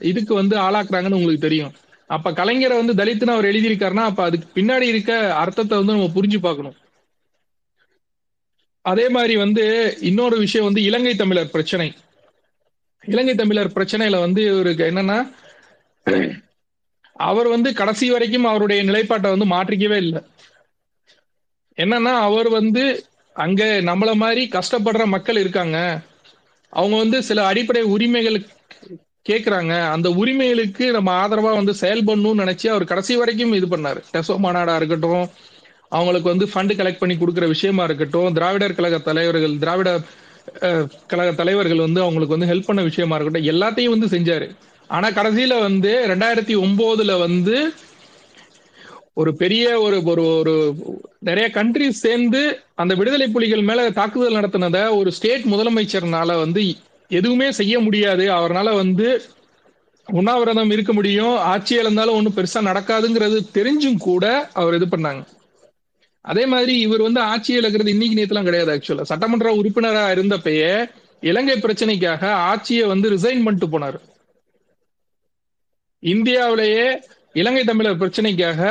இதுக்கு 0.00 0.34
வந்து 0.34 0.56
ஆளாக்குறாங்கன்னு 0.56 1.14
உங்களுக்கு 1.14 1.46
தெரியும். 1.48 1.72
அப்ப 2.10 2.30
கலைஞரை 2.30 2.76
வந்து 2.76 2.94
தலித்துன்னு 2.94 3.30
அவர் 3.30 3.44
எழுதியிருக்காருன்னா 3.44 4.04
அப்ப 4.04 4.22
அதுக்கு 4.24 4.48
பின்னாடி 4.54 4.82
இருக்க 4.82 5.12
அர்த்தத்தை 5.34 5.78
வந்து 5.78 5.92
நம்ம 5.92 6.10
புரிஞ்சு 6.14 6.38
பார்க்கணும். 6.38 6.76
அதே 8.84 9.08
மாதிரி 9.08 9.36
வந்து 9.36 9.64
இன்னொரு 10.00 10.36
விஷயம் 10.38 10.66
வந்து 10.66 10.82
இலங்கை 10.82 11.14
தமிழர் 11.14 11.50
பிரச்சனை. 11.50 11.88
இலங்கை 13.04 13.34
தமிழர் 13.34 13.74
பிரச்சனையில 13.76 14.18
வந்து 14.20 14.42
இவருக்கு 14.44 14.84
என்னன்னா 14.84 15.18
அவர் 17.20 17.48
வந்து 17.48 17.74
கடைசி 17.74 18.10
வரைக்கும் 18.10 18.44
அவருடைய 18.44 18.82
நிலைப்பாட்டை 18.82 19.30
வந்து 19.30 19.46
மாற்றிக்கவே 19.46 19.96
இல்லை. 19.96 20.20
என்னன்னா 21.78 22.12
அவர் 22.20 22.48
வந்து 22.48 22.82
அங்க 23.36 23.62
நம்மள 23.82 24.10
மாதிரி 24.22 24.42
கஷ்டப்படுற 24.52 25.04
மக்கள் 25.06 25.36
இருக்காங்க. 25.36 25.76
அவங்க 26.72 26.96
வந்து 26.96 27.18
சில 27.22 27.40
அடிப்படை 27.46 27.82
உரிமைகள் 27.94 28.38
கேக்குறாங்க. 29.26 29.72
அந்த 29.94 30.08
உரிமைகளுக்கு 30.20 30.84
நம்ம 30.92 31.10
ஆதரவா 31.22 31.50
வந்து 31.58 31.74
செயல்படணும்னு 31.82 32.42
நினைச்சு 32.42 32.66
அவர் 32.66 32.84
கடைசி 32.84 33.16
வரைக்கும் 33.16 33.56
இது 33.58 33.66
பண்ணாரு. 33.66 34.00
டெசோ 34.14 34.36
மாநாடா 34.44 34.74
இருக்கட்டும் 34.80 35.24
அவங்களுக்கு 35.92 36.28
வந்து 36.28 36.46
ஃபண்ட் 36.52 36.74
கலெக்ட் 36.78 37.00
பண்ணி 37.00 37.14
கொடுக்குற 37.16 37.46
விஷயமா 37.46 37.84
இருக்கட்டும் 37.84 38.34
திராவிடர் 38.34 38.76
கழக 38.78 38.98
தலைவர்கள் 39.08 39.56
திராவிட 39.58 39.90
கழக 41.06 41.30
தலைவர்கள் 41.40 41.84
வந்து 41.86 42.00
அவங்களுக்கு 42.00 42.36
வந்து 42.36 42.50
ஹெல்ப் 42.52 42.68
பண்ண 42.68 42.82
விஷயமா 42.82 43.16
இருக்கட்டும் 43.16 43.48
எல்லாத்தையும் 43.52 43.94
வந்து 43.94 44.08
செஞ்சாரு. 44.14 44.46
ஆனா 44.90 45.08
கடைசியில 45.10 45.54
வந்து 45.66 45.92
ரெண்டாயிரத்தி 46.10 46.54
ஒன்பதுல 46.64 47.12
வந்து 47.18 47.56
ஒரு 49.16 49.36
பெரிய 49.36 49.80
ஒரு 49.80 49.96
ஒரு 50.04 50.24
ஒரு 50.36 50.54
நிறைய 51.18 51.50
கண்ட்ரிஸ் 51.54 52.02
சேர்ந்து 52.04 52.40
அந்த 52.74 52.94
விடுதலை 52.94 53.28
புலிகள் 53.28 53.62
மேல 53.62 53.90
தாக்குதல் 53.90 54.34
நடத்தினத 54.34 54.96
ஒரு 54.96 55.12
ஸ்டேட் 55.12 55.44
முதலமைச்சர்னால 55.44 56.38
வந்து 56.38 56.62
எதுவுமே 57.08 57.52
செய்ய 57.52 57.74
முடியாது. 57.80 58.30
அவரால் 58.30 58.70
வந்து 58.72 59.22
உண்ணாவிரதம் 60.06 60.70
இருக்க 60.70 60.92
முடியும். 60.92 61.36
ஆட்சி 61.52 61.74
இழந்தாலும் 61.74 62.16
ஒன்றும் 62.18 62.36
பெருசா 62.36 62.60
நடக்காதுங்கிறது 62.70 63.38
தெரிஞ்சும் 63.58 63.98
கூட 63.98 64.24
அவர் 64.52 64.74
இது 64.74 64.86
பண்ணாங்க. 64.86 65.22
அதே 66.24 66.46
மாதிரி 66.46 66.78
இவர் 66.78 67.02
வந்து 67.02 67.20
ஆட்சி 67.20 67.58
இழக்கிறது 67.58 67.88
இன்னைக்கு 67.88 68.18
நேத்துலாம் 68.18 68.42
கிடையாது 68.42 68.72
ஆக்சுவலா 68.74 69.02
சட்டமன்ற 69.02 69.54
உறுப்பினரா 69.54 70.04
இருந்தப்பயே 70.16 70.72
இலங்கை 71.20 71.56
பிரச்சனைக்காக 71.60 72.22
ஆட்சியை 72.50 72.84
வந்து 72.86 73.10
ரிசைன் 73.10 73.44
பண்ணிட்டு 73.44 73.68
போனார். 73.74 73.98
இந்தியாவிலேயே 76.02 76.86
இலங்கை 77.40 77.62
தமிழர் 77.64 78.00
பிரச்சனைக்காக 78.00 78.62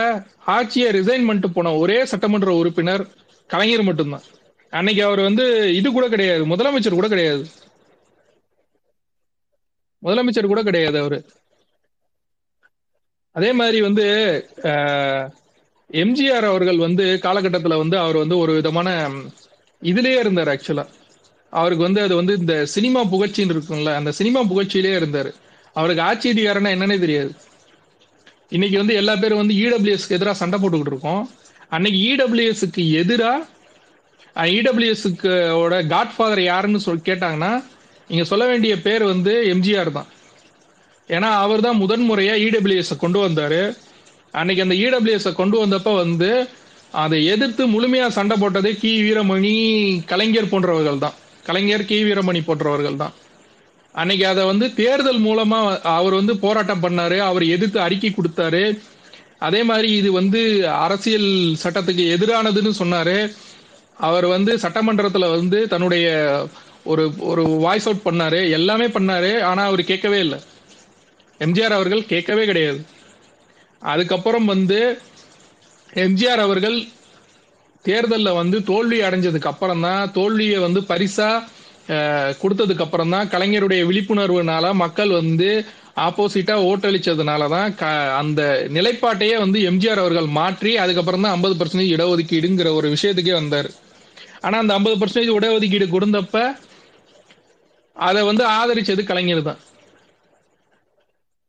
ஆட்சியை 0.55 0.89
ரிசைன் 0.97 1.25
பண்ணிட்டு 1.27 1.49
போன 1.51 1.73
ஒரே 1.83 1.97
சட்டமன்ற 2.11 2.51
உறுப்பினர் 2.53 3.03
கலைஞர் 3.49 3.87
மட்டும்தான். 3.89 4.25
அன்னைக்கு 4.69 5.01
அவர் 5.07 5.21
வந்து 5.27 5.45
இது 5.79 5.87
கூட 5.91 6.05
கிடையாது 6.13 6.43
முதலமைச்சர் 6.51 6.99
கூட 6.99 7.07
கிடையாது. 7.13 7.43
முதலமைச்சர் 10.03 10.51
கூட 10.53 10.61
கிடையாது 10.63 10.97
அவரு. 10.99 11.19
அதே 13.35 13.51
மாதிரி 13.59 13.81
வந்து 13.87 14.05
எம்ஜிஆர் 15.89 16.47
அவர்கள் 16.51 16.79
வந்து 16.87 17.05
காலகட்டத்தில் 17.19 17.81
வந்து 17.83 17.97
அவர் 17.97 18.17
வந்து 18.23 18.35
ஒரு 18.37 18.51
விதமான 18.53 18.89
இதுலயே 19.81 20.17
இருந்தார் 20.23 20.51
ஆக்சுவலா 20.53 20.85
அவருக்கு 21.53 21.83
வந்து 21.87 22.01
அது 22.01 22.15
வந்து 22.15 22.33
இந்த 22.41 22.55
சினிமா 22.73 23.01
புகழ்ச்சின்னு 23.13 23.53
இருக்கும்ல 23.55 23.93
அந்த 23.99 24.11
சினிமா 24.19 24.41
புகழ்ச்சியிலே 24.51 24.91
இருந்தார். 24.95 25.31
அவருக்கு 25.73 26.03
ஆட்சி 26.09 26.27
அதிகாரம்னா 26.31 26.71
என்னன்னே 26.75 26.97
தெரியாது. 27.05 27.31
இன்னைக்கு 28.55 28.77
வந்து 28.77 28.93
எல்லா 29.01 29.13
பேரும் 29.15 29.41
வந்து 29.41 29.55
இடபிள்யூஎஸ்க்கு 29.65 30.15
எதிராக 30.17 30.37
சண்டை 30.41 30.57
போட்டுக்கிட்டு 30.59 30.93
இருக்கோம். 30.93 31.21
அன்னைக்கு 31.75 31.99
இடபிள்யூஎஸ்க்கு 32.13 32.83
எதிராக 33.01 34.49
இடபிள்யூஎஸ்க்கோட 34.57 35.75
காட்ஃபாதர் 35.93 36.41
யாருன்னு 36.41 36.79
சொல் 36.85 37.07
கேட்டாங்கன்னா 37.09 37.51
நீங்கள் 38.09 38.29
சொல்ல 38.31 38.43
வேண்டிய 38.45 38.73
பேர் 38.85 39.03
வந்து 39.03 39.33
எம்ஜிஆர் 39.53 39.91
தான். 39.97 40.09
ஏன்னா 41.09 41.29
அவர் 41.43 41.65
தான் 41.67 41.79
முதன் 41.83 42.05
முறையா 42.09 42.35
கொண்டு 43.05 43.19
வந்தார். 43.19 43.61
அன்னைக்கு 44.39 44.63
அந்த 44.65 44.75
இடபிள்யூஎஸ் 44.85 45.39
கொண்டு 45.41 45.57
வந்தப்ப 45.63 45.93
வந்து 45.95 46.31
அதை 47.03 47.17
எதிர்த்து 47.33 47.63
முழுமையாக 47.67 48.15
சண்டை 48.17 48.35
போட்டதே 48.41 48.71
கி. 48.81 48.91
வீரமணி 49.05 49.55
கலைஞர் 50.11 50.51
போன்றவர்கள் 50.53 51.03
தான். 51.05 51.15
கலைஞர் 51.47 51.85
கி. 51.85 51.97
வீரமணி 52.07 52.41
போன்றவர்கள் 52.49 53.01
தான். 53.03 53.13
அன்னைக்கு 53.93 54.25
அதை 54.27 54.43
வந்து 54.45 54.73
தேர்தல் 54.73 55.21
மூலமா 55.21 55.79
அவர் 55.81 56.13
வந்து 56.13 56.37
போராட்டம் 56.37 56.83
பண்ணாரு 56.83 57.17
அவர் 57.17 57.45
எதிர்த்து 57.45 57.79
அறிக்கை 57.79 58.13
கொடுத்தாரு. 58.13 58.79
அதே 59.39 59.63
மாதிரி 59.63 59.91
இது 59.91 60.11
வந்து 60.11 60.69
அரசியல் 60.69 61.29
சட்டத்துக்கு 61.63 62.03
எதிரானதுன்னு 62.15 62.71
சொன்னாரு. 62.79 63.35
அவர் 63.97 64.25
வந்து 64.25 64.55
சட்டமன்றத்துல 64.55 65.29
வந்து 65.29 65.67
தன்னுடைய 65.67 66.07
ஒரு 66.83 67.13
ஒரு 67.19 67.43
வாய்ஸ் 67.43 67.87
அவுட் 67.87 68.05
பண்ணாரு. 68.05 68.49
எல்லாமே 68.49 68.85
பண்ணாரு. 68.85 69.41
ஆனா 69.41 69.63
அவர் 69.63 69.83
கேட்கவே 69.83 70.19
இல்லை. 70.19 70.39
எம்ஜிஆர் 71.39 71.77
அவர்கள் 71.79 72.05
கேட்கவே 72.05 72.45
கிடையாது. 72.45 72.85
அதுக்கப்புறம் 73.79 74.45
வந்து 74.45 74.97
எம்ஜிஆர் 75.93 76.41
அவர்கள் 76.47 76.83
தேர்தலில் 77.81 78.33
வந்து 78.33 78.63
தோல்வி 78.63 78.99
அடைஞ்சதுக்கு 79.01 79.51
அப்புறம் 79.53 79.81
தான் 79.81 80.11
தோல்வியை 80.11 80.59
வந்து 80.59 80.81
பரிசா 80.81 81.43
கொடுத்ததுக்கு 82.41 82.83
அப்புறம் 82.85 83.13
தான் 83.15 83.29
கலைஞருடைய 83.33 83.81
விழிப்புணர்வுனால 83.89 84.65
மக்கள் 84.83 85.11
வந்து 85.19 85.49
ஆப்போசிட்டா 86.07 86.55
ஓட்டளிச்சதுனால 86.69 87.47
தான் 87.55 87.71
அந்த 88.21 88.41
நிலைப்பாட்டையே 88.77 89.37
வந்து 89.43 89.59
எம்ஜிஆர் 89.69 90.03
அவர்கள் 90.03 90.29
மாற்றி 90.39 90.73
அதுக்கப்புறம் 90.83 91.25
தான் 91.25 91.35
ஐம்பது 91.37 91.55
பர்சன்டேஜ் 91.59 91.95
இடஒதுக்கீடுங்கிற 91.95 92.69
ஒரு 92.79 92.87
விஷயத்துக்கே 92.95 93.35
வந்தார். 93.39 93.69
ஆனா 94.45 94.57
அந்த 94.63 94.73
ஐம்பது 94.77 94.95
பர்சன்டேஜ் 95.01 95.35
இடஒதுக்கீடு 95.39 95.87
கொடுத்தப்ப 95.95 96.37
அதை 97.95 98.21
வந்து 98.29 98.43
ஆதரிச்சது 98.59 99.03
கலைஞர் 99.09 99.47
தான் 99.49 99.61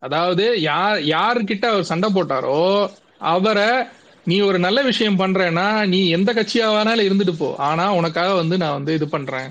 அதாவது 0.03 0.45
யார் 0.71 1.01
யாருக்கிட்ட 1.15 1.65
அவர் 1.73 1.91
சண்டை 1.91 2.09
போட்டாரோ 2.15 2.61
அவரை 3.33 3.71
நீ 4.27 4.37
ஒரு 4.49 4.59
நல்ல 4.65 4.79
விஷயம் 4.89 5.21
பண்றேன்னா 5.21 5.67
நீ 5.93 6.01
எந்த 6.17 6.31
கட்சியாக 6.39 6.75
வேணாலும் 6.77 7.07
இருந்துட்டு 7.09 7.35
போ. 7.39 7.49
ஆனா 7.69 7.85
உனக்காக 7.99 8.33
வந்து 8.41 8.57
நான் 8.63 8.77
வந்து 8.79 8.93
இது 8.99 9.07
பண்றேன். 9.15 9.49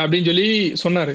அப்படின்னு 0.00 0.24
சொல்லி 0.24 0.48
சொன்னாரு. 0.84 1.14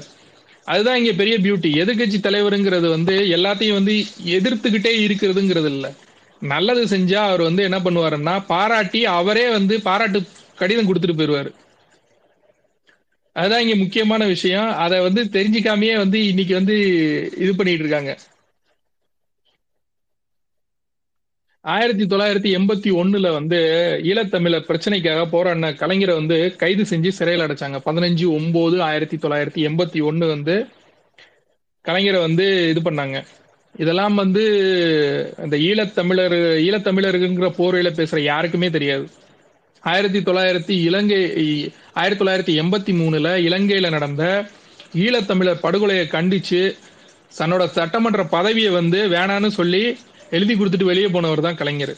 அதுதான் 0.66 0.96
இங்க 0.96 1.12
பெரிய 1.12 1.36
பியூட்டி 1.38 1.70
எதிர்கட்சி 1.82 2.18
தலைவருங்கிறது 2.20 2.88
வந்து 2.88 3.14
எல்லாத்தையும் 3.36 3.78
வந்து 3.78 3.94
எதிர்த்துக்கிட்டே 4.36 4.92
இருக்கிறதுங்கிறது 5.06 5.70
இல்ல 5.70 5.86
நல்லது 6.42 6.84
செஞ்சா 6.86 7.20
அவர் 7.28 7.42
வந்து 7.42 7.62
என்ன 7.62 7.78
பண்ணுவாருன்னா 7.78 8.34
பாராட்டி 8.46 9.00
அவரே 9.14 9.46
வந்து 9.50 9.74
பாராட்டு 9.82 10.20
கடிதம் 10.54 10.88
கொடுத்துட்டு 10.88 11.18
போயிருவாரு 11.18 11.50
அதுதான் 13.36 13.62
இங்க 13.62 13.76
முக்கியமான 13.76 14.22
விஷயம். 14.26 14.70
அதை 14.84 14.98
வந்து 15.00 15.22
தெரிஞ்சுக்காமயே 15.36 15.96
வந்து 15.96 16.18
இன்னைக்கு 16.26 16.54
வந்து 16.54 16.76
இது 17.36 17.52
பண்ணிட்டு 17.54 17.84
இருக்காங்க. 17.84 18.12
ஆயிரத்தி 21.64 22.04
தொள்ளாயிரத்தி 22.04 22.50
எண்பத்தி 22.58 22.90
ஒண்ணுல 23.00 23.32
வந்து 23.32 23.58
ஈழத்தமிழர் 24.02 24.68
பிரச்சனைக்காக 24.68 25.24
போராடின 25.32 25.72
கலைஞரை 25.80 26.14
வந்து 26.14 26.56
கைது 26.56 26.82
செஞ்சு 26.82 27.08
சிறையில் 27.08 27.44
அடைச்சாங்க. 27.46 27.78
பதினஞ்சு 27.88 28.26
ஒன்பது 28.36 28.82
ஆயிரத்தி 28.82 29.16
தொள்ளாயிரத்தி 29.16 29.62
எண்பத்தி 29.68 30.00
ஒண்ணு 30.10 30.26
வந்து 30.28 30.54
கலைஞரை 31.84 32.20
வந்து 32.20 32.68
இது 32.68 32.80
பண்ணாங்க. 32.80 33.18
இதெல்லாம் 33.74 34.14
வந்து 34.14 34.44
இந்த 35.44 35.56
ஈழத்தமிழர் 35.56 36.38
ஈழத்தமிழருங்கிற 36.66 37.50
போர்வையில 37.58 37.90
பேசுற 37.98 38.18
யாருக்குமே 38.20 38.70
தெரியாது. 38.70 39.06
ஆயிரத்தி 39.84 40.18
தொள்ளாயிரத்தி 40.18 40.74
இலங்கை 40.88 41.20
ஆயிரத்தி 41.94 42.24
தொள்ளாயிரத்தி 42.24 42.54
எண்பத்தி 42.62 42.92
மூணுல 43.00 43.28
இலங்கையில 43.48 43.90
நடந்த 43.90 44.24
ஈழத்தமிழர் 45.04 45.64
படுகொலையை 45.66 46.06
கண்டிச்சு 46.06 46.62
தன்னோட 47.38 47.64
சட்டமன்ற 47.66 48.24
பதவியை 48.24 48.70
வந்து 48.72 49.08
வேணான்னு 49.08 49.48
சொல்லி 49.48 49.82
எழுதி 50.30 50.54
கொடுத்துட்டு 50.54 50.84
வெளியே 50.84 51.08
போனவர் 51.08 51.40
தான் 51.40 51.60
கலைஞர். 51.60 51.94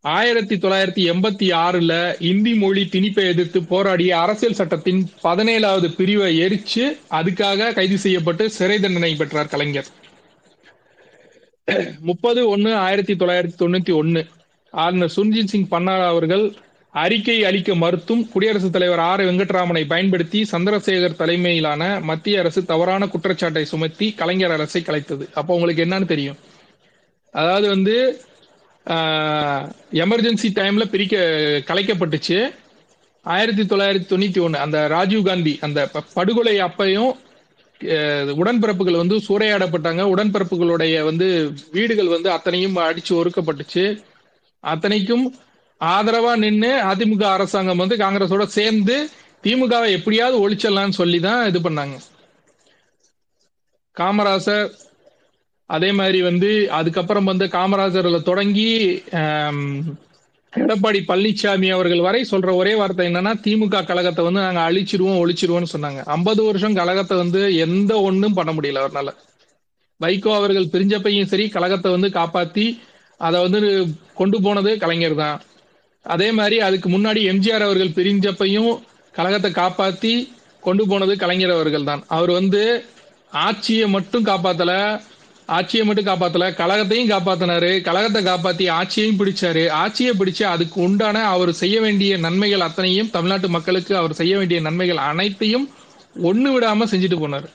ஆயிரத்தி 0.00 0.56
தொள்ளாயிரத்தி 0.56 1.02
எண்பத்தி 1.12 1.46
ஆறுல 1.64 1.94
இந்தி 2.18 2.54
மொழி 2.54 2.82
திணிப்பை 2.92 3.24
எதிர்த்து 3.28 3.62
போராடிய 3.62 4.18
அரசியல் 4.18 4.54
சட்டத்தின் 4.54 5.00
பதினேழாவது 5.24 5.88
பிரிவை 5.96 6.30
எரிச்சு 6.40 6.84
அதுக்காக 7.10 7.74
கைது 7.74 7.98
செய்யப்பட்டு 7.98 8.50
சிறை 8.50 8.78
தண்டனை 8.80 9.14
பெற்றார் 9.14 9.52
கலைஞர். 9.54 9.90
முப்பது 12.00 12.48
ஒன்னு 12.48 12.74
ஆயிரத்தி 12.74 13.14
தொள்ளாயிரத்தி 13.14 13.58
தொண்ணூத்தி 13.58 13.94
ஒன்னு. 13.94 14.26
ஆளுநர் 14.70 15.12
சுர்ஜித் 15.16 15.52
சிங் 15.52 15.68
பன்னாரா 15.68 16.06
அவர்கள் 16.06 16.44
அறிக்கை 16.94 17.36
அளிக்க 17.48 17.74
மறுத்தும் 17.74 18.22
குடியரசுத் 18.32 18.72
தலைவர் 18.72 19.02
ஆர் 19.08 19.20
வெங்கட்ராமனை 19.20 19.82
பயன்படுத்தி 19.86 20.40
சந்திரசேகர் 20.52 21.18
தலைமையிலான 21.20 21.82
மத்திய 22.00 22.40
அரசு 22.42 22.60
தவறான 22.64 23.08
குற்றச்சாட்டை 23.08 23.64
சுமத்தி 23.72 24.06
கலைஞர் 24.20 24.54
அரசை 24.56 24.82
கலைத்தது. 24.82 25.26
அப்போ 25.34 25.54
உங்களுக்கு 25.54 25.84
என்னன்னு 25.84 26.12
தெரியும். 26.14 26.38
அதாவது 27.34 27.66
வந்து 27.68 27.94
எமர்ஜென்சி 30.04 30.48
டைம்ல 30.58 30.84
பிரிக்க 30.94 31.16
கலைக்கப்பட்டுச்சு. 31.70 32.38
ஆயிரத்தி 33.26 33.62
தொள்ளாயிரத்தி 33.62 34.08
தொண்ணூத்தி 34.12 34.40
ஒண்ணு 34.46 34.58
அந்த 34.66 34.78
ராஜீவ் 34.88 35.26
காந்தி 35.26 35.54
அந்த 35.66 35.80
படுகொலை 36.14 36.54
அப்பையும் 36.68 37.10
உடன்பிறப்புகள் 38.40 39.00
வந்து 39.02 39.16
சூறையாடப்பட்டாங்க. 39.26 40.02
உடன்பிறப்புகளுடைய 40.14 40.96
வந்து 41.04 41.28
வீடுகள் 41.76 42.14
வந்து 42.14 42.28
அத்தனையும் 42.36 42.76
அடிச்சு 42.88 43.12
ஒருக்கப்பட்டுச்சு 43.20 43.84
அத்தனைக்கும் 44.64 45.24
ஆதரவா 45.80 46.32
நின்று 46.44 46.70
அதிமுக 46.90 47.24
அரசாங்கம் 47.36 47.82
வந்து 47.82 47.96
காங்கிரஸோட 48.04 48.44
சேர்ந்து 48.58 48.96
திமுகவை 49.44 49.88
எப்படியாவது 49.98 50.36
ஒழிச்சிடலாம்னு 50.44 50.98
சொல்லி 51.00 51.18
தான் 51.26 51.42
இது 51.50 51.60
பண்ணாங்க. 51.66 51.96
காமராசர் 53.96 54.68
அதே 55.70 55.90
மாதிரி 55.98 56.18
வந்து 56.28 56.50
அதுக்கப்புறம் 56.78 57.28
வந்து 57.30 57.46
காமராஜர்ல 57.56 58.18
தொடங்கி 58.28 58.68
எடப்பாடி 60.52 61.00
பழனிசாமி 61.08 61.68
அவர்கள் 61.74 62.06
வரை 62.06 62.20
சொல்ற 62.30 62.50
ஒரே 62.60 62.72
வார்த்தை 62.78 63.04
என்னன்னா 63.08 63.32
திமுக 63.44 63.82
கழகத்தை 63.90 64.22
வந்து 64.26 64.40
நாங்க 64.46 64.62
அழிச்சிருவோம் 64.68 65.20
ஒழிச்சிருவோம்னு 65.22 65.72
சொன்னாங்க. 65.74 66.00
ஐம்பது 66.16 66.40
வருஷம் 66.48 66.78
கழகத்தை 66.80 67.16
வந்து 67.22 67.40
எந்த 67.66 67.92
ஒண்ணும் 68.08 68.36
பண்ண 68.38 68.52
முடியல 68.56 68.82
அவர்னால. 68.82 69.10
வைகோ 70.00 70.32
அவர்கள் 70.38 70.72
பிரிஞ்சப்பையும் 70.74 71.30
சரி 71.32 71.46
கழகத்தை 71.56 71.90
வந்து 71.96 72.08
காப்பாத்தி 72.18 72.66
அதை 73.20 73.38
வந்து 73.46 73.60
கொண்டு 74.20 74.36
போனது 74.44 74.70
கலைஞர் 74.82 75.16
தான். 75.22 75.38
அதே 76.04 76.28
மாதிரி 76.32 76.56
அதுக்கு 76.58 76.88
முன்னாடி 76.88 77.20
எம்ஜிஆர் 77.32 77.66
அவர்கள் 77.66 77.96
பிரிஞ்சப்பையும் 77.98 78.72
கழகத்தை 79.14 79.50
காப்பாத்தி 79.50 80.14
கொண்டு 80.60 80.86
போனது 80.86 81.16
கலைஞர் 81.16 81.50
அவர்கள் 81.50 81.84
தான். 81.84 82.02
அவர் 82.06 82.30
வந்து 82.30 82.62
ஆட்சியை 83.32 83.86
மட்டும் 83.88 84.26
காப்பாத்தல 84.26 84.72
ஆட்சியை 85.48 85.84
மட்டும் 85.86 86.08
காப்பாத்தல 86.08 86.48
கழகத்தையும் 86.60 87.10
காப்பாத்தினாரு. 87.12 87.70
கழகத்தை 87.86 88.20
காப்பாத்தி 88.24 88.64
ஆட்சியையும் 88.70 89.18
பிடிச்சாரு. 89.20 89.70
ஆட்சியை 89.82 90.12
பிடிச்சு 90.18 90.42
அதுக்கு 90.42 90.80
உண்டான 90.80 91.24
அவர் 91.24 91.52
செய்ய 91.52 91.80
வேண்டிய 91.80 92.16
நன்மைகள் 92.16 92.66
அத்தனையும் 92.66 93.10
தமிழ்நாட்டு 93.10 93.48
மக்களுக்கு 93.48 93.96
அவர் 93.96 94.18
செய்ய 94.20 94.36
வேண்டிய 94.36 94.60
நன்மைகள் 94.60 95.00
அனைத்தையும் 95.10 95.66
ஒண்ணு 96.22 96.50
விடாம 96.54 96.86
செஞ்சுட்டு 96.92 97.18
போனார். 97.20 97.48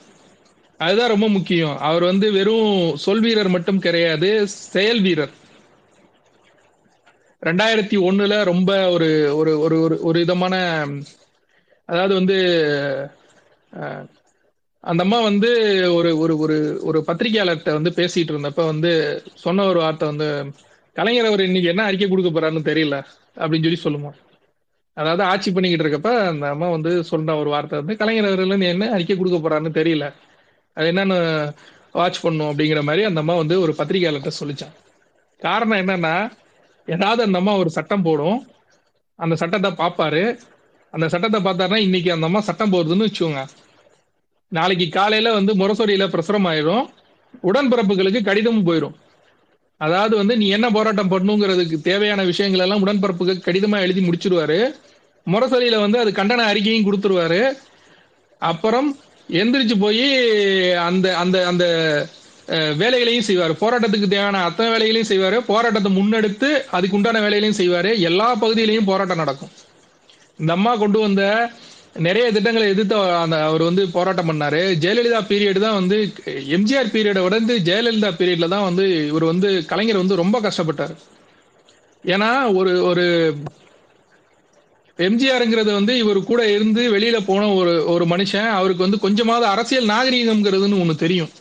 அதுதான் 0.80 1.12
ரொம்ப 1.14 1.28
முக்கியம். 1.28 1.78
அவர் 1.78 2.04
வந்து 2.04 2.32
வெறும் 2.32 2.96
சொல் 2.96 3.20
வீரர் 3.20 3.48
மட்டும் 3.48 3.78
கிடையாது 3.78 4.30
செயல் 4.48 5.00
வீரர். 5.00 5.32
ரெண்டாயிரத்தி 7.46 7.96
ஒண்ணுல 8.08 8.34
ரொம்ப 8.50 8.70
ஒரு 8.94 9.08
ஒரு 9.38 9.52
ஒரு 9.64 9.76
ஒரு 9.84 9.96
ஒரு 10.02 10.18
விதமான 10.22 10.54
அதாவது 11.88 12.14
வந்து 12.14 12.36
அந்த 14.84 15.00
அம்மா 15.04 15.18
வந்து 15.28 15.48
ஒரு 15.96 16.10
ஒரு 16.22 16.34
ஒரு 16.44 16.56
ஒரு 16.88 16.98
பத்திரிகையாளர்கிட்ட 17.08 17.72
வந்து 17.78 17.90
பேசிட்டு 17.98 18.32
இருந்தப்ப 18.34 18.64
வந்து 18.66 18.90
சொன்ன 19.44 19.66
ஒரு 19.72 19.78
வார்த்தை 19.78 20.06
வந்து 20.12 20.28
கலைஞர் 20.96 21.28
அவர் 21.30 21.46
இன்னைக்கு 21.46 21.72
என்ன 21.72 21.84
அறிக்கை 21.88 22.06
கொடுக்க 22.08 22.30
போறாருன்னு 22.30 22.68
தெரியல 22.70 22.96
அப்படின்னு 23.36 23.66
சொல்லி 23.66 23.80
சொல்லுமா. 23.80 24.10
அதாவது 24.96 25.22
ஆட்சி 25.32 25.50
பண்ணிக்கிட்டு 25.50 25.84
இருக்கப்ப 25.84 26.10
அந்த 26.30 26.46
அம்மா 26.54 26.68
வந்து 26.76 26.92
சொல்ற 27.10 27.30
ஒரு 27.42 27.50
வார்த்தை 27.54 27.76
வந்து 27.80 27.94
கலைஞர் 28.00 28.28
அவர்கள் 28.30 28.66
என்ன 28.72 28.88
அறிக்கை 28.94 29.16
கொடுக்க 29.16 29.38
போறாருன்னு 29.40 29.78
தெரியல. 29.80 30.04
அது 30.76 30.86
என்னன்னு 30.92 31.18
வாட்ச் 31.94 32.22
பண்ணும் 32.24 32.50
அப்படிங்கிற 32.50 32.80
மாதிரி 32.88 33.02
அந்த 33.08 33.20
அம்மா 33.24 33.34
வந்து 33.42 33.56
ஒரு 33.64 33.72
பத்திரிகையாளர்கிட்ட 33.78 34.32
சொல்லிச்சான். 34.40 34.74
காரணம் 35.42 35.80
என்னன்னா 35.82 36.14
ஏதாவது 36.86 37.20
அந்த 37.22 37.38
அம்மா 37.38 37.54
ஒரு 37.56 37.70
சட்டம் 37.70 38.02
போடும். 38.02 38.38
அந்த 39.18 39.34
சட்டத்தை 39.42 39.70
பார்ப்பாரு 39.80 40.22
அந்த 40.94 41.06
சட்டத்தை 41.12 41.38
பார்த்தாருன்னா 41.46 41.78
இன்னைக்கு 41.86 42.10
அந்த 42.12 42.26
அம்மா 42.26 42.40
சட்டம் 42.40 42.72
போடுதுன்னு 42.72 43.06
வச்சுக்கோங்க. 43.06 43.42
நாளைக்கு 44.52 44.86
காலையில 44.88 45.32
வந்து 45.32 45.52
முரசொலியில 45.54 46.04
பிரசுரம் 46.14 46.46
ஆயிரும். 46.50 46.84
உடன்பிறப்புகளுக்கு 47.42 48.20
கடிதமும் 48.28 48.68
போயிடும் 48.68 48.96
அதாவது 49.80 50.14
வந்து 50.16 50.34
நீ 50.36 50.46
என்ன 50.48 50.66
போராட்டம் 50.70 51.10
பண்ணுங்கிறதுக்கு 51.10 51.76
தேவையான 51.88 52.20
விஷயங்கள் 52.24 52.62
எல்லாம் 52.64 52.84
உடன்பிறப்புக்கு 52.84 53.34
கடிதமா 53.46 53.78
எழுதி 53.80 54.02
முடிச்சிருவாரு. 54.08 54.58
முரசொலியில 55.26 55.80
வந்து 55.80 55.98
அது 55.98 56.10
கண்டன 56.10 56.46
அறிக்கையும் 56.52 56.86
கொடுத்துருவாரு. 56.86 57.40
அப்புறம் 58.42 58.88
எந்திரிச்சு 59.28 59.76
போய் 59.78 60.06
அந்த 60.88 61.06
அந்த 61.16 61.36
அந்த 61.46 61.64
வேலைகளையும் 62.80 63.26
செய்வார். 63.28 63.52
போராட்டத்துக்கு 63.62 64.08
தேவையான 64.12 64.42
அத்தனை 64.48 64.68
வேலைகளையும் 64.72 65.10
செய்வாரு. 65.12 65.38
போராட்டத்தை 65.52 65.90
முன்னெடுத்து 65.98 66.48
அதுக்கு 66.76 66.96
உண்டான 66.98 67.20
வேலைகளையும் 67.24 67.60
செய்வாரு. 67.60 67.92
எல்லா 68.10 68.28
பகுதியிலையும் 68.42 68.90
போராட்டம் 68.90 69.22
நடக்கும். 69.22 69.52
இந்த 70.40 70.52
அம்மா 70.58 70.72
கொண்டு 70.82 70.98
வந்த 71.04 71.22
நிறைய 72.06 72.24
திட்டங்களை 72.36 72.64
எதிர்த்து 72.72 72.96
அந்த 73.24 73.36
அவர் 73.48 73.62
வந்து 73.68 73.82
போராட்டம் 73.96 74.28
பண்ணாரு. 74.30 74.62
ஜெயலலிதா 74.82 75.20
பீரியட் 75.30 75.60
தான் 75.66 75.78
வந்து 75.80 75.98
எம்ஜிஆர் 76.56 76.92
பீரியடை 76.94 77.20
உடந்து 77.28 77.54
ஜெயலலிதா 77.68 78.10
பீரியட்ல 78.18 78.48
தான் 78.54 78.66
வந்து 78.68 78.84
இவர் 79.10 79.30
வந்து 79.32 79.50
கலைஞர் 79.70 80.02
வந்து 80.02 80.20
ரொம்ப 80.22 80.40
கஷ்டப்பட்டார். 80.46 80.94
ஏன்னா 82.04 82.30
ஒரு 82.58 82.72
ஒரு 82.90 83.06
எம்ஜிஆருங்கிறது 84.98 85.70
வந்து 85.78 85.94
இவர் 86.02 86.20
கூட 86.30 86.42
இருந்து 86.56 86.82
வெளியில 86.96 87.16
போன 87.30 87.48
ஒரு 87.60 87.72
ஒரு 87.94 88.04
மனுஷன். 88.12 88.50
அவருக்கு 88.58 88.86
வந்து 88.86 89.04
கொஞ்சமாவது 89.06 89.46
அரசியல் 89.54 89.90
நாகரீகம்ங்கிறதுன்னு 89.94 90.80
ஒன்று 90.84 91.02
தெரியும். 91.04 91.32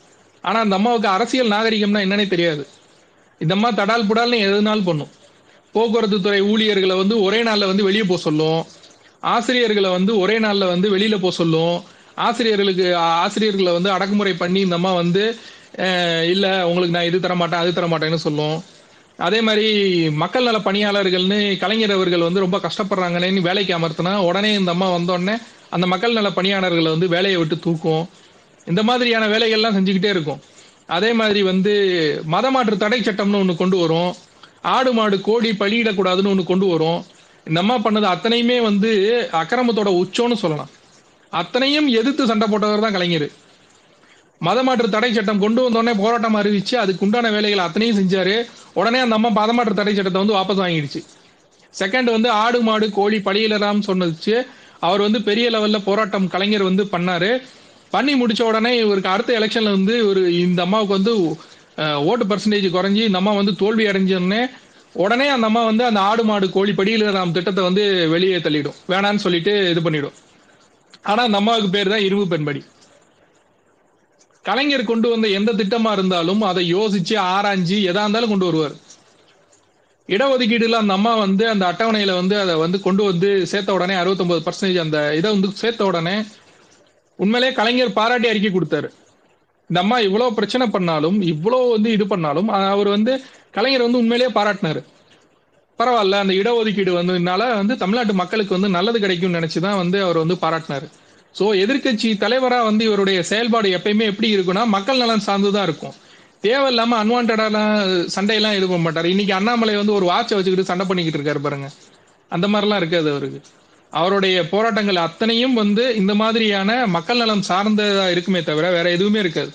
ஆனா 0.48 0.58
அந்த 0.66 0.76
அம்மாவுக்கு 0.80 1.10
அரசியல் 1.16 1.54
நாகரிகம்னா 1.56 2.02
என்னன்னே 2.06 2.26
தெரியாது. 2.34 2.64
இந்த 3.41 3.54
அம்மா 3.58 3.70
தடால் 3.80 4.08
புடால்னு 4.10 4.38
எதுனாலும் 4.48 4.88
பண்ணும். 4.89 5.12
போக்குவரத்து 5.76 6.18
துறை 6.26 6.41
ஊழியர்களை 6.52 6.96
வந்து 7.02 7.16
ஒரே 7.28 7.39
நாள்ல 7.48 7.66
வந்து 7.72 7.88
வெளியே 7.88 8.06
போக 8.10 8.20
சொல்லும். 8.28 8.62
ஆசிரியர்களை 9.34 9.89
வந்து 9.98 10.12
ஒரே 10.24 10.36
நாள்ல 10.46 10.66
வந்து 10.74 10.88
வெளியில 10.96 11.16
போக 11.24 11.34
சொல்லும். 11.41 11.76
ஆசிரியர்களுக்கு 12.26 12.86
ஆசிரியர்களை 13.24 13.72
வந்து 13.78 13.89
அடக்குமுறை 13.96 14.34
பண்ணி 14.43 14.60
இந்த 14.66 14.76
அம்மா 14.80 14.91
வந்து 15.02 15.24
இல்லை 16.34 16.34
இல்ல 16.34 16.46
உங்களுக்கு 16.68 16.96
நான் 16.96 17.08
இது 17.10 17.18
தர 17.24 17.34
மாட்டேன் 17.39 17.62
அது 17.62 17.72
தர 17.78 17.86
மாட்டேன்னு 17.91 18.20
சொல்லும். 18.26 18.58
அதே 19.28 19.39
மாதிரி 19.48 19.68
மக்கள் 20.22 20.48
நல 20.48 20.58
பணியாளர்கள்னு 20.68 21.39
கலைஞர் 21.64 21.96
அவர்கள் 21.98 22.26
வந்து 22.28 22.43
ரொம்ப 22.46 22.58
கஷ்டப்படுறாங்கன்னு 22.66 23.48
வேலைக்கு 23.48 23.74
அமர்த்தினா 23.78 24.14
உடனே 24.30 24.52
இந்த 24.60 24.72
அம்மா 24.76 24.88
வந்தோடனே 24.98 25.36
அந்த 25.76 25.86
மக்கள் 25.93 26.18
நல 26.20 26.30
பணியாளர்களை 26.38 26.89
வந்து 26.96 27.08
வேலையை 27.16 27.38
விட்டு 27.41 27.58
தூக்கும். 27.66 28.04
இந்த 28.72 28.82
மாதிரியான 28.89 29.26
வேலைகள்லாம் 29.34 29.76
செஞ்சுக்கிட்டே 29.78 30.11
இருக்கும். 30.16 30.41
அதே 30.95 31.09
மாதிரி 31.20 31.41
வந்து 31.51 31.74
மதமாற்று 32.34 32.76
தடை 32.84 32.99
சட்டம்னு 33.01 33.41
ஒன்று 33.43 33.55
கொண்டு 33.61 33.78
வரும். 33.84 34.11
ஆடு 34.76 34.91
மாடு 34.97 35.18
கோழி 35.28 35.51
பலியிடக்கூடாதுன்னு 35.61 36.32
ஒன்று 36.34 36.43
கொண்டு 36.51 36.68
வரும். 36.74 36.99
இந்த 37.47 37.59
அம்மா 37.63 37.76
பண்ணது 37.86 38.07
அத்தனையுமே 38.13 38.57
வந்து 38.70 38.91
அக்கிரமத்தோட 39.41 39.89
உச்சம்னு 40.01 40.38
சொல்லலாம். 40.43 40.72
அத்தனையும் 41.41 41.88
எதிர்த்து 41.99 42.30
சண்டை 42.30 42.47
போட்டவர் 42.51 42.86
தான் 42.86 42.95
கலைஞர். 42.97 43.28
மதமாற்று 44.45 44.88
தடை 44.95 45.09
சட்டம் 45.13 45.43
கொண்டு 45.43 45.59
வந்தோடனே 45.66 45.93
போராட்டம் 46.01 46.38
அறிவிச்சு 46.39 46.76
அதுக்கு 46.84 47.03
உண்டான 47.05 47.30
வேலைகளை 47.36 47.63
அத்தனையும் 47.66 47.99
செஞ்சாரு. 47.99 48.36
உடனே 48.80 48.99
அந்த 49.05 49.18
அம்மா 49.20 49.30
மதமாற்று 49.39 49.80
தடை 49.80 49.93
சட்டத்தை 49.97 50.22
வந்து 50.24 50.38
வாபஸ் 50.38 50.61
வாங்கிடுச்சு. 50.63 51.01
செகண்ட் 51.82 52.09
வந்து 52.16 52.30
ஆடு 52.43 52.59
மாடு 52.68 52.88
கோழி 52.97 53.18
பழியிலலாம் 53.28 53.86
சொன்னதுச்சு 53.89 54.36
அவர் 54.88 55.05
வந்து 55.05 55.20
பெரிய 55.30 55.45
லெவல்ல 55.55 55.80
போராட்டம் 55.89 56.28
கலைஞர் 56.34 56.70
வந்து 56.70 56.84
பண்ணாரு. 56.93 57.32
பண்ணி 57.94 58.14
முடிச்ச 58.22 58.42
உடனே 58.50 58.72
இவருக்கு 58.84 59.14
அடுத்த 59.14 59.32
எலெக்ஷன்ல 59.40 59.72
வந்து 59.78 59.96
ஒரு 60.10 60.22
இந்த 60.46 60.62
அம்மாவுக்கு 60.68 60.98
வந்து 60.98 61.14
ஓட்டு 62.10 62.26
பர்சன்டேஜ் 62.30 62.68
குறைஞ்சி 62.76 63.02
இந்த 63.08 63.20
அம்மா 63.22 63.34
வந்து 63.40 63.54
தோல்வி 63.62 63.86
அடைஞ்சோடனே 63.92 64.42
உடனே 65.04 65.28
அந்த 65.36 65.46
அம்மா 65.50 65.62
வந்து 65.70 65.84
அந்த 65.90 66.00
ஆடு 66.10 66.24
மாடு 66.28 66.46
கோழி 66.56 66.74
படியிலராம் 66.78 67.34
திட்டத்தை 67.38 67.62
வந்து 67.68 67.84
வெளியே 68.14 68.38
தள்ளிடும். 68.46 68.78
வேணான்னு 68.92 69.24
சொல்லிட்டு 69.26 69.54
இது 69.72 69.82
பண்ணிடும். 69.88 70.16
ஆனா 71.12 71.22
அந்த 71.28 71.38
அம்மாவுக்கு 71.42 71.70
பேர் 71.76 71.92
தான் 71.94 72.06
இரும்பு 72.08 72.26
பெண்படி. 72.34 72.62
கலைஞர் 74.46 74.90
கொண்டு 74.92 75.08
வந்த 75.14 75.28
எந்த 75.40 75.52
திட்டமா 75.60 75.92
இருந்தாலும் 75.98 76.42
அதை 76.50 76.64
யோசிச்சு 76.76 77.16
ஆராய்ஞ்சு 77.36 77.78
எதா 77.92 78.04
இருந்தாலும் 78.06 78.32
கொண்டு 78.34 78.48
வருவார். 78.50 78.76
இடஒதுக்கீடுல 80.10 80.80
அந்த 80.84 80.96
அம்மா 81.00 81.14
வந்து 81.26 81.44
அந்த 81.52 81.64
அட்டவணையில 81.72 82.16
வந்து 82.22 82.36
அதை 82.42 82.56
வந்து 82.64 82.78
கொண்டு 82.88 83.04
வந்து 83.10 83.30
சேர்த்த 83.52 83.78
உடனே 83.78 83.96
69% 84.02 84.44
பர்சன்டேஜ் 84.48 84.84
அந்த 84.86 85.00
இதை 85.20 85.30
வந்து 85.36 85.50
சேர்த்த 85.62 85.86
உடனே 85.92 86.16
உண்மையிலே 87.16 87.53
கலைஞர் 87.53 87.97
பாராட்டி 87.99 88.28
அறிக்கை 88.28 88.51
கொடுத்தாரு. 88.51 88.89
இந்த 89.70 89.80
அம்மா 89.84 89.97
இவ்வளவு 89.99 90.34
பிரச்சனை 90.34 90.68
பண்ணாலும் 90.68 91.22
இவ்வளவு 91.22 91.72
வந்து 91.72 91.91
இது 91.91 92.07
பண்ணாலும் 92.07 92.47
அவர் 92.47 92.88
வந்து 92.88 93.13
கலைஞர் 93.51 93.86
வந்து 93.88 93.97
உண்மையிலேயே 93.97 94.36
பாராட்டினாரு. 94.39 94.82
பரவாயில்ல 95.80 96.20
அந்த 96.24 96.34
இடஒதுக்கீடு 96.34 96.91
வந்ததுனால 96.97 97.41
வந்து 97.55 97.78
தமிழ்நாட்டு 97.78 98.13
மக்களுக்கு 98.13 98.53
வந்து 98.53 98.70
நல்லது 98.76 98.99
கிடைக்கும்னு 98.99 99.39
நினைச்சுதான் 99.39 99.82
வந்து 99.82 100.03
அவர் 100.03 100.18
வந்து 100.18 100.36
பாராட்டினாரு. 100.43 100.88
சோ 101.39 101.45
எதிர்க்கட்சி 101.63 102.09
தலைவரா 102.24 102.59
வந்து 102.63 102.84
இவருடைய 102.86 103.24
செயல்பாடு 103.24 103.70
எப்பயுமே 103.78 104.05
எப்படி 104.11 104.28
இருக்கும்னா 104.36 104.66
மக்கள் 104.66 104.97
நலன் 104.97 105.26
சார்ந்துதான் 105.26 105.68
இருக்கும். 105.70 105.95
தேவையில்லாம 106.41 106.95
அன்வான்டான 107.01 107.59
சண்டையெல்லாம் 108.16 108.55
இது 108.57 108.68
பண்ண 108.68 108.84
மாட்டாரு. 108.86 109.05
இன்னைக்கு 109.05 109.34
அண்ணாமலை 109.34 109.76
வந்து 109.76 109.93
ஒரு 109.93 110.05
வாட்சை 110.05 110.36
வச்சுக்கிட்டு 110.38 110.63
சண்டை 110.63 110.86
பண்ணிக்கிட்டு 110.86 111.20
இருக்காரு 111.20 111.41
பாருங்க. 111.41 111.70
அந்த 112.30 112.47
மாதிரிலாம் 112.47 112.76
இருக்காது 112.76 113.09
அவருக்கு. 113.11 113.41
அவருடைய 113.94 114.48
போராட்டங்கள் 114.50 114.96
அத்தனையும் 114.96 115.54
வந்து 115.54 115.96
இந்த 115.96 116.16
மாதிரியான 116.16 116.88
மக்கள் 116.88 117.18
நலம் 117.18 117.48
சார்ந்ததா 117.50 118.08
இருக்குமே 118.10 118.44
தவிர 118.44 118.72
வேற 118.72 118.92
எதுவுமே 118.92 119.20
இருக்காது. 119.20 119.52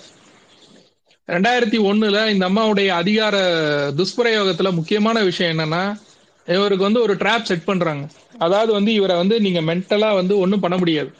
ரெண்டாயிரத்தி 1.28 1.78
ஒண்ணுல 1.80 2.28
இந்த 2.30 2.48
அம்மாவுடைய 2.48 2.88
அதிகார 2.88 3.36
துஷ்பிரயோகத்துல 3.96 4.72
முக்கியமான 4.72 5.22
விஷயம் 5.22 5.52
என்னன்னா 5.54 5.82
இவருக்கு 6.48 6.84
வந்து 6.84 7.02
ஒரு 7.02 7.14
ட்ராப் 7.14 7.42
செட் 7.42 7.64
பண்றாங்க. 7.64 8.04
அதாவது 8.38 8.72
வந்து 8.72 8.92
இவரை 8.92 9.16
வந்து 9.16 9.40
நீங்க 9.40 9.60
மென்டலா 9.60 10.14
வந்து 10.14 10.38
ஒன்றும் 10.38 10.60
பண்ண 10.60 10.76
முடியாது. 10.76 11.10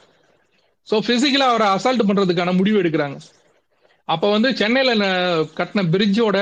ஸோ 0.88 0.96
பிசிக்கலா 1.08 1.48
அவரை 1.52 1.66
அசால்ட் 1.66 2.08
பண்றதுக்கான 2.08 2.56
முடிவு 2.56 2.82
எடுக்கிறாங்க. 2.82 3.18
அப்ப 4.08 4.30
வந்து 4.30 4.56
சென்னையில 4.56 5.04
கட்டின 5.58 5.84
பிரிட்ஜோட 5.92 6.38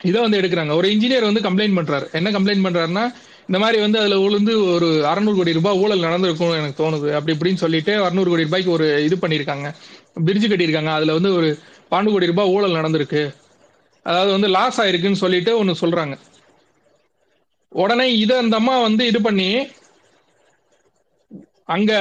இதை 0.00 0.20
வந்து 0.20 0.40
எடுக்கிறாங்க. 0.40 0.74
ஒரு 0.74 0.88
இன்ஜினியர் 0.94 1.28
வந்து 1.28 1.40
கம்ப்ளைண்ட் 1.40 1.78
பண்றாரு. 1.78 2.06
என்ன 2.12 2.30
கம்ப்ளைண்ட் 2.30 2.66
பண்றாருன்னா 2.66 3.04
இந்த 3.50 3.58
மாதிரி 3.58 3.80
வந்து 3.80 3.98
அதுல 3.98 4.18
விழுந்து 4.18 4.72
ஒரு 4.74 4.88
அறநூறு 5.04 5.36
கோடி 5.36 5.52
ரூபாய் 5.52 5.78
ஊழல் 5.78 5.98
நடந்திருக்கும் 5.98 6.52
எனக்கு 6.52 6.78
தோணுது. 6.82 7.12
அப்படி 7.12 7.36
இப்படின்னு 7.36 7.54
சொல்லிட்டு 7.54 8.04
அறுநூறு 8.04 8.30
கோடி 8.30 8.42
ரூபாய்க்கு 8.42 8.70
ஒரு 8.70 9.04
இது 9.04 9.16
பண்ணியிருக்காங்க. 9.16 9.68
பிரிட்ஜ் 10.24 10.46
கட்டியிருக்காங்க. 10.46 10.90
அதுல 10.98 11.12
வந்து 11.12 11.34
ஒரு 11.34 11.48
பன்னெண்டு 11.90 12.10
கோடி 12.10 12.26
ரூபாய் 12.26 12.46
ஊழல் 12.46 12.78
நடந்திருக்கு. 12.78 13.22
அதாவது 14.06 14.30
வந்து 14.30 14.48
லாஸ் 14.48 14.80
ஆயிருக்குன்னு 14.80 15.22
சொல்லிட்டு 15.24 15.58
ஒன்று 15.58 15.74
சொல்றாங்க. 15.80 16.14
உடனே 17.72 18.18
இதை 18.18 18.36
அந்த 18.36 18.56
அம்மா 18.56 18.80
வந்து 18.80 19.06
இது 19.06 19.22
பண்ணி 19.22 19.48
அங்க 21.66 21.92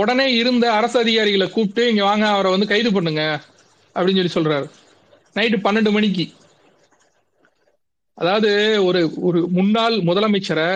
உடனே 0.00 0.34
இருந்த 0.34 0.72
அரசு 0.72 0.98
அதிகாரிகளை 0.98 1.50
கூப்பிட்டு 1.50 1.90
இங்க 1.90 2.04
வாங்க 2.04 2.26
அவரை 2.26 2.50
வந்து 2.50 2.66
கைது 2.66 2.92
பண்ணுங்க. 2.92 3.22
அப்படின்னு 3.96 4.24
சொல்லி 4.24 4.34
சொல்றாரு. 4.34 4.66
நைட்டு 5.36 5.58
பன்னெண்டு 5.64 5.90
மணிக்கு. 5.90 6.24
அதாவது 8.18 8.50
ஒரு 8.84 9.00
ஒரு 9.20 9.40
முன்னாள் 9.48 9.96
முதலமைச்சரை 10.00 10.68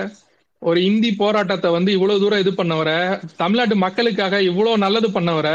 ஒரு 0.63 0.79
இந்தி 0.83 1.11
போராட்டத்தை 1.13 1.69
வந்து 1.71 1.91
இவ்வளவு 1.93 2.21
தூரம் 2.21 2.39
இது 2.39 2.53
பண்ணவரை 2.53 2.97
தமிழ்நாட்டு 3.37 3.77
மக்களுக்காக 3.77 4.43
இவ்வளவு 4.43 4.79
நல்லது 4.79 5.09
பண்ணவரை 5.09 5.55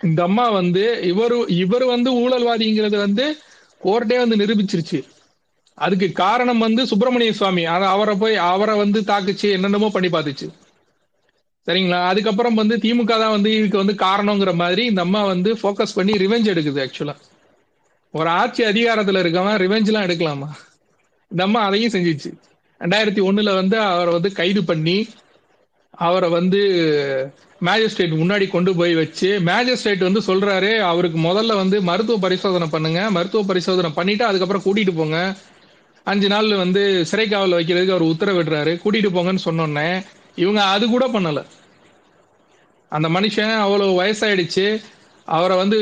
இந்த 0.00 0.20
அம்மா 0.22 0.46
வந்து 0.50 0.82
இவரு 1.10 1.36
இவர் 1.56 1.84
வந்து 1.86 2.10
ஊழல்வாதிங்கிறது 2.22 2.96
வந்து 2.98 3.24
கோர்ட்டே 3.80 4.16
வந்து 4.18 4.36
நிரூபிச்சிருச்சு. 4.36 4.98
அதுக்கு 5.78 6.08
காரணம் 6.22 6.58
வந்து 6.58 6.82
சுப்பிரமணிய 6.86 7.32
சுவாமி. 7.32 7.64
அதை 7.74 7.86
அவரை 7.88 8.14
போய் 8.16 8.36
அவரை 8.48 8.74
வந்து 8.76 9.00
தாக்குச்சு 9.10 9.46
என்னென்னமோ 9.56 9.88
பண்ணி 9.90 10.08
பார்த்துச்சு. 10.08 10.46
சரிங்களா? 11.66 11.98
அதுக்கப்புறம் 12.10 12.58
வந்து 12.60 12.76
திமுக 12.76 13.12
தான் 13.22 13.34
வந்து 13.36 13.50
இதுக்கு 13.58 13.82
வந்து 13.82 13.94
காரணங்கிற 14.06 14.52
மாதிரி 14.54 14.82
இந்த 14.84 15.00
அம்மா 15.00 15.22
வந்து 15.24 15.50
ஃபோக்கஸ் 15.60 15.96
பண்ணி 15.98 16.14
ரிவெஞ்ச் 16.24 16.50
எடுக்குது 16.52 16.82
ஆக்சுவலா 16.84 17.14
ஒரு 18.14 18.28
ஆட்சி 18.28 18.64
அதிகாரத்துல 18.64 19.20
இருக்கவன் 19.20 19.60
ரிவெஞ்ச் 19.62 19.86
எல்லாம் 19.86 20.02
எடுக்கலாமா? 20.02 20.48
இந்த 21.28 21.42
அம்மா 21.42 21.60
அதையும் 21.60 21.92
செஞ்சிச்சு. 21.92 22.30
ரெண்டாயிரத்தி 22.80 23.22
ஒண்ணுல 23.28 23.54
வந்து 23.54 23.78
அவரை 23.78 24.12
வந்து 24.12 24.32
கைது 24.32 24.64
பண்ணி 24.64 25.08
அவரை 25.90 26.30
வந்து 26.30 26.60
மேஜிஸ்ட்ரேட் 27.60 28.16
முன்னாடி 28.22 28.46
கொண்டு 28.48 28.76
போய் 28.76 28.94
வச்சு 28.94 29.40
மேஜிஸ்ட்ரேட் 29.40 30.10
வந்து 30.10 30.20
சொல்றாரு 30.20 30.78
அவருக்கு 30.78 31.18
முதல்ல 31.18 31.54
வந்து 31.54 31.82
மருத்துவ 31.82 32.18
பரிசோதனை 32.18 32.68
பண்ணுங்க 32.68 33.10
மருத்துவ 33.10 33.44
பரிசோதனை 33.44 33.90
பண்ணிட்டு 33.90 34.24
அதுக்கப்புறம் 34.24 34.64
கூட்டிட்டு 34.64 34.96
போங்க. 34.96 35.36
அஞ்சு 36.04 36.28
நாள் 36.28 36.56
வந்து 36.56 37.06
சிறை 37.06 37.28
வைக்கிறதுக்கு 37.28 37.94
அவர் 37.96 38.04
உத்தரவிடுறாரு. 38.04 38.72
கூட்டிட்டு 38.84 39.10
போங்கன்னு 39.16 39.44
சொன்னோன்னே 39.44 40.04
இவங்க 40.34 40.62
அது 40.62 40.86
கூட 40.88 41.08
பண்ணல. 41.08 41.44
அந்த 42.88 43.08
மனுஷன் 43.08 43.54
அவ்வளவு 43.56 44.02
வயசாயிடுச்சு. 44.02 44.80
அவரை 45.26 45.56
வந்து 45.56 45.78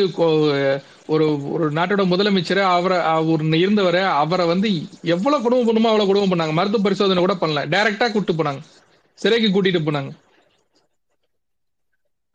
ஒரு 1.09 1.27
ஒரு 1.55 1.65
நாட்டோட 1.77 2.03
முதலமைச்சர் 2.11 2.61
அவரை 2.75 2.99
அவர் 3.15 3.43
இருந்தவரை 3.63 4.03
அவரை 4.23 4.45
வந்து 4.53 4.69
எவ்வளவு 5.15 5.43
குடும்பம் 5.45 5.69
பண்ணுமோ 5.69 5.91
அவ்வளவு 5.93 6.11
குடும்பம் 6.11 6.33
பண்ணாங்க. 6.33 6.55
மருத்துவ 6.59 6.85
பரிசோதனை 6.87 7.23
கூட 7.23 7.35
பண்ணல. 7.41 7.63
டைரக்டா 7.75 8.07
கூட்டிட்டு 8.09 8.39
போனாங்க. 8.41 8.63
சிறைக்கு 9.19 9.49
கூட்டிட்டு 9.55 9.81
போனாங்க. 9.89 10.13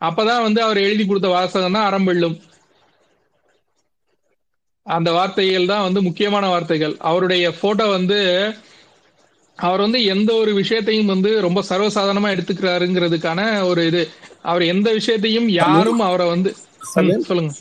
அப்பதான் 0.01 0.45
வந்து 0.47 0.59
அவர் 0.65 0.85
எழுதி 0.85 1.03
கொடுத்த 1.05 1.27
வாசகம் 1.27 1.75
தான் 1.77 1.87
அறம்பெல்லும் 1.89 2.37
அந்த 4.85 5.09
வார்த்தைகள் 5.11 5.71
தான் 5.71 5.85
வந்து 5.85 6.01
முக்கியமான 6.01 6.45
வார்த்தைகள். 6.51 6.93
அவருடைய 7.09 7.45
போட்டோ 7.61 7.85
வந்து 7.87 8.19
அவர் 9.59 9.83
வந்து 9.85 9.99
எந்த 10.13 10.29
ஒரு 10.33 10.53
விஷயத்தையும் 10.53 11.11
வந்து 11.13 11.29
ரொம்ப 11.45 11.63
சர்வசாதாரணமா 11.69 12.29
எடுத்துக்கிறாருங்கிறதுக்கான 12.35 13.41
ஒரு 13.69 13.85
இது. 13.89 14.03
அவர் 14.41 14.63
எந்த 14.73 14.91
விஷயத்தையும் 14.91 15.49
யாரும் 15.61 16.03
அவரை 16.09 16.27
வந்து 16.27 16.49
சொல்லுங்க. 17.27 17.53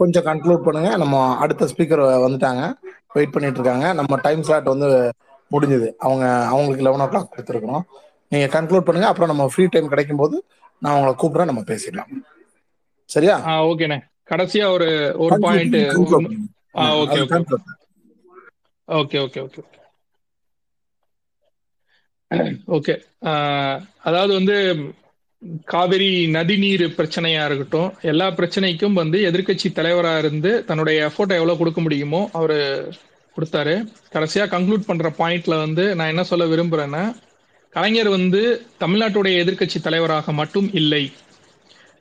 கொஞ்சம் 0.00 0.26
கன்க்ளூட் 0.28 0.64
பண்ணுங்க. 0.66 0.90
நம்ம 1.02 1.16
அடுத்த 1.44 1.68
ஸ்பீக்கர் 1.72 2.02
வந்துட்டாங்க. 2.26 2.62
வெயிட் 3.16 3.34
பண்ணிட்டு 3.34 3.60
இருக்காங்க. 3.60 3.86
நம்ம 4.00 4.18
டைம் 4.26 4.44
ஸ்லாட் 4.48 4.72
வந்து 4.74 4.88
முடிஞ்சது. 5.54 5.88
அவங்க 6.06 6.24
அவங்களுக்கு 6.52 6.86
லெவன் 6.86 7.04
ஓ 7.04 7.08
கிளாக் 7.12 7.32
கொடுத்துருக்கோம் 7.34 7.84
நீங்க 8.32 8.46
கன்க்ளூட் 8.56 8.86
பண்ணுங்க. 8.86 9.08
அப்புறம் 9.10 9.32
நம்ம 9.32 9.44
ஃப்ரீ 9.52 9.66
டைம் 9.74 9.92
கிடைக்கும் 9.92 10.22
போது 10.22 10.36
நான் 10.84 10.96
உங்களை 10.96 11.14
கூப்பிடுறேன். 11.20 11.50
நம்ம 11.52 11.64
பேசிடலாம். 11.72 12.10
சரியா? 13.14 13.36
ஓகேண்ணே 13.70 13.98
கடைசியா 14.30 14.66
ஒரு 14.76 14.88
ஒரு 15.24 15.34
point 15.44 15.76
okay. 16.02 17.20
Okay 18.98 19.18
okay 19.26 19.40
okay 19.46 19.62
okay 22.76 22.94
அதாவது 24.08 24.32
வந்து 24.38 24.56
காவிரி 25.64 26.10
நதிநீர் 26.36 26.84
பிரச்சனையா 26.98 27.42
இருக்கட்டும் 27.48 27.90
எல்லா 28.12 28.26
பிரச்சனைக்கும் 28.38 28.98
வந்து 29.00 29.18
எதிர்க்கட்சி 29.30 29.68
தலைவரா 29.78 30.18
இருந்து 30.18 30.50
தன்னுடைய 30.64 30.96
எஃபோர்ட்டை 31.08 31.36
எவ்வளவு 31.40 31.60
கொடுக்க 31.60 31.80
முடியுமோ 31.80 32.20
அவரு 32.32 32.58
கொடுத்தாரு. 33.36 33.74
கடைசியா 34.14 34.44
கன்க்ளூட் 34.54 34.86
பண்ற 34.86 35.08
பாயிண்ட்ல 35.18 35.56
வந்து 35.64 35.84
நான் 35.94 36.12
என்ன 36.14 36.24
சொல்ல 36.24 36.44
விரும்புறேன்னா 36.44 37.04
கலைஞர் 37.72 38.08
வந்து 38.08 38.42
தமிழ்நாட்டுடைய 38.82 39.36
எதிர்க்கட்சி 39.44 39.80
தலைவராக 39.80 40.32
மட்டும் 40.32 40.68
இல்லை. 40.72 41.04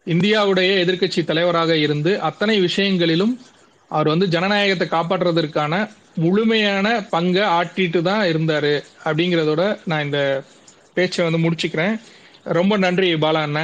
இந்தியாவுடைய 0.07 0.71
எதிர்க்கட்சி 0.85 1.21
தலைவராக 1.25 1.77
இருந்து 1.77 2.11
அத்தனை 2.19 2.59
விஷயங்களிலும் 2.59 3.33
அவர் 3.91 4.07
வந்து 4.07 4.27
ஜனநாயகத்தை 4.27 4.87
காப்பாற்றுறதற்கான 4.87 5.73
முழுமையான 6.23 6.87
பங்கை 7.09 7.43
ஆட்டிட்டு 7.59 8.01
தான் 8.01 8.25
இருந்தாரு 8.33 8.73
அப்படிங்கிறதோட 9.05 9.63
நான் 9.85 10.05
இந்த 10.07 10.19
பேச்சை 10.93 11.21
வந்து 11.25 11.41
முடிச்சுக்கிறேன். 11.45 11.95
ரொம்ப 12.45 12.77
நன்றி 12.77 13.15
பாலா 13.15 13.41
அண்ணா. 13.41 13.63